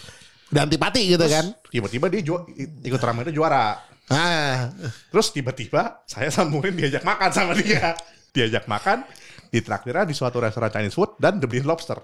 Dan 0.53 0.69
antipati 0.69 1.03
gitu 1.09 1.25
kan. 1.27 1.53
Tiba-tiba 1.69 2.07
dia 2.13 2.21
ju- 2.23 2.47
ikut 2.85 3.01
itu 3.01 3.33
juara. 3.35 3.77
Ah, 4.13 4.69
Terus 5.09 5.33
tiba-tiba 5.33 6.05
saya 6.05 6.29
sambungin 6.29 6.77
diajak 6.77 7.03
makan 7.03 7.31
sama 7.33 7.53
dia. 7.57 7.97
Diajak 8.33 8.65
makan, 8.65 9.05
ditraktirnya 9.53 10.09
di 10.09 10.17
suatu 10.17 10.41
restoran 10.41 10.73
Chinese 10.73 10.97
food 10.97 11.17
dan 11.21 11.37
dibeliin 11.37 11.69
lobster. 11.69 12.01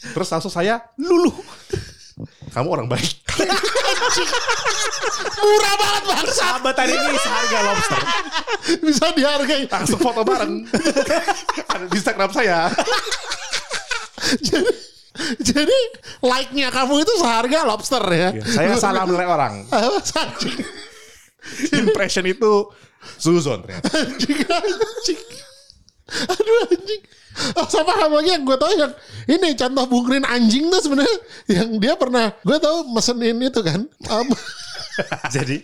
Terus 0.00 0.28
langsung 0.32 0.48
saya 0.52 0.80
luluh. 0.96 1.32
Kamu 2.50 2.68
orang 2.68 2.86
baik. 2.90 3.14
murah 5.40 5.74
banget 5.76 6.02
bang. 6.06 6.26
Sahabatan 6.30 6.86
ini 6.88 7.16
seharga 7.18 7.58
lobster. 7.64 8.00
Bisa 8.84 9.06
dihargai. 9.14 9.62
Langsung 9.66 10.00
foto 10.00 10.20
bareng. 10.22 10.66
Ada 11.72 11.84
di 11.88 11.96
Instagram 11.96 12.30
saya. 12.32 12.68
jadi, 14.44 14.72
jadi 15.40 15.78
like-nya 16.22 16.68
kamu 16.70 17.02
itu 17.02 17.12
seharga 17.18 17.58
lobster 17.66 18.04
ya. 18.12 18.30
Saya 18.44 18.76
salah 18.76 19.04
menilai 19.08 19.28
orang. 19.28 19.54
Impression 21.80 22.24
itu 22.28 22.68
Suzon 23.16 23.64
ternyata. 23.64 23.88
Aduh 26.32 26.56
anjing. 26.70 27.02
Oh, 27.56 27.66
sama 27.70 27.94
hal 27.94 28.10
lagi 28.10 28.34
yang 28.34 28.42
gue 28.42 28.56
tau 28.58 28.74
yang 28.74 28.92
ini 29.30 29.54
contoh 29.54 29.84
bungkrin 29.86 30.26
anjing 30.26 30.66
tuh 30.66 30.82
sebenarnya 30.82 31.16
yang 31.46 31.78
dia 31.78 31.94
pernah 31.94 32.34
gue 32.42 32.58
tahu 32.58 32.90
mesenin 32.90 33.38
itu 33.38 33.60
kan. 33.62 33.86
Um, 34.10 34.28
Jadi 35.34 35.62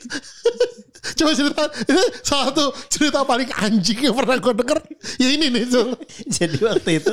coba 1.19 1.31
cerita 1.39 1.63
ini 1.87 2.03
salah 2.27 2.51
satu 2.51 2.65
cerita 2.91 3.23
paling 3.23 3.51
anjing 3.63 4.11
yang 4.11 4.15
pernah 4.17 4.37
gue 4.39 4.53
denger. 4.55 4.79
Ya 5.23 5.29
ini 5.31 5.47
nih 5.55 5.65
Zul. 5.71 5.95
jadi 6.27 6.59
waktu 6.67 6.91
itu 6.99 7.13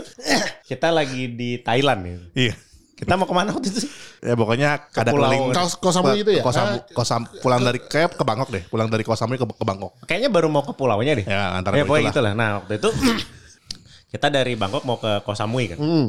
kita 0.65 0.89
lagi 0.89 1.30
di 1.30 1.62
Thailand 1.62 2.00
nih. 2.02 2.17
Iya. 2.50 2.54
Kita 2.93 3.13
mau 3.13 3.23
ke 3.23 3.34
mana 3.34 3.49
waktu 3.51 3.67
itu 3.67 3.79
sih? 3.84 3.91
Ya 4.21 4.34
pokoknya 4.34 4.69
ada 4.88 5.10
pulau- 5.10 5.27
keliling 5.27 5.51
Kos- 5.51 5.75
Kosamui 5.75 6.19
itu 6.19 6.32
ya? 6.32 6.39
Kosamui, 6.39 6.77
Ah. 6.77 6.93
Kosam, 6.93 7.21
pulang 7.39 7.60
dari 7.60 7.79
kayak 7.79 8.13
ke 8.13 8.23
Bangkok 8.23 8.49
deh, 8.49 8.63
pulang 8.65 8.88
dari 8.88 9.01
Kosamui 9.01 9.36
ke, 9.36 9.45
ke 9.45 9.63
Bangkok. 9.63 9.97
Kayaknya 10.03 10.29
baru 10.29 10.47
mau 10.47 10.62
ke 10.62 10.71
pulaunya 10.71 11.13
deh. 11.13 11.25
Ya, 11.25 11.53
antara 11.53 11.73
ya, 11.73 11.82
itu 11.82 11.89
pokoknya 11.89 12.10
gitu 12.10 12.21
lah. 12.21 12.34
Nah 12.34 12.49
waktu 12.58 12.77
itu 12.77 12.89
kita 14.13 14.27
dari 14.29 14.53
Bangkok 14.53 14.84
mau 14.84 14.95
ke 14.95 15.19
Koh 15.19 15.34
Samui 15.34 15.67
kan. 15.67 15.77
Hmm. 15.77 16.08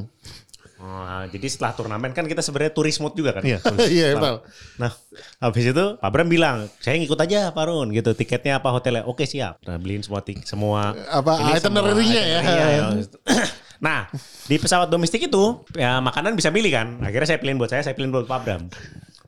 Nah, 0.77 1.25
jadi 1.25 1.49
setelah 1.49 1.73
turnamen 1.73 2.13
kan 2.13 2.29
kita 2.29 2.45
sebenarnya 2.45 2.69
turis 2.71 3.01
mood 3.01 3.17
juga 3.17 3.33
kan. 3.33 3.43
Iya. 3.43 3.57
Iya 3.89 4.07
betul. 4.15 4.37
Nah, 4.77 4.93
habis 5.41 5.65
itu 5.65 5.85
Pak 5.97 6.11
Bram 6.13 6.29
bilang, 6.29 6.69
saya 6.77 7.01
ngikut 7.01 7.17
aja 7.17 7.49
Pak 7.49 7.65
Run 7.65 7.89
gitu. 7.89 8.13
Tiketnya 8.13 8.61
apa 8.61 8.69
hotelnya? 8.69 9.03
Oke 9.03 9.25
siap. 9.25 9.65
Nah, 9.65 9.81
beliin 9.81 10.05
semua 10.05 10.21
tik 10.21 10.45
semua 10.45 10.93
Apa, 11.09 11.41
itinerary-nya 11.51 12.23
ya. 12.23 12.39
itinerary-nya, 12.39 12.67
ya. 12.69 12.85
Nah, 13.85 14.09
di 14.49 14.57
pesawat 14.57 14.89
domestik 14.89 15.29
itu 15.29 15.45
ya 15.77 16.01
makanan 16.01 16.33
bisa 16.33 16.49
milih 16.49 16.73
kan. 16.73 16.89
Akhirnya 17.05 17.37
saya 17.37 17.39
pilihin 17.39 17.61
buat 17.61 17.69
saya, 17.69 17.85
saya 17.85 17.93
pilihin 17.93 18.17
buat 18.17 18.25
Pak 18.25 18.41
Bram. 18.41 18.73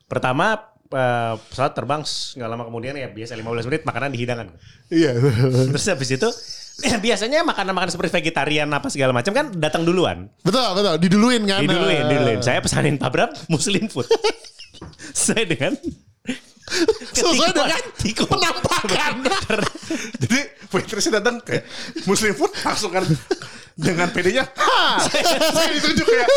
Pertama 0.09 0.57
eh, 0.89 1.33
pesawat 1.37 1.77
terbang 1.77 2.01
nggak 2.01 2.49
lama 2.49 2.63
kemudian 2.65 2.97
ya 2.97 3.13
biasa 3.13 3.37
15 3.37 3.69
menit 3.69 3.81
makanan 3.85 4.09
dihidangkan. 4.09 4.47
Iya. 4.89 5.13
Terus 5.69 5.85
habis 5.93 6.09
itu 6.09 6.29
biasanya 6.77 7.45
makanan-makanan 7.45 7.93
seperti 7.93 8.17
vegetarian 8.17 8.69
apa 8.73 8.89
segala 8.89 9.13
macam 9.13 9.33
kan 9.33 9.53
datang 9.53 9.85
duluan. 9.85 10.25
betul 10.41 10.65
betul 10.73 10.93
diduluin 11.05 11.45
kan. 11.45 11.61
Diduluin, 11.61 12.03
diduluin. 12.09 12.39
Saya 12.41 12.57
pesanin 12.57 12.97
Pak 12.97 13.09
Bram 13.13 13.29
Muslim 13.53 13.85
food. 13.93 14.09
Saya 15.13 15.45
dengan 15.45 15.77
Sesuai 17.15 17.55
dengan 17.55 17.79
tikuan. 17.95 18.27
penampakan. 18.27 19.13
Jadi 20.27 20.39
waitressnya 20.67 21.23
datang 21.23 21.39
kayak 21.39 21.63
Muslim 22.03 22.35
food 22.35 22.51
langsung 22.59 22.91
kan 22.91 23.07
dengan 23.77 24.09
PD-nya. 24.09 24.49
"Ha!" 24.57 25.05
Saya 25.05 25.69
ditunjuk 25.77 26.05
kayak 26.09 26.29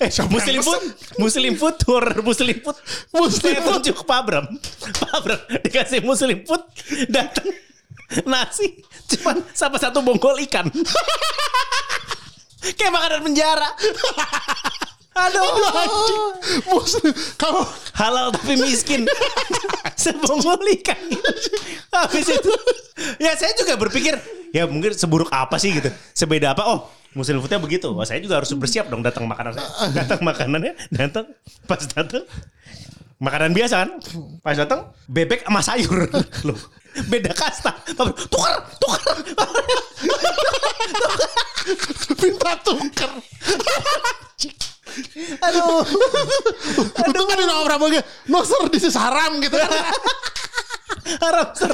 Eh, 0.08 0.10
Muslim 0.32 0.64
food, 0.64 0.80
Muslim 1.20 1.52
food, 1.60 1.76
tour 1.76 2.04
Muslim 2.24 2.56
food. 2.64 2.76
Muslim 3.12 3.60
Saya 3.60 3.68
tunjuk 3.68 4.08
Pak 4.08 4.20
Bram. 4.24 4.48
Pak 4.80 5.18
Bram 5.20 5.40
dikasih 5.60 6.00
Muslim 6.00 6.40
food, 6.48 6.64
datang 7.12 7.52
nasi, 8.26 8.82
cuman 9.06 9.44
sama 9.52 9.76
satu 9.76 10.02
bonggol 10.02 10.40
ikan. 10.48 10.66
Kayak 12.76 12.92
makanan 12.92 13.20
penjara. 13.24 13.70
Aduh. 15.10 15.42
Anjing. 15.74 16.22
Muslim. 16.70 17.12
Kamu 17.34 17.60
halal 17.98 18.26
tapi 18.30 18.54
miskin. 18.58 19.02
Sebongol 20.00 20.64
ikan 20.80 20.96
habis 21.92 22.26
itu. 22.30 22.52
Ya 23.20 23.36
saya 23.36 23.52
juga 23.58 23.76
berpikir 23.76 24.16
ya 24.54 24.64
mungkin 24.64 24.94
seburuk 24.94 25.28
apa 25.34 25.58
sih 25.58 25.74
gitu. 25.76 25.90
Sebeda 26.14 26.54
apa? 26.54 26.64
Oh 26.64 26.88
muslim 27.12 27.42
foodnya 27.42 27.58
begitu. 27.58 27.90
Oh, 27.90 28.06
saya 28.06 28.22
juga 28.22 28.38
harus 28.38 28.48
bersiap 28.54 28.86
dong 28.86 29.02
datang 29.02 29.26
makanan 29.26 29.58
saya. 29.58 29.68
Datang 30.02 30.20
makanannya 30.22 30.72
datang 30.94 31.26
pas 31.66 31.82
datang. 31.82 32.24
Makanan 33.20 33.52
biasa 33.52 33.74
kan? 33.84 33.90
Pas 34.40 34.56
datang 34.56 34.94
bebek 35.10 35.44
sama 35.44 35.60
sayur. 35.60 36.08
Loh 36.48 36.58
beda 37.06 37.30
kasta. 37.36 37.74
Tukar 37.94 38.56
tukar. 38.80 39.16
Minta 42.18 42.52
tuker. 42.64 43.10
Aduh 45.38 45.82
Untung 47.02 47.26
kan 47.26 47.36
di 47.36 47.44
nomor 47.44 47.64
berapa 47.66 47.84
gitu. 47.90 48.04
No 48.28 48.42
sir, 48.42 48.60
this 48.68 48.84
is 48.84 48.94
haram 48.94 49.38
gitu 49.38 49.54
kan. 49.54 49.70
haram 51.00 51.48
ser 51.52 51.70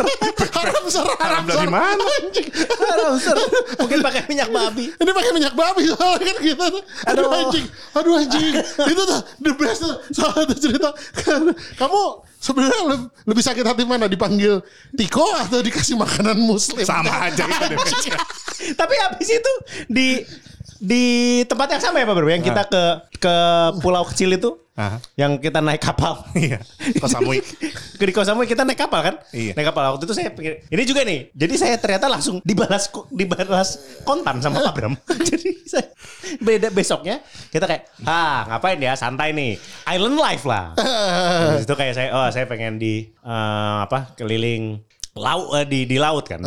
haram 0.54 0.84
sir, 0.86 1.02
haram 1.02 1.18
Haram 1.18 1.44
dari 1.44 1.68
mana? 1.68 2.00
Anjing. 2.22 2.46
haram 2.54 3.14
ser 3.16 3.36
mungkin 3.76 3.98
pakai 4.00 4.22
minyak 4.24 4.48
babi 4.48 4.88
Ini 4.92 5.10
pakai 5.10 5.30
minyak 5.34 5.52
babi 5.52 5.82
soalnya 5.86 6.24
kan 6.24 6.36
gitu. 6.40 6.66
Aduh, 7.04 7.24
Aduh. 7.26 7.40
anjing. 7.44 7.66
Aduh 7.92 8.12
anjing. 8.16 8.54
Itu 8.62 9.02
tuh 9.04 9.20
the 9.40 9.52
best 9.54 9.82
tuh. 9.82 9.92
Salah 10.10 10.40
satu 10.40 10.54
cerita. 10.56 10.88
Kamu 11.76 12.00
sebenarnya 12.38 12.80
le- 12.86 13.08
lebih 13.24 13.42
sakit 13.42 13.64
hati 13.66 13.82
mana? 13.84 14.06
Dipanggil 14.06 14.62
Tiko 14.94 15.26
atau 15.34 15.60
dikasih 15.60 15.96
makanan 15.96 16.36
muslim? 16.38 16.86
sama 16.86 17.28
aja 17.28 17.44
itu. 17.44 17.76
Tapi 18.72 18.94
habis 19.04 19.28
itu 19.28 19.52
di 19.86 20.22
di 20.78 21.04
tempat 21.44 21.68
yang 21.76 21.82
sama 21.82 22.00
ya 22.00 22.06
Pak 22.06 22.14
Bro, 22.14 22.28
yang 22.28 22.44
kita 22.44 22.62
ke 22.68 22.82
ke 23.18 23.34
pulau 23.80 24.04
kecil 24.06 24.34
itu, 24.36 24.50
Ah. 24.76 25.00
yang 25.16 25.40
kita 25.40 25.64
naik 25.64 25.80
kapal. 25.80 26.20
Iya. 26.36 26.60
Kosamui. 27.00 27.40
Ke 27.96 28.04
di 28.08 28.12
Koh 28.12 28.28
Samui 28.28 28.44
kita 28.44 28.60
naik 28.60 28.76
kapal 28.76 29.00
kan? 29.00 29.14
Iya. 29.32 29.56
Naik 29.56 29.72
kapal 29.72 29.88
waktu 29.88 30.04
itu 30.04 30.12
saya 30.12 30.28
pikir 30.28 30.68
ini 30.68 30.82
juga 30.84 31.00
nih. 31.00 31.32
Jadi 31.32 31.54
saya 31.56 31.80
ternyata 31.80 32.12
langsung 32.12 32.44
dibalas 32.44 32.92
dibalas 33.08 33.80
kontan 34.04 34.44
sama 34.44 34.60
Pak 34.60 34.74
Bram. 34.76 34.92
Jadi 35.32 35.64
saya 35.64 35.88
beda 36.44 36.68
besoknya 36.68 37.24
kita 37.48 37.64
kayak 37.64 37.88
ah 38.04 38.44
ngapain 38.52 38.76
ya 38.76 38.92
santai 38.92 39.32
nih 39.32 39.56
island 39.88 40.20
life 40.20 40.44
lah. 40.44 40.76
Terus 41.56 41.64
itu 41.64 41.74
kayak 41.74 41.94
saya 41.96 42.08
oh 42.12 42.28
saya 42.28 42.44
pengen 42.44 42.76
di 42.76 43.08
eh, 43.08 43.76
apa 43.80 44.12
keliling 44.12 44.76
laut 45.16 45.56
eh, 45.56 45.64
di 45.64 45.88
di 45.88 45.96
laut 45.96 46.28
kan. 46.28 46.44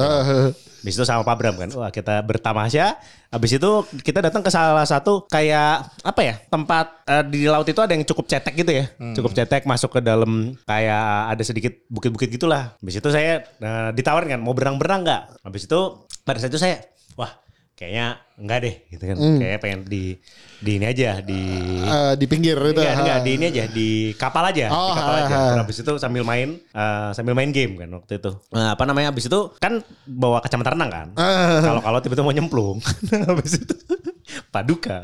Habis 0.80 0.96
itu 0.96 1.04
sama 1.04 1.28
Pak 1.28 1.36
Bram 1.36 1.56
kan. 1.60 1.70
Wah, 1.76 1.92
kita 1.92 2.24
bertamasya. 2.24 2.96
Habis 3.30 3.62
itu 3.62 3.72
kita 4.02 4.24
datang 4.26 4.42
ke 4.42 4.50
salah 4.50 4.88
satu 4.88 5.28
kayak 5.28 5.86
apa 6.02 6.22
ya? 6.24 6.36
Tempat 6.50 6.86
eh, 7.06 7.24
di 7.28 7.42
laut 7.46 7.68
itu 7.68 7.78
ada 7.84 7.92
yang 7.92 8.08
cukup 8.08 8.26
cetek 8.26 8.56
gitu 8.56 8.72
ya. 8.72 8.86
Cukup 9.14 9.36
cetek 9.36 9.68
masuk 9.68 10.00
ke 10.00 10.02
dalam 10.02 10.56
kayak 10.64 11.36
ada 11.36 11.44
sedikit 11.44 11.76
bukit-bukit 11.92 12.32
gitulah. 12.32 12.74
Habis 12.80 13.04
itu 13.04 13.10
saya 13.12 13.44
eh, 13.44 13.90
ditawarin 13.94 14.40
kan 14.40 14.42
mau 14.42 14.56
berenang-berenang 14.56 15.02
nggak? 15.04 15.24
Habis 15.46 15.68
itu 15.68 15.80
pada 16.24 16.40
saat 16.40 16.52
itu 16.52 16.62
saya 16.62 16.80
wah 17.20 17.36
kayaknya 17.76 18.20
enggak 18.40 18.60
deh 18.64 18.76
gitu 18.92 19.04
kan. 19.04 19.16
Kayaknya 19.20 19.60
pengen 19.60 19.80
di 19.86 20.04
di 20.60 20.72
ini 20.76 20.86
aja 20.86 21.20
di 21.20 21.40
Eh, 21.80 22.14
di 22.16 22.26
pinggir 22.28 22.54
itu. 22.56 22.78
Enggak, 22.78 22.96
enggak, 23.00 23.18
di 23.24 23.32
ini 23.34 23.46
aja, 23.48 23.64
di 23.66 23.90
kapal 24.14 24.44
aja, 24.46 24.68
Oh, 24.70 24.92
di 24.92 25.00
kapal 25.00 25.14
ha, 25.14 25.20
aja. 25.20 25.28
ha. 25.32 25.40
Terus 25.42 25.60
habis 25.64 25.78
itu 25.80 25.94
sambil 25.98 26.24
main, 26.24 26.50
eh, 26.60 27.10
sambil 27.12 27.34
main 27.34 27.50
game 27.50 27.74
kan 27.76 27.90
waktu 27.90 28.20
itu. 28.20 28.32
Nah, 28.52 28.76
apa 28.76 28.84
namanya? 28.84 29.10
Habis 29.10 29.26
itu 29.26 29.40
kan 29.58 29.80
bawa 30.04 30.40
kacamata 30.40 30.76
renang 30.76 30.92
kan. 30.92 31.08
Ah. 31.16 31.64
Kalau 31.64 31.82
kalau 31.82 32.00
tiba-tiba 32.00 32.24
mau 32.24 32.36
nyemplung, 32.36 32.78
habis 33.32 33.58
itu 33.58 33.76
paduka. 34.50 35.02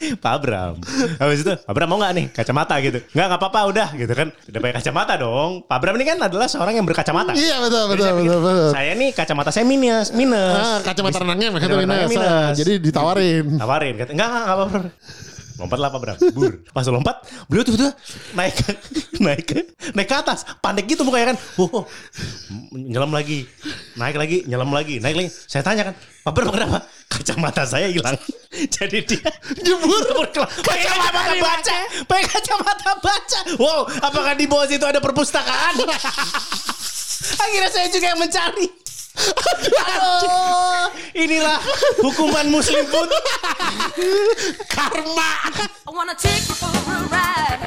Pak 0.00 0.32
Abram. 0.32 0.80
Habis 1.20 1.44
itu, 1.44 1.52
Pak 1.52 1.68
Abram 1.68 1.88
mau 1.92 2.00
nggak 2.00 2.12
nih 2.16 2.26
kacamata 2.32 2.74
gitu? 2.80 3.04
Nggak, 3.12 3.26
nggak 3.28 3.40
apa-apa 3.44 3.60
udah 3.68 3.88
gitu 3.92 4.12
kan. 4.16 4.28
Udah 4.32 4.58
pakai 4.58 4.74
kacamata 4.80 5.12
dong. 5.14 5.50
Pak 5.68 5.76
Abram 5.76 5.94
ini 6.00 6.04
kan 6.08 6.16
adalah 6.16 6.48
seorang 6.48 6.74
yang 6.80 6.86
berkacamata. 6.88 7.36
Iya 7.36 7.60
betul 7.60 7.82
Jadi 7.84 7.92
betul 7.92 8.04
saya 8.08 8.14
betul 8.16 8.38
betul. 8.40 8.68
Saya 8.72 8.92
nih 8.96 9.10
kacamata 9.12 9.50
saya 9.52 9.64
minus, 9.68 10.08
minus. 10.16 10.56
Ah, 10.56 10.78
kacamata 10.80 11.20
renangnya 11.20 11.48
makanya 11.52 11.68
Kacamata 11.68 11.84
minus. 11.84 11.92
renangnya 12.00 12.08
minus. 12.08 12.32
Ah, 12.32 12.50
Jadi 12.56 12.72
ditawarin. 12.80 13.46
Tawarin, 13.60 13.94
kata, 14.00 14.10
enggak, 14.16 14.28
enggak, 14.32 14.44
apa-apa. 14.48 14.78
Lompat 15.60 15.76
lah 15.76 15.88
Pak 15.92 16.00
Bram, 16.00 16.16
bur. 16.32 16.52
Pas 16.72 16.88
lompat, 16.88 17.16
beliau 17.44 17.64
tuh 17.68 17.76
tuh 17.76 17.92
naik 18.32 18.56
naik 19.28 19.44
naik 19.92 20.08
ke 20.08 20.16
atas. 20.16 20.48
Panik 20.64 20.88
gitu 20.88 21.04
mukanya 21.04 21.36
kan. 21.36 21.38
Wow, 21.60 21.84
nyelam 22.72 23.12
lagi. 23.12 23.44
Naik 23.92 24.16
lagi, 24.16 24.48
nyelam 24.48 24.72
lagi, 24.72 25.04
naik 25.04 25.20
lagi. 25.20 25.28
Saya 25.28 25.60
tanya 25.60 25.92
kan, 25.92 25.94
Pak 26.24 26.32
Bram 26.32 26.48
kenapa? 26.48 26.80
Kacamata 27.10 27.66
saya 27.66 27.90
hilang. 27.90 28.14
Jadi 28.78 29.02
dia 29.02 29.30
pakai 30.62 30.86
kacamata 30.86 31.34
baca, 31.42 31.76
pakai 32.06 32.26
kacamata 32.30 32.92
baca. 33.02 33.40
Wow, 33.58 33.90
apakah 33.98 34.38
di 34.38 34.46
bawah 34.46 34.66
situ 34.70 34.86
ada 34.86 35.02
perpustakaan? 35.02 35.74
Akhirnya 37.44 37.70
saya 37.70 37.86
juga 37.90 38.14
yang 38.14 38.20
mencari. 38.20 38.66
Aduh, 39.20 40.86
inilah 41.26 41.58
hukuman 41.98 42.46
muslim 42.48 42.86
pun. 42.88 43.10
I 45.86 45.90
wanna 45.90 46.14
take 46.14 46.46
you 46.46 46.54
for 46.56 46.70
a 46.70 47.59